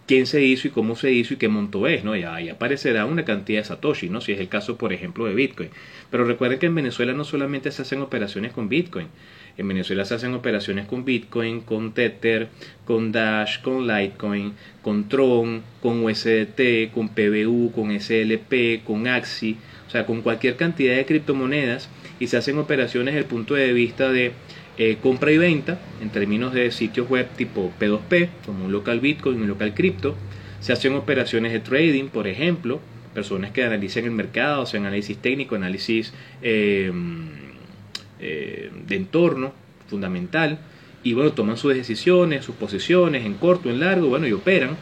quién 0.07 0.27
se 0.27 0.43
hizo 0.43 0.69
y 0.69 0.71
cómo 0.71 0.97
se 0.97 1.13
hizo 1.13 1.35
y 1.35 1.37
qué 1.37 1.49
monto 1.49 1.87
es, 1.87 2.05
¿no? 2.05 2.17
Y 2.17 2.25
ahí 2.25 2.49
aparecerá 2.49 3.07
una 3.07 3.25
cantidad 3.25 3.61
de 3.61 3.65
Satoshi, 3.65 4.09
¿no? 4.09 4.21
Si 4.21 4.33
es 4.33 4.41
el 4.41 4.49
caso, 4.49 4.77
por 4.77 4.93
ejemplo, 4.93 5.25
de 5.27 5.35
Bitcoin. 5.35 5.71
Pero 6.11 6.25
recuerden 6.25 6.59
que 6.59 6.67
en 6.67 6.75
Venezuela 6.75 7.13
no 7.13 7.25
solamente 7.25 7.71
se 7.71 7.83
hacen 7.83 8.03
operaciones 8.03 8.53
con 8.53 8.69
Bitcoin. 8.69 9.09
En 9.57 9.69
Venezuela 9.69 10.05
se 10.05 10.15
hacen 10.15 10.35
operaciones 10.35 10.87
con 10.87 11.05
Bitcoin, 11.05 11.61
con 11.61 11.93
Tether, 11.93 12.49
con 12.85 13.13
Dash, 13.13 13.61
con 13.63 13.87
Litecoin, 13.87 14.53
con 14.83 15.09
Tron, 15.09 15.63
con 15.81 16.05
USDT, 16.05 16.93
con 16.93 17.09
PBU, 17.09 17.71
con 17.73 17.99
SLP, 17.99 18.83
con 18.85 19.07
Axi, 19.07 19.57
o 19.87 19.91
sea, 19.91 20.07
con 20.07 20.23
cualquier 20.23 20.57
cantidad 20.57 20.97
de 20.97 21.07
criptomonedas 21.07 21.89
y 22.19 22.27
se 22.27 22.37
hacen 22.37 22.59
operaciones 22.59 23.15
desde 23.15 23.25
el 23.25 23.31
punto 23.31 23.55
de 23.55 23.73
vista 23.73 24.11
de 24.11 24.33
eh, 24.77 24.99
compra 25.01 25.31
y 25.31 25.39
venta 25.39 25.79
en 26.01 26.11
términos 26.11 26.53
de 26.53 26.71
sitios 26.71 27.09
web 27.09 27.29
tipo 27.37 27.73
P2P, 27.79 28.29
como 28.45 28.65
un 28.65 28.73
local 28.73 29.01
Bitcoin, 29.01 29.41
un 29.41 29.49
local 29.49 29.75
cripto. 29.75 30.17
Se 30.61 30.73
hacen 30.73 30.95
operaciones 30.95 31.53
de 31.53 31.61
trading, 31.61 32.07
por 32.07 32.27
ejemplo, 32.27 32.81
personas 33.15 33.53
que 33.53 33.63
analizan 33.63 34.05
el 34.05 34.11
mercado, 34.11 34.63
o 34.63 34.67
sea, 34.67 34.81
análisis 34.81 35.17
técnico, 35.19 35.55
análisis 35.55 36.13
em, 36.43 37.29
eh, 38.19 38.71
de 38.87 38.97
entorno 38.97 39.53
fundamental, 39.89 40.59
y 41.05 41.13
bueno, 41.13 41.33
toman 41.33 41.57
sus 41.57 41.75
decisiones, 41.75 42.45
sus 42.45 42.57
posiciones 42.57 43.25
en 43.25 43.35
corto, 43.35 43.71
en 43.71 43.79
largo, 43.79 44.09
bueno, 44.09 44.27
y 44.27 44.33
operan. 44.33 44.77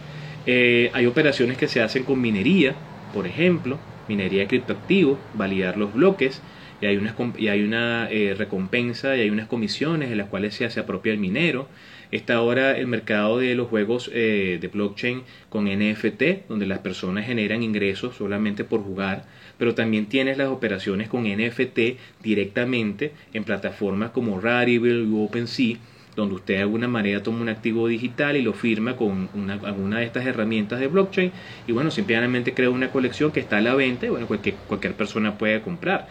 Eh, 0.47 0.91
hay 0.95 1.07
operaciones 1.07 1.59
que 1.59 1.69
se 1.69 1.83
hacen 1.83 2.05
con 2.05 2.21
minería, 2.21 2.75
por 3.13 3.27
ejemplo, 3.27 3.79
minería 4.09 4.43
de 4.43 4.47
criptoactivos, 4.47 5.19
validar 5.35 5.77
los 5.77 5.93
bloques, 5.93 6.41
y 6.83 6.87
hay 6.87 6.97
una, 6.97 7.15
y 7.39 7.47
hay 7.49 7.63
una 7.63 8.09
eh, 8.11 8.35
recompensa 8.37 9.17
y 9.17 9.21
hay 9.21 9.31
unas 9.31 9.47
comisiones 9.47 10.11
en 10.11 10.19
las 10.19 10.29
cuales 10.29 10.55
se, 10.55 10.65
hace 10.65 10.81
apropia 10.81 11.13
el 11.13 11.19
minero. 11.21 11.69
Está 12.11 12.35
ahora 12.35 12.77
el 12.77 12.89
mercado 12.89 13.39
de 13.39 13.55
los 13.55 13.69
juegos 13.69 14.11
eh, 14.13 14.59
de 14.61 14.69
blockchain 14.69 15.23
con 15.49 15.67
NFT, 15.67 16.49
donde 16.49 16.67
las 16.67 16.81
personas 16.81 17.25
generan 17.25 17.63
ingresos 17.63 18.17
solamente 18.17 18.65
por 18.65 18.83
jugar, 18.83 19.25
pero 19.59 19.77
también 19.77 20.07
tienes 20.07 20.37
las 20.37 20.49
operaciones 20.49 21.09
con 21.09 21.23
NFT 21.23 21.79
directamente 22.21 23.13
en 23.33 23.45
plataformas 23.45 24.11
como 24.11 24.41
Rarible 24.41 25.07
o 25.07 25.25
OpenSea, 25.25 25.77
donde 26.17 26.35
usted 26.35 26.55
de 26.55 26.61
alguna 26.63 26.89
manera 26.89 27.23
toma 27.23 27.41
un 27.41 27.49
activo 27.49 27.87
digital 27.87 28.37
y 28.37 28.43
lo 28.43 28.53
firma 28.53 28.97
con 28.97 29.31
una, 29.35 29.55
alguna 29.55 30.01
de 30.01 30.05
estas 30.05 30.27
herramientas 30.27 30.81
de 30.81 30.89
blockchain 30.89 31.33
y 31.67 31.73
bueno, 31.73 31.91
simplemente 31.91 32.53
crea 32.53 32.71
una 32.71 32.91
colección 32.91 33.31
que 33.31 33.41
está 33.41 33.59
a 33.59 33.63
la 33.63 33.75
venta 33.75 34.07
y 34.07 34.11
bueno, 34.11 34.27
cualquier, 34.27 34.57
cualquier 34.67 34.95
persona 34.95 35.39
puede 35.39 35.63
comprar 35.63 36.09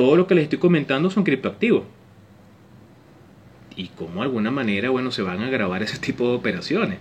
todo 0.00 0.16
lo 0.16 0.26
que 0.26 0.34
les 0.34 0.44
estoy 0.44 0.58
comentando 0.58 1.10
son 1.10 1.24
criptoactivos. 1.24 1.82
Y 3.76 3.88
como 3.88 4.14
de 4.14 4.22
alguna 4.22 4.50
manera, 4.50 4.88
bueno, 4.88 5.10
se 5.10 5.20
van 5.20 5.42
a 5.42 5.50
grabar 5.50 5.82
ese 5.82 5.98
tipo 5.98 6.26
de 6.26 6.36
operaciones. 6.36 6.96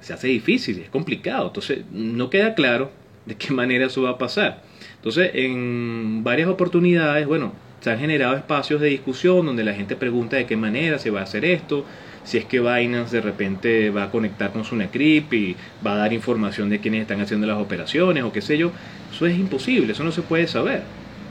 Se 0.00 0.14
hace 0.14 0.28
difícil, 0.28 0.78
es 0.78 0.88
complicado. 0.88 1.48
Entonces, 1.48 1.80
no 1.92 2.30
queda 2.30 2.54
claro 2.54 2.90
de 3.26 3.34
qué 3.34 3.52
manera 3.52 3.84
eso 3.84 4.00
va 4.00 4.12
a 4.12 4.18
pasar. 4.18 4.62
Entonces, 4.94 5.30
en 5.34 6.24
varias 6.24 6.48
oportunidades, 6.48 7.26
bueno, 7.26 7.52
se 7.80 7.90
han 7.90 7.98
generado 7.98 8.34
espacios 8.34 8.80
de 8.80 8.88
discusión 8.88 9.44
donde 9.44 9.62
la 9.62 9.74
gente 9.74 9.94
pregunta 9.94 10.36
de 10.36 10.46
qué 10.46 10.56
manera 10.56 10.98
se 10.98 11.10
va 11.10 11.20
a 11.20 11.24
hacer 11.24 11.44
esto, 11.44 11.84
si 12.24 12.38
es 12.38 12.46
que 12.46 12.60
Binance 12.60 13.14
de 13.14 13.20
repente 13.20 13.90
va 13.90 14.04
a 14.04 14.10
conectar 14.10 14.52
con 14.52 14.64
su 14.64 14.74
Necrypt 14.74 15.34
y 15.34 15.54
va 15.86 15.92
a 15.92 15.96
dar 15.98 16.14
información 16.14 16.70
de 16.70 16.80
quiénes 16.80 17.02
están 17.02 17.20
haciendo 17.20 17.46
las 17.46 17.58
operaciones 17.58 18.24
o 18.24 18.32
qué 18.32 18.40
sé 18.40 18.56
yo. 18.56 18.72
Eso 19.12 19.26
es 19.26 19.38
imposible, 19.38 19.92
eso 19.92 20.02
no 20.02 20.12
se 20.12 20.22
puede 20.22 20.46
saber 20.46 20.82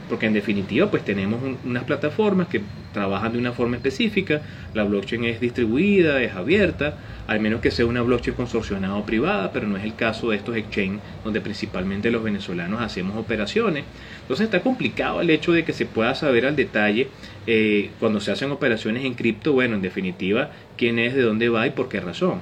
porque 0.08 0.26
en 0.26 0.32
definitiva 0.32 0.90
pues 0.90 1.04
tenemos 1.04 1.40
unas 1.64 1.84
plataformas 1.84 2.48
que 2.48 2.62
trabajan 2.92 3.32
de 3.32 3.38
una 3.38 3.52
forma 3.52 3.76
específica, 3.76 4.40
la 4.74 4.84
blockchain 4.84 5.24
es 5.24 5.40
distribuida, 5.40 6.22
es 6.22 6.34
abierta, 6.34 6.98
al 7.26 7.40
menos 7.40 7.60
que 7.60 7.70
sea 7.70 7.86
una 7.86 8.02
blockchain 8.02 8.36
consorcionada 8.36 8.94
o 8.94 9.04
privada, 9.04 9.52
pero 9.52 9.66
no 9.66 9.76
es 9.76 9.84
el 9.84 9.94
caso 9.94 10.30
de 10.30 10.36
estos 10.36 10.56
exchange 10.56 11.00
donde 11.24 11.40
principalmente 11.40 12.10
los 12.10 12.22
venezolanos 12.22 12.80
hacemos 12.80 13.16
operaciones. 13.16 13.84
Entonces 14.22 14.44
está 14.44 14.60
complicado 14.60 15.20
el 15.20 15.30
hecho 15.30 15.52
de 15.52 15.64
que 15.64 15.72
se 15.72 15.86
pueda 15.86 16.14
saber 16.14 16.46
al 16.46 16.56
detalle 16.56 17.08
eh, 17.46 17.90
cuando 18.00 18.20
se 18.20 18.32
hacen 18.32 18.50
operaciones 18.50 19.04
en 19.04 19.14
cripto, 19.14 19.52
bueno, 19.52 19.76
en 19.76 19.82
definitiva, 19.82 20.50
quién 20.76 20.98
es, 20.98 21.14
de 21.14 21.22
dónde 21.22 21.48
va 21.48 21.66
y 21.66 21.70
por 21.70 21.88
qué 21.88 22.00
razón. 22.00 22.40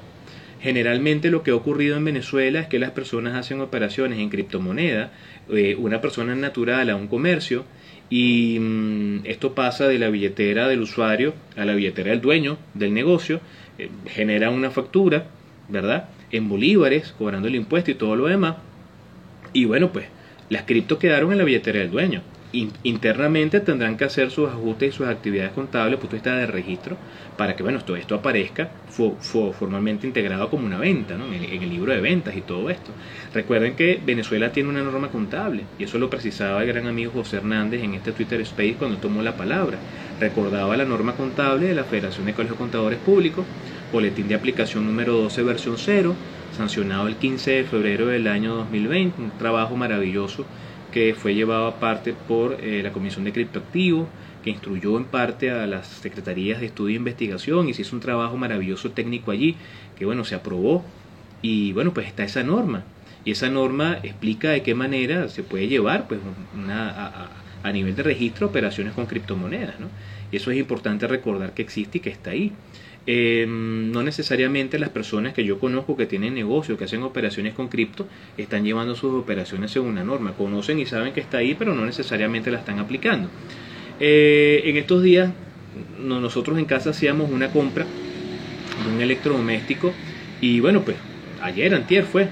Generalmente 0.65 1.31
lo 1.31 1.43
que 1.43 1.51
ha 1.51 1.55
ocurrido 1.55 1.99
en 1.99 2.07
Venezuela 2.07 2.59
es 2.59 2.69
que 2.69 2.79
las 2.79 2.93
personas 2.93 3.35
hacen 3.35 3.61
operaciones 3.61 4.19
en 4.19 4.31
criptomoneda, 4.31 5.13
eh, 5.51 5.77
una 5.79 6.01
persona 6.01 6.35
natural 6.35 6.91
a 6.91 6.97
un 6.97 7.09
comercio, 7.09 7.65
y 8.11 8.59
mm, 8.61 9.21
esto 9.25 9.55
pasa 9.55 9.89
de 9.89 9.99
la 9.99 10.11
billetera 10.11 10.69
del 10.69 10.83
usuario 10.83 11.35
a 11.57 11.65
la 11.65 11.75
billetera 11.75 12.11
del 12.11 12.21
dueño 12.21 12.59
del 12.75 12.93
negocio, 12.93 13.41
eh, 13.79 13.89
genera 14.07 14.51
una 14.51 14.71
factura, 14.71 15.27
¿verdad? 15.69 16.09
En 16.31 16.49
bolívares, 16.49 17.15
cobrando 17.17 17.49
el 17.49 17.57
impuesto 17.57 17.91
y 17.91 17.95
todo 17.95 18.17
lo 18.17 18.27
demás. 18.27 18.57
Y 19.53 19.65
bueno, 19.65 19.93
pues 19.93 20.07
las 20.51 20.63
criptos 20.63 20.99
quedaron 20.99 21.33
en 21.33 21.39
la 21.39 21.45
billetera 21.45 21.81
del 21.81 21.91
dueño 21.91 22.23
internamente 22.83 23.61
tendrán 23.61 23.97
que 23.97 24.05
hacer 24.05 24.31
sus 24.31 24.49
ajustes 24.49 24.95
y 24.95 24.97
sus 24.97 25.07
actividades 25.07 25.53
contables, 25.53 25.99
punto 25.99 26.17
de 26.17 26.31
de 26.31 26.47
registro, 26.47 26.97
para 27.37 27.57
que 27.57 27.63
bueno, 27.63 27.81
todo 27.85 27.97
esto 27.97 28.15
aparezca 28.15 28.71
formalmente 29.59 30.07
integrado 30.07 30.49
como 30.51 30.67
una 30.67 30.79
venta, 30.79 31.17
¿no? 31.17 31.27
en, 31.33 31.43
el, 31.43 31.69
libro 31.69 31.93
de 31.93 32.01
ventas 32.01 32.37
y 32.37 32.43
todo 32.43 32.71
esto. 32.71 32.93
Recuerden 33.33 33.75
que 33.75 34.01
Venezuela 34.05 34.53
tiene 34.53 34.69
una 34.69 34.83
norma 34.83 35.09
contable, 35.09 35.65
y 35.79 35.85
eso 35.85 35.99
lo 35.99 36.11
precisaba 36.11 36.63
el 36.63 36.69
gran 36.69 36.87
amigo 36.87 37.13
José 37.13 37.39
Hernández 37.39 37.83
en 37.83 37.95
este 37.95 38.13
Twitter 38.13 38.41
Space 38.43 38.77
cuando 38.79 38.99
tomó 38.99 39.23
la 39.23 39.37
palabra. 39.37 39.79
Recordaba 40.21 40.77
la 40.77 40.85
norma 40.85 41.15
contable 41.15 41.67
de 41.67 41.75
la 41.75 41.85
Federación 41.85 42.27
de 42.27 42.35
Colegios 42.35 42.59
Contadores 42.59 42.99
Públicos, 43.01 43.45
boletín 43.93 44.29
de 44.29 44.35
aplicación 44.35 44.87
número 44.87 45.15
12 45.15 45.43
versión 45.43 45.75
0, 45.77 46.15
sancionado 46.57 47.09
el 47.09 47.17
15 47.17 47.51
de 47.51 47.65
febrero 47.65 48.07
del 48.07 48.29
año 48.29 48.55
2020, 48.55 49.21
un 49.21 49.31
trabajo 49.39 49.77
maravilloso 49.77 50.47
que 50.95 51.13
fue 51.13 51.35
llevado 51.35 51.67
aparte 51.67 52.13
por 52.13 52.57
eh, 52.61 52.81
la 52.81 52.93
Comisión 52.93 53.25
de 53.25 53.33
Criptoactivos, 53.33 54.07
que 54.45 54.51
instruyó 54.51 54.97
en 54.97 55.07
parte 55.07 55.51
a 55.51 55.67
las 55.67 55.89
secretarías 55.89 56.61
de 56.61 56.67
estudio 56.67 56.95
e 56.95 56.99
investigación 56.99 57.69
y 57.69 57.75
se 57.75 57.83
hizo 57.83 57.97
un 57.97 58.01
trabajo 58.01 58.37
maravilloso 58.37 58.93
técnico 58.93 59.33
allí, 59.33 59.57
que 59.99 60.05
bueno, 60.05 60.25
se 60.25 60.37
aprobó 60.37 60.85
y 61.43 61.73
bueno, 61.73 61.93
pues 61.93 62.07
está 62.07 62.23
esa 62.23 62.45
norma. 62.45 62.85
Y 63.25 63.33
esa 63.33 63.51
norma 63.51 63.99
explica 64.05 64.51
de 64.51 64.63
qué 64.63 64.77
manera 64.77 65.29
se 65.29 65.43
puede 65.43 65.67
llevar 65.67 66.07
pues, 66.07 66.21
una, 66.55 67.29
a, 67.65 67.73
nivel 67.73 67.97
de 67.97 68.05
registro 68.05 68.47
operaciones 68.47 68.93
con 68.93 69.07
criptomonedas. 69.07 69.81
¿no? 69.81 69.89
Y 70.31 70.37
eso 70.37 70.53
es 70.53 70.59
importante 70.59 71.09
recordar 71.09 71.55
que 71.55 71.63
existe 71.63 71.99
y 71.99 72.01
que 72.03 72.11
está 72.11 72.31
ahí. 72.31 72.53
Em, 73.07 73.93
no 73.93 74.03
necesariamente 74.03 74.79
las 74.79 74.89
personas 74.89 75.35
que 75.35 75.45
yo 75.45 75.59
conozco 75.59 75.97
que 75.97 76.07
tienen 76.07 76.35
negocio, 76.35 76.79
que 76.79 76.85
hacen 76.85 77.03
operaciones 77.03 77.53
con 77.53 77.69
cripto, 77.69 78.07
están 78.39 78.65
llevando 78.65 78.95
sus 78.95 79.13
operaciones 79.15 79.71
según 79.71 79.91
una 79.91 80.05
norma. 80.05 80.33
Conocen 80.33 80.79
y 80.79 80.87
saben 80.87 81.13
que 81.13 81.21
está 81.21 81.39
ahí, 81.39 81.55
pero 81.55 81.75
no 81.75 81.85
necesariamente 81.85 82.51
la 82.51 82.59
están 82.59 82.79
aplicando. 82.79 83.29
Eh, 84.01 84.63
en 84.65 84.77
estos 84.77 85.03
días, 85.03 85.31
nosotros 86.01 86.59
en 86.59 86.65
casa 86.65 86.91
hacíamos 86.91 87.31
una 87.31 87.51
compra 87.51 87.85
de 87.85 88.95
un 88.95 89.01
electrodoméstico 89.01 89.93
y 90.41 90.61
bueno, 90.61 90.83
pues 90.83 90.97
ayer, 91.43 91.75
antier 91.75 92.05
fue, 92.05 92.29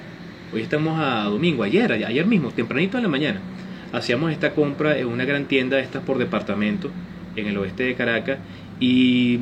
hoy 0.52 0.62
estamos 0.62 0.98
a 0.98 1.24
domingo, 1.24 1.62
ayer, 1.62 1.92
ayer 1.92 2.26
mismo, 2.26 2.50
tempranito 2.50 2.96
en 2.96 3.04
la 3.04 3.08
mañana, 3.08 3.40
hacíamos 3.92 4.32
esta 4.32 4.52
compra 4.52 4.98
en 4.98 5.06
una 5.06 5.24
gran 5.24 5.46
tienda, 5.46 5.78
estas 5.80 6.02
por 6.02 6.18
departamento, 6.18 6.90
en 7.36 7.46
el 7.46 7.56
oeste 7.58 7.84
de 7.84 7.94
Caracas, 7.94 8.38
y 8.80 9.38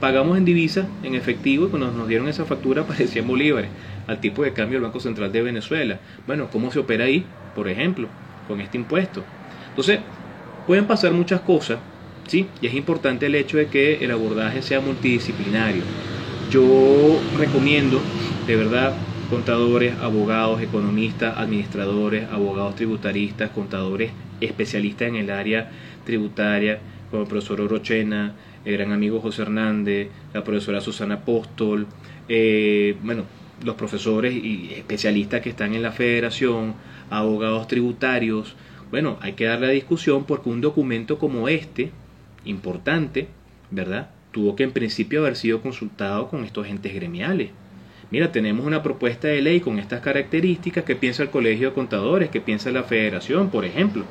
pagamos 0.00 0.38
en 0.38 0.44
divisa, 0.44 0.88
en 1.02 1.14
efectivo, 1.14 1.66
y 1.66 1.68
cuando 1.68 1.90
nos 1.92 2.08
dieron 2.08 2.28
esa 2.28 2.44
factura 2.44 2.84
parecían 2.86 3.26
bolívares 3.26 3.70
al 4.06 4.20
tipo 4.20 4.42
de 4.42 4.52
cambio 4.52 4.78
del 4.78 4.84
Banco 4.84 5.00
Central 5.00 5.30
de 5.30 5.42
Venezuela. 5.42 6.00
Bueno, 6.26 6.48
¿cómo 6.50 6.72
se 6.72 6.80
opera 6.80 7.04
ahí, 7.04 7.24
por 7.54 7.68
ejemplo, 7.68 8.08
con 8.48 8.60
este 8.60 8.78
impuesto? 8.78 9.24
Entonces, 9.68 10.00
pueden 10.66 10.86
pasar 10.86 11.12
muchas 11.12 11.40
cosas, 11.42 11.78
¿sí? 12.26 12.46
Y 12.60 12.66
es 12.66 12.74
importante 12.74 13.26
el 13.26 13.34
hecho 13.34 13.58
de 13.58 13.66
que 13.66 14.04
el 14.04 14.10
abordaje 14.10 14.62
sea 14.62 14.80
multidisciplinario. 14.80 15.82
Yo 16.50 17.20
recomiendo, 17.38 18.00
de 18.46 18.56
verdad, 18.56 18.94
contadores, 19.28 19.94
abogados, 20.00 20.60
economistas, 20.60 21.38
administradores, 21.38 22.28
abogados 22.32 22.74
tributaristas, 22.74 23.50
contadores 23.50 24.10
especialistas 24.40 25.08
en 25.08 25.16
el 25.16 25.30
área 25.30 25.70
tributaria, 26.04 26.80
como 27.10 27.22
el 27.22 27.28
profesor 27.28 27.60
Orochena, 27.60 28.34
el 28.64 28.76
gran 28.76 28.92
amigo 28.92 29.20
José 29.20 29.42
Hernández, 29.42 30.08
la 30.32 30.44
profesora 30.44 30.80
Susana 30.80 31.16
Apóstol, 31.16 31.86
eh, 32.28 32.96
bueno, 33.02 33.24
los 33.64 33.74
profesores 33.76 34.34
y 34.34 34.72
especialistas 34.74 35.40
que 35.40 35.50
están 35.50 35.74
en 35.74 35.82
la 35.82 35.92
federación, 35.92 36.74
abogados 37.10 37.68
tributarios. 37.68 38.56
Bueno, 38.90 39.18
hay 39.20 39.34
que 39.34 39.44
darle 39.44 39.68
la 39.68 39.72
discusión 39.72 40.24
porque 40.24 40.48
un 40.48 40.60
documento 40.60 41.18
como 41.18 41.48
este, 41.48 41.90
importante, 42.44 43.28
¿verdad? 43.70 44.10
Tuvo 44.32 44.56
que 44.56 44.64
en 44.64 44.72
principio 44.72 45.20
haber 45.20 45.36
sido 45.36 45.60
consultado 45.60 46.28
con 46.28 46.44
estos 46.44 46.66
entes 46.66 46.94
gremiales. 46.94 47.50
Mira, 48.10 48.32
tenemos 48.32 48.66
una 48.66 48.82
propuesta 48.82 49.28
de 49.28 49.40
ley 49.40 49.60
con 49.60 49.78
estas 49.78 50.00
características. 50.00 50.84
¿Qué 50.84 50.96
piensa 50.96 51.22
el 51.22 51.30
Colegio 51.30 51.68
de 51.68 51.74
Contadores? 51.74 52.30
¿Qué 52.30 52.40
piensa 52.40 52.70
la 52.72 52.82
Federación, 52.82 53.50
por 53.50 53.64
ejemplo? 53.64 54.04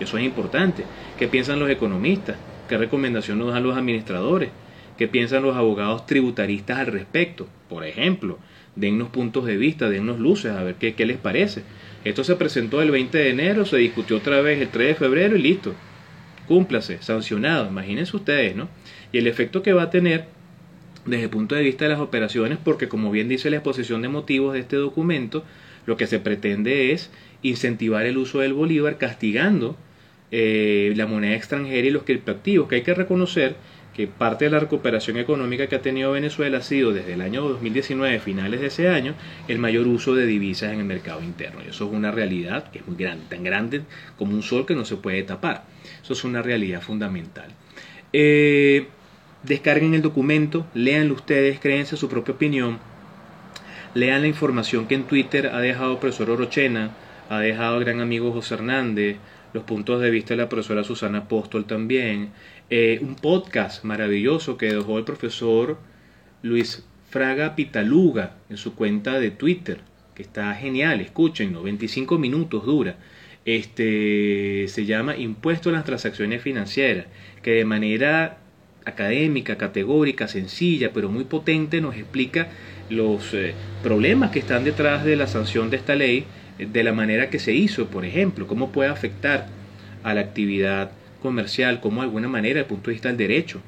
Eso 0.00 0.16
es 0.16 0.24
importante. 0.24 0.84
¿Qué 1.18 1.28
piensan 1.28 1.58
los 1.58 1.68
economistas? 1.68 2.36
¿Qué 2.72 2.78
recomendación 2.78 3.38
nos 3.38 3.52
dan 3.52 3.64
los 3.64 3.76
administradores? 3.76 4.48
¿Qué 4.96 5.06
piensan 5.06 5.42
los 5.42 5.56
abogados 5.56 6.06
tributaristas 6.06 6.78
al 6.78 6.86
respecto? 6.86 7.46
Por 7.68 7.84
ejemplo, 7.84 8.38
dennos 8.76 9.10
puntos 9.10 9.44
de 9.44 9.58
vista, 9.58 9.90
dennos 9.90 10.18
luces, 10.18 10.52
a 10.52 10.62
ver 10.62 10.76
qué, 10.76 10.94
qué 10.94 11.04
les 11.04 11.18
parece. 11.18 11.64
Esto 12.02 12.24
se 12.24 12.34
presentó 12.34 12.80
el 12.80 12.90
20 12.90 13.18
de 13.18 13.28
enero, 13.28 13.66
se 13.66 13.76
discutió 13.76 14.16
otra 14.16 14.40
vez 14.40 14.58
el 14.58 14.68
3 14.68 14.88
de 14.88 14.94
febrero 14.94 15.36
y 15.36 15.42
listo. 15.42 15.74
Cúmplase, 16.48 16.96
sancionado, 17.02 17.68
imagínense 17.68 18.16
ustedes, 18.16 18.56
¿no? 18.56 18.70
Y 19.12 19.18
el 19.18 19.26
efecto 19.26 19.62
que 19.62 19.74
va 19.74 19.82
a 19.82 19.90
tener 19.90 20.28
desde 21.04 21.24
el 21.24 21.28
punto 21.28 21.54
de 21.54 21.64
vista 21.64 21.84
de 21.84 21.90
las 21.90 22.00
operaciones, 22.00 22.56
porque 22.56 22.88
como 22.88 23.10
bien 23.10 23.28
dice 23.28 23.50
la 23.50 23.56
exposición 23.56 24.00
de 24.00 24.08
motivos 24.08 24.54
de 24.54 24.60
este 24.60 24.76
documento, 24.76 25.44
lo 25.84 25.98
que 25.98 26.06
se 26.06 26.20
pretende 26.20 26.92
es 26.92 27.10
incentivar 27.42 28.06
el 28.06 28.16
uso 28.16 28.38
del 28.38 28.54
bolívar 28.54 28.96
castigando 28.96 29.76
eh, 30.32 30.92
la 30.96 31.06
moneda 31.06 31.36
extranjera 31.36 31.86
y 31.86 31.90
los 31.90 32.04
criptoactivos, 32.04 32.68
que 32.68 32.76
hay 32.76 32.82
que 32.82 32.94
reconocer 32.94 33.54
que 33.94 34.06
parte 34.06 34.46
de 34.46 34.50
la 34.50 34.58
recuperación 34.58 35.18
económica 35.18 35.66
que 35.66 35.76
ha 35.76 35.82
tenido 35.82 36.12
Venezuela 36.12 36.58
ha 36.58 36.62
sido 36.62 36.92
desde 36.92 37.12
el 37.12 37.20
año 37.20 37.46
2019, 37.46 38.18
finales 38.20 38.60
de 38.60 38.68
ese 38.68 38.88
año, 38.88 39.14
el 39.48 39.58
mayor 39.58 39.86
uso 39.86 40.14
de 40.14 40.24
divisas 40.24 40.72
en 40.72 40.80
el 40.80 40.86
mercado 40.86 41.22
interno. 41.22 41.60
Y 41.62 41.68
eso 41.68 41.84
es 41.84 41.92
una 41.92 42.10
realidad 42.10 42.70
que 42.70 42.78
es 42.78 42.88
muy 42.88 42.96
grande, 42.96 43.26
tan 43.28 43.44
grande 43.44 43.82
como 44.16 44.32
un 44.32 44.42
sol 44.42 44.64
que 44.64 44.74
no 44.74 44.86
se 44.86 44.96
puede 44.96 45.22
tapar. 45.22 45.64
Eso 46.02 46.14
es 46.14 46.24
una 46.24 46.40
realidad 46.40 46.80
fundamental. 46.80 47.50
Eh, 48.14 48.86
descarguen 49.42 49.92
el 49.92 50.00
documento, 50.02 50.66
léanlo 50.72 51.14
ustedes, 51.14 51.60
créense 51.60 51.98
su 51.98 52.08
propia 52.08 52.34
opinión, 52.34 52.78
lean 53.94 54.22
la 54.22 54.28
información 54.28 54.86
que 54.86 54.94
en 54.94 55.04
Twitter 55.04 55.48
ha 55.48 55.60
dejado 55.60 55.92
el 55.92 55.98
profesor 55.98 56.30
Orochena, 56.30 56.92
ha 57.28 57.40
dejado 57.40 57.78
el 57.78 57.84
gran 57.84 58.00
amigo 58.00 58.32
José 58.32 58.54
Hernández, 58.54 59.16
los 59.52 59.64
puntos 59.64 60.00
de 60.00 60.10
vista 60.10 60.34
de 60.34 60.42
la 60.42 60.48
profesora 60.48 60.84
Susana 60.84 61.18
Apóstol 61.18 61.66
también, 61.66 62.30
eh, 62.70 62.98
un 63.02 63.16
podcast 63.16 63.84
maravilloso 63.84 64.56
que 64.56 64.72
dejó 64.72 64.98
el 64.98 65.04
profesor 65.04 65.78
Luis 66.42 66.84
Fraga 67.10 67.54
Pitaluga 67.54 68.36
en 68.48 68.56
su 68.56 68.74
cuenta 68.74 69.20
de 69.20 69.30
Twitter, 69.30 69.80
que 70.14 70.22
está 70.22 70.54
genial, 70.54 71.00
escúchenlo, 71.00 71.62
25 71.62 72.18
minutos 72.18 72.64
dura. 72.64 72.96
Este 73.44 74.66
se 74.68 74.86
llama 74.86 75.16
Impuesto 75.16 75.68
a 75.68 75.72
las 75.72 75.84
transacciones 75.84 76.42
financieras, 76.42 77.06
que 77.42 77.52
de 77.52 77.64
manera 77.64 78.38
académica, 78.84 79.56
categórica, 79.58 80.28
sencilla, 80.28 80.92
pero 80.92 81.08
muy 81.08 81.24
potente, 81.24 81.80
nos 81.80 81.96
explica 81.96 82.48
los 82.88 83.34
eh, 83.34 83.54
problemas 83.82 84.30
que 84.30 84.38
están 84.38 84.64
detrás 84.64 85.04
de 85.04 85.16
la 85.16 85.26
sanción 85.26 85.70
de 85.70 85.76
esta 85.76 85.94
ley, 85.94 86.24
de 86.70 86.84
la 86.84 86.92
manera 86.92 87.30
que 87.30 87.38
se 87.38 87.52
hizo, 87.52 87.86
por 87.86 88.04
ejemplo, 88.04 88.46
cómo 88.46 88.72
puede 88.72 88.90
afectar 88.90 89.48
a 90.02 90.14
la 90.14 90.20
actividad 90.20 90.92
comercial, 91.20 91.80
cómo 91.80 92.00
de 92.00 92.06
alguna 92.06 92.28
manera, 92.28 92.54
desde 92.54 92.60
el 92.60 92.66
punto 92.66 92.90
de 92.90 92.94
vista 92.94 93.08
del 93.08 93.16
derecho, 93.16 93.60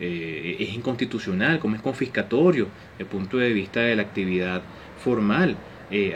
eh, 0.00 0.56
es 0.58 0.74
inconstitucional, 0.74 1.58
cómo 1.58 1.76
es 1.76 1.82
confiscatorio, 1.82 2.68
desde 2.92 3.04
el 3.04 3.06
punto 3.06 3.38
de 3.38 3.52
vista 3.52 3.80
de 3.80 3.96
la 3.96 4.02
actividad 4.02 4.62
formal, 5.02 5.56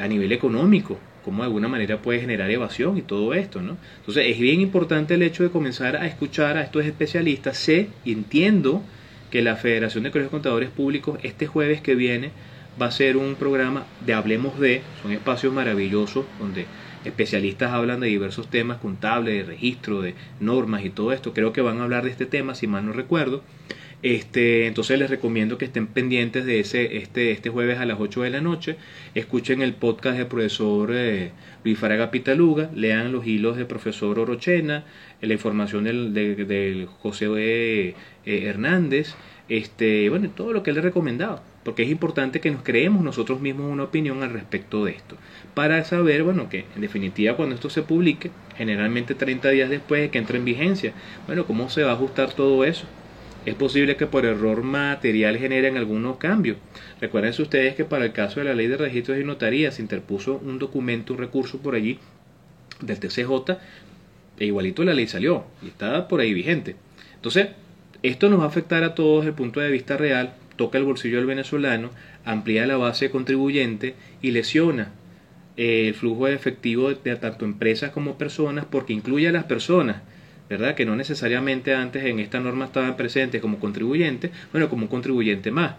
a 0.00 0.08
nivel 0.08 0.32
económico, 0.32 0.98
cómo 1.26 1.42
de 1.42 1.48
alguna 1.48 1.66
manera 1.66 2.00
puede 2.00 2.20
generar 2.20 2.48
evasión 2.50 2.96
y 2.96 3.02
todo 3.02 3.34
esto, 3.34 3.60
¿no? 3.60 3.76
Entonces 3.98 4.26
es 4.28 4.38
bien 4.38 4.60
importante 4.60 5.14
el 5.14 5.22
hecho 5.22 5.42
de 5.42 5.50
comenzar 5.50 5.96
a 5.96 6.06
escuchar 6.06 6.56
a 6.56 6.62
estos 6.62 6.86
especialistas. 6.86 7.58
Sé 7.58 7.88
y 8.04 8.12
entiendo 8.12 8.82
que 9.30 9.42
la 9.42 9.56
Federación 9.56 10.04
de 10.04 10.12
Colegios 10.12 10.30
Contadores 10.30 10.70
Públicos 10.70 11.18
este 11.24 11.48
jueves 11.48 11.80
que 11.80 11.96
viene 11.96 12.30
va 12.80 12.86
a 12.86 12.90
ser 12.90 13.16
un 13.16 13.34
programa 13.34 13.84
de 14.04 14.14
Hablemos 14.14 14.58
de, 14.60 14.82
son 15.02 15.12
espacios 15.12 15.52
maravillosos 15.52 16.26
donde 16.38 16.66
especialistas 17.04 17.72
hablan 17.72 18.00
de 18.00 18.08
diversos 18.08 18.48
temas 18.48 18.78
contables, 18.78 19.34
de 19.34 19.52
registro, 19.52 20.02
de 20.02 20.14
normas 20.40 20.84
y 20.84 20.90
todo 20.90 21.12
esto. 21.12 21.32
Creo 21.32 21.52
que 21.52 21.60
van 21.60 21.78
a 21.80 21.84
hablar 21.84 22.04
de 22.04 22.10
este 22.10 22.26
tema, 22.26 22.54
si 22.54 22.66
mal 22.66 22.84
no 22.84 22.92
recuerdo. 22.92 23.42
Este, 24.02 24.66
entonces 24.66 24.98
les 24.98 25.08
recomiendo 25.08 25.56
que 25.56 25.64
estén 25.64 25.86
pendientes 25.86 26.44
de 26.44 26.60
ese 26.60 26.98
este, 26.98 27.30
este 27.30 27.48
jueves 27.48 27.78
a 27.78 27.86
las 27.86 27.98
8 27.98 28.22
de 28.22 28.30
la 28.30 28.40
noche. 28.40 28.76
Escuchen 29.14 29.62
el 29.62 29.74
podcast 29.74 30.18
del 30.18 30.26
profesor 30.26 30.90
eh, 30.92 31.32
Luis 31.64 31.78
Faraga 31.78 32.10
Pitaluga, 32.10 32.70
lean 32.74 33.10
los 33.12 33.26
hilos 33.26 33.56
del 33.56 33.66
profesor 33.66 34.18
Orochena, 34.18 34.84
la 35.20 35.32
información 35.32 35.84
del, 35.84 36.12
del, 36.12 36.86
José 36.86 37.26
eh, 37.36 37.94
Hernández, 38.26 39.14
este, 39.48 40.10
bueno, 40.10 40.28
todo 40.30 40.52
lo 40.52 40.62
que 40.62 40.70
él 40.70 40.76
le 40.76 40.82
recomendado, 40.82 41.42
porque 41.66 41.82
es 41.82 41.90
importante 41.90 42.40
que 42.40 42.50
nos 42.50 42.62
creemos 42.62 43.02
nosotros 43.02 43.40
mismos 43.40 43.70
una 43.70 43.82
opinión 43.82 44.22
al 44.22 44.30
respecto 44.30 44.84
de 44.84 44.92
esto, 44.92 45.16
para 45.52 45.84
saber, 45.84 46.22
bueno, 46.22 46.48
que 46.48 46.64
en 46.76 46.80
definitiva 46.80 47.34
cuando 47.34 47.56
esto 47.56 47.70
se 47.70 47.82
publique, 47.82 48.30
generalmente 48.56 49.16
30 49.16 49.50
días 49.50 49.68
después 49.68 50.00
de 50.00 50.10
que 50.10 50.18
entre 50.18 50.38
en 50.38 50.44
vigencia, 50.44 50.92
bueno, 51.26 51.44
cómo 51.44 51.68
se 51.68 51.82
va 51.82 51.90
a 51.90 51.94
ajustar 51.94 52.32
todo 52.32 52.64
eso 52.64 52.86
es 53.46 53.54
posible 53.54 53.96
que 53.96 54.06
por 54.06 54.26
error 54.26 54.62
material 54.64 55.38
generen 55.38 55.76
algunos 55.76 56.16
cambios. 56.18 56.56
Recuerden 57.00 57.30
ustedes 57.30 57.76
que 57.76 57.84
para 57.84 58.04
el 58.04 58.12
caso 58.12 58.40
de 58.40 58.46
la 58.46 58.54
ley 58.54 58.66
de 58.66 58.76
registros 58.76 59.18
y 59.18 59.24
notarías 59.24 59.74
se 59.76 59.82
interpuso 59.82 60.40
un 60.44 60.58
documento, 60.58 61.12
un 61.12 61.20
recurso 61.20 61.58
por 61.58 61.76
allí 61.76 61.98
del 62.80 62.98
TCJ, 62.98 63.56
e 64.38 64.46
igualito 64.46 64.84
la 64.84 64.94
ley 64.94 65.06
salió 65.06 65.44
y 65.62 65.68
está 65.68 66.08
por 66.08 66.20
ahí 66.20 66.34
vigente. 66.34 66.74
Entonces, 67.14 67.48
esto 68.02 68.28
nos 68.28 68.40
va 68.40 68.44
a 68.44 68.48
afectar 68.48 68.82
a 68.82 68.94
todos 68.96 69.20
desde 69.20 69.30
el 69.30 69.36
punto 69.36 69.60
de 69.60 69.70
vista 69.70 69.96
real, 69.96 70.34
toca 70.56 70.78
el 70.78 70.84
bolsillo 70.84 71.18
del 71.18 71.26
venezolano, 71.26 71.90
amplía 72.24 72.66
la 72.66 72.76
base 72.76 73.10
contribuyente 73.10 73.94
y 74.22 74.30
lesiona 74.30 74.92
eh, 75.56 75.88
el 75.88 75.94
flujo 75.94 76.26
de 76.26 76.34
efectivo 76.34 76.92
de 76.92 77.16
tanto 77.16 77.44
empresas 77.44 77.90
como 77.90 78.18
personas 78.18 78.64
porque 78.64 78.92
incluye 78.92 79.28
a 79.28 79.32
las 79.32 79.44
personas 79.44 80.02
¿verdad? 80.48 80.74
Que 80.74 80.84
no 80.84 80.94
necesariamente 80.96 81.74
antes 81.74 82.04
en 82.04 82.20
esta 82.20 82.40
norma 82.40 82.66
estaban 82.66 82.96
presentes 82.96 83.40
como 83.40 83.58
contribuyentes, 83.58 84.30
bueno, 84.52 84.68
como 84.68 84.82
un 84.82 84.88
contribuyente 84.88 85.50
más. 85.50 85.74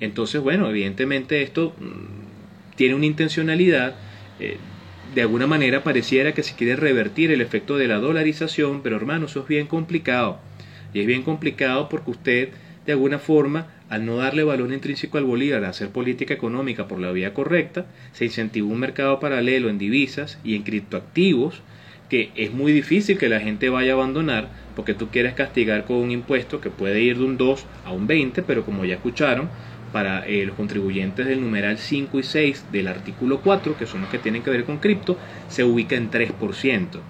Entonces, 0.00 0.40
bueno, 0.40 0.68
evidentemente 0.68 1.42
esto 1.42 1.74
mm, 1.78 2.76
tiene 2.76 2.94
una 2.94 3.06
intencionalidad, 3.06 3.94
eh, 4.40 4.56
de 5.14 5.20
alguna 5.20 5.46
manera 5.46 5.84
pareciera 5.84 6.32
que 6.32 6.42
se 6.42 6.56
quiere 6.56 6.74
revertir 6.74 7.30
el 7.30 7.40
efecto 7.40 7.76
de 7.76 7.86
la 7.86 7.98
dolarización, 7.98 8.82
pero 8.82 8.96
hermano, 8.96 9.26
eso 9.26 9.40
es 9.40 9.46
bien 9.46 9.66
complicado. 9.68 10.40
Y 10.92 11.00
es 11.00 11.06
bien 11.06 11.22
complicado 11.22 11.88
porque 11.88 12.10
usted, 12.10 12.48
de 12.86 12.92
alguna 12.92 13.20
forma, 13.20 13.68
al 13.90 14.06
no 14.06 14.16
darle 14.16 14.44
valor 14.44 14.72
intrínseco 14.72 15.18
al 15.18 15.24
bolívar, 15.24 15.64
a 15.64 15.68
hacer 15.68 15.90
política 15.90 16.34
económica 16.34 16.88
por 16.88 17.00
la 17.00 17.12
vía 17.12 17.34
correcta, 17.34 17.86
se 18.12 18.24
incentiva 18.24 18.66
un 18.66 18.80
mercado 18.80 19.20
paralelo 19.20 19.68
en 19.68 19.78
divisas 19.78 20.38
y 20.44 20.56
en 20.56 20.62
criptoactivos, 20.62 21.60
que 22.08 22.30
es 22.36 22.52
muy 22.52 22.72
difícil 22.72 23.18
que 23.18 23.28
la 23.28 23.40
gente 23.40 23.68
vaya 23.68 23.92
a 23.92 23.94
abandonar 23.94 24.48
porque 24.74 24.94
tú 24.94 25.10
quieres 25.10 25.34
castigar 25.34 25.84
con 25.84 25.96
un 25.96 26.10
impuesto 26.10 26.60
que 26.60 26.70
puede 26.70 27.00
ir 27.00 27.18
de 27.18 27.24
un 27.24 27.36
2 27.36 27.66
a 27.84 27.92
un 27.92 28.06
20, 28.06 28.42
pero 28.42 28.64
como 28.64 28.84
ya 28.84 28.94
escucharon, 28.94 29.48
para 29.92 30.26
eh, 30.26 30.44
los 30.44 30.56
contribuyentes 30.56 31.24
del 31.24 31.40
numeral 31.40 31.78
5 31.78 32.18
y 32.18 32.22
6 32.24 32.66
del 32.72 32.88
artículo 32.88 33.40
4, 33.42 33.76
que 33.76 33.86
son 33.86 34.00
los 34.00 34.10
que 34.10 34.18
tienen 34.18 34.42
que 34.42 34.50
ver 34.50 34.64
con 34.64 34.78
cripto, 34.78 35.18
se 35.46 35.62
ubica 35.62 35.94
en 35.94 36.10
3%. 36.10 37.00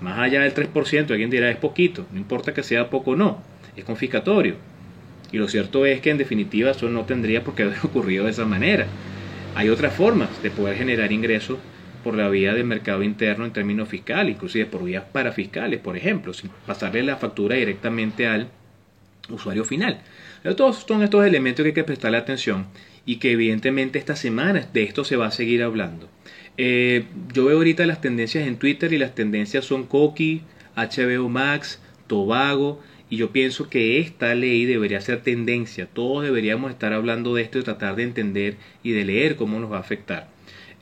Más 0.00 0.18
allá 0.20 0.42
del 0.42 0.54
3%, 0.54 1.10
alguien 1.10 1.30
dirá 1.30 1.50
es 1.50 1.56
poquito, 1.56 2.06
no 2.12 2.18
importa 2.18 2.54
que 2.54 2.62
sea 2.62 2.90
poco 2.90 3.12
o 3.12 3.16
no, 3.16 3.42
es 3.74 3.84
confiscatorio. 3.84 4.54
Y 5.32 5.38
lo 5.38 5.48
cierto 5.48 5.84
es 5.86 6.00
que 6.00 6.10
en 6.10 6.18
definitiva 6.18 6.70
eso 6.70 6.88
no 6.88 7.04
tendría 7.04 7.44
por 7.44 7.54
qué 7.54 7.64
haber 7.64 7.78
ocurrido 7.82 8.24
de 8.24 8.30
esa 8.30 8.44
manera. 8.44 8.86
Hay 9.54 9.68
otras 9.68 9.94
formas 9.94 10.42
de 10.42 10.50
poder 10.50 10.76
generar 10.76 11.12
ingresos 11.12 11.58
por 12.04 12.14
la 12.14 12.28
vía 12.28 12.54
del 12.54 12.64
mercado 12.64 13.02
interno 13.02 13.44
en 13.44 13.52
términos 13.52 13.88
fiscales, 13.88 14.34
inclusive 14.34 14.66
por 14.66 14.84
vías 14.84 15.04
parafiscales, 15.12 15.80
por 15.80 15.96
ejemplo, 15.96 16.32
sin 16.32 16.50
pasarle 16.66 17.02
la 17.02 17.16
factura 17.16 17.56
directamente 17.56 18.26
al 18.26 18.48
usuario 19.28 19.64
final. 19.64 20.00
Pero 20.42 20.56
todos 20.56 20.84
son 20.86 21.02
estos 21.02 21.26
elementos 21.26 21.62
que 21.62 21.68
hay 21.68 21.74
que 21.74 21.84
prestarle 21.84 22.18
atención 22.18 22.66
y 23.04 23.16
que 23.16 23.32
evidentemente 23.32 23.98
esta 23.98 24.16
semana 24.16 24.68
de 24.72 24.84
esto 24.84 25.04
se 25.04 25.16
va 25.16 25.26
a 25.26 25.30
seguir 25.30 25.62
hablando. 25.62 26.08
Eh, 26.56 27.04
yo 27.32 27.46
veo 27.46 27.56
ahorita 27.56 27.86
las 27.86 28.00
tendencias 28.00 28.46
en 28.46 28.56
Twitter 28.56 28.92
y 28.92 28.98
las 28.98 29.14
tendencias 29.14 29.64
son 29.64 29.86
Coqui, 29.86 30.42
HBO 30.76 31.28
Max, 31.28 31.80
Tobago, 32.06 32.80
y 33.10 33.16
yo 33.16 33.30
pienso 33.30 33.68
que 33.70 34.00
esta 34.00 34.34
ley 34.34 34.66
debería 34.66 35.00
ser 35.00 35.22
tendencia. 35.22 35.86
Todos 35.86 36.24
deberíamos 36.24 36.70
estar 36.70 36.92
hablando 36.92 37.34
de 37.34 37.42
esto 37.42 37.58
y 37.58 37.62
tratar 37.62 37.96
de 37.96 38.02
entender 38.02 38.56
y 38.82 38.92
de 38.92 39.04
leer 39.04 39.36
cómo 39.36 39.58
nos 39.58 39.72
va 39.72 39.78
a 39.78 39.80
afectar. 39.80 40.28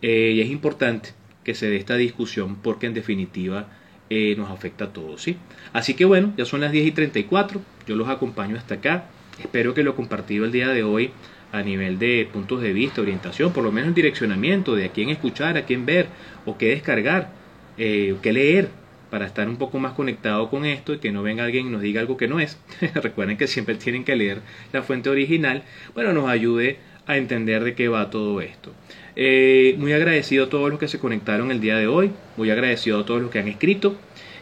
Eh, 0.02 0.32
y 0.34 0.40
es 0.40 0.50
importante 0.50 1.10
que 1.44 1.54
se 1.54 1.70
dé 1.70 1.76
esta 1.76 1.96
discusión 1.96 2.56
porque 2.56 2.86
en 2.86 2.94
definitiva 2.94 3.68
eh, 4.10 4.34
nos 4.36 4.50
afecta 4.50 4.86
a 4.86 4.92
todos. 4.92 5.22
¿sí? 5.22 5.36
Así 5.72 5.94
que 5.94 6.04
bueno, 6.04 6.32
ya 6.36 6.44
son 6.44 6.60
las 6.60 6.72
10 6.72 6.86
y 6.86 6.92
34, 6.92 7.60
yo 7.86 7.96
los 7.96 8.08
acompaño 8.08 8.56
hasta 8.56 8.76
acá. 8.76 9.04
Espero 9.38 9.74
que 9.74 9.84
lo 9.84 9.94
compartido 9.94 10.44
el 10.44 10.52
día 10.52 10.68
de 10.68 10.82
hoy 10.82 11.10
a 11.52 11.62
nivel 11.62 11.98
de 11.98 12.28
puntos 12.32 12.60
de 12.60 12.72
vista, 12.72 13.02
orientación, 13.02 13.52
por 13.52 13.62
lo 13.62 13.70
menos 13.70 13.88
el 13.88 13.94
direccionamiento 13.94 14.74
de 14.74 14.86
a 14.86 14.88
quién 14.88 15.10
escuchar, 15.10 15.56
a 15.56 15.64
quién 15.64 15.86
ver 15.86 16.06
o 16.44 16.58
qué 16.58 16.70
descargar, 16.70 17.30
eh, 17.78 18.16
qué 18.20 18.32
leer 18.32 18.70
para 19.16 19.28
estar 19.28 19.48
un 19.48 19.56
poco 19.56 19.78
más 19.78 19.94
conectado 19.94 20.50
con 20.50 20.66
esto 20.66 20.92
y 20.92 20.98
que 20.98 21.10
no 21.10 21.22
venga 21.22 21.44
alguien 21.44 21.68
y 21.68 21.70
nos 21.70 21.80
diga 21.80 22.02
algo 22.02 22.18
que 22.18 22.28
no 22.28 22.38
es. 22.38 22.58
Recuerden 22.94 23.38
que 23.38 23.46
siempre 23.46 23.74
tienen 23.76 24.04
que 24.04 24.14
leer 24.14 24.42
la 24.74 24.82
fuente 24.82 25.08
original. 25.08 25.62
Bueno, 25.94 26.12
nos 26.12 26.28
ayude 26.28 26.76
a 27.06 27.16
entender 27.16 27.64
de 27.64 27.74
qué 27.74 27.88
va 27.88 28.10
todo 28.10 28.42
esto. 28.42 28.74
Eh, 29.16 29.74
muy 29.78 29.94
agradecido 29.94 30.44
a 30.44 30.50
todos 30.50 30.68
los 30.68 30.78
que 30.78 30.86
se 30.86 30.98
conectaron 30.98 31.50
el 31.50 31.62
día 31.62 31.78
de 31.78 31.86
hoy, 31.86 32.10
muy 32.36 32.50
agradecido 32.50 33.00
a 33.00 33.06
todos 33.06 33.22
los 33.22 33.30
que 33.30 33.38
han 33.38 33.48
escrito, 33.48 33.96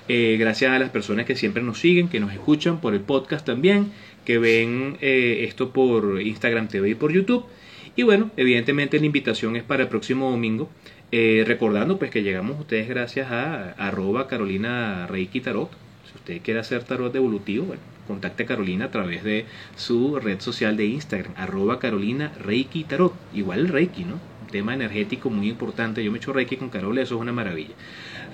eh, 0.09 0.37
gracias 0.41 0.72
a 0.72 0.79
las 0.81 0.91
personas 0.91 1.25
que 1.25 1.37
siempre 1.37 1.62
nos 1.62 1.79
siguen, 1.79 2.09
que 2.09 2.18
nos 2.18 2.33
escuchan 2.33 2.81
por 2.81 2.95
el 2.95 3.01
podcast 3.01 3.47
también, 3.47 3.93
que 4.25 4.39
ven 4.39 4.99
eh, 5.01 5.45
esto 5.47 5.72
por 5.72 6.20
Instagram 6.20 6.66
TV 6.66 6.91
y 6.91 6.95
por 6.97 7.12
YouTube. 7.12 7.47
Y 7.95 8.03
bueno, 8.03 8.33
evidentemente 8.37 8.99
la 8.99 9.07
invitación 9.07 9.55
es 9.55 9.62
para 9.62 9.85
el 9.85 9.89
próximo 9.89 10.33
domingo. 10.33 10.68
Eh, 11.17 11.45
recordando 11.47 11.97
pues 11.97 12.11
que 12.11 12.25
llegamos 12.25 12.57
a 12.57 12.62
ustedes 12.62 12.89
gracias 12.89 13.31
a 13.31 13.71
arroba 13.79 14.27
Carolina 14.27 15.07
Reiki 15.07 15.41
Tarot. 15.41 15.71
Si 16.11 16.17
usted 16.17 16.43
quiere 16.43 16.59
hacer 16.59 16.83
tarot 16.83 17.15
evolutivo, 17.15 17.67
bueno, 17.67 17.83
contacte 18.09 18.43
a 18.43 18.47
Carolina 18.47 18.87
a 18.87 18.91
través 18.91 19.23
de 19.23 19.45
su 19.77 20.19
red 20.19 20.41
social 20.41 20.77
de 20.77 20.87
Instagram, 20.87 21.33
arroba 21.37 21.79
Carolina 21.79 22.33
Reiki 22.41 22.83
Tarot. 22.83 23.15
Igual 23.33 23.61
el 23.61 23.69
Reiki, 23.69 24.03
¿no? 24.03 24.15
Un 24.15 24.49
tema 24.51 24.75
energético 24.75 25.31
muy 25.31 25.49
importante. 25.49 26.03
Yo 26.03 26.11
me 26.11 26.19
echo 26.19 26.33
Reiki 26.33 26.57
con 26.57 26.69
Carol, 26.69 26.99
eso 26.99 27.15
es 27.15 27.21
una 27.21 27.33
maravilla. 27.33 27.77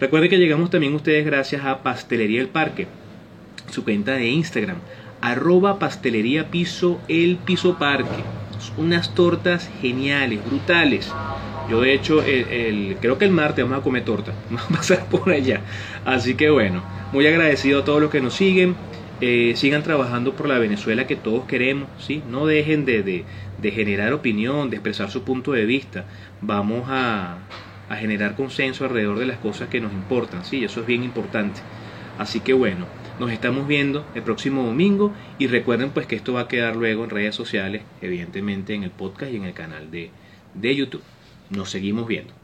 Recuerde 0.00 0.30
que 0.30 0.38
llegamos 0.38 0.70
también 0.70 0.94
ustedes 0.94 1.26
gracias 1.26 1.62
a 1.66 1.82
Pastelería 1.82 2.40
El 2.40 2.48
Parque, 2.48 2.86
su 3.70 3.84
cuenta 3.84 4.12
de 4.12 4.28
Instagram, 4.28 4.78
arroba 5.20 5.78
pastelería 5.78 6.50
piso 6.50 6.98
el 7.08 7.36
piso 7.36 7.76
parque. 7.76 8.24
Unas 8.78 9.14
tortas 9.14 9.70
geniales, 9.82 10.42
brutales. 10.46 11.12
Yo 11.70 11.80
de 11.80 11.94
hecho, 11.94 12.22
el, 12.22 12.96
creo 13.00 13.16
que 13.16 13.24
el 13.24 13.30
martes 13.30 13.64
vamos 13.64 13.78
a 13.78 13.82
comer 13.82 14.04
torta. 14.04 14.32
Vamos 14.50 14.64
a 14.64 14.74
pasar 14.74 15.06
por 15.06 15.30
allá. 15.30 15.60
Así 16.04 16.34
que 16.34 16.50
bueno, 16.50 16.82
muy 17.12 17.26
agradecido 17.28 17.80
a 17.80 17.84
todos 17.84 18.00
los 18.00 18.10
que 18.10 18.20
nos 18.20 18.34
siguen. 18.34 18.74
Eh, 19.20 19.52
sigan 19.54 19.82
trabajando 19.82 20.34
por 20.34 20.48
la 20.48 20.58
Venezuela 20.58 21.06
que 21.06 21.14
todos 21.14 21.44
queremos. 21.44 21.88
¿sí? 21.98 22.22
No 22.28 22.46
dejen 22.46 22.84
de, 22.84 23.04
de, 23.04 23.24
de 23.62 23.70
generar 23.70 24.12
opinión, 24.12 24.68
de 24.68 24.76
expresar 24.76 25.10
su 25.12 25.22
punto 25.22 25.52
de 25.52 25.64
vista. 25.64 26.06
Vamos 26.40 26.86
a, 26.88 27.38
a 27.88 27.96
generar 27.96 28.34
consenso 28.34 28.84
alrededor 28.84 29.20
de 29.20 29.26
las 29.26 29.38
cosas 29.38 29.68
que 29.68 29.80
nos 29.80 29.92
importan. 29.92 30.44
Sí, 30.44 30.64
eso 30.64 30.80
es 30.80 30.86
bien 30.86 31.04
importante. 31.04 31.60
Así 32.18 32.40
que 32.40 32.52
bueno, 32.52 32.86
nos 33.20 33.30
estamos 33.30 33.68
viendo 33.68 34.06
el 34.14 34.22
próximo 34.22 34.64
domingo 34.64 35.12
y 35.38 35.46
recuerden 35.46 35.90
pues 35.90 36.06
que 36.06 36.16
esto 36.16 36.32
va 36.32 36.42
a 36.42 36.48
quedar 36.48 36.74
luego 36.74 37.04
en 37.04 37.10
redes 37.10 37.34
sociales, 37.34 37.82
evidentemente 38.00 38.74
en 38.74 38.82
el 38.82 38.90
podcast 38.90 39.32
y 39.32 39.36
en 39.36 39.44
el 39.44 39.54
canal 39.54 39.90
de, 39.90 40.10
de 40.54 40.74
YouTube. 40.74 41.02
Nos 41.50 41.70
seguimos 41.70 42.06
viendo. 42.06 42.39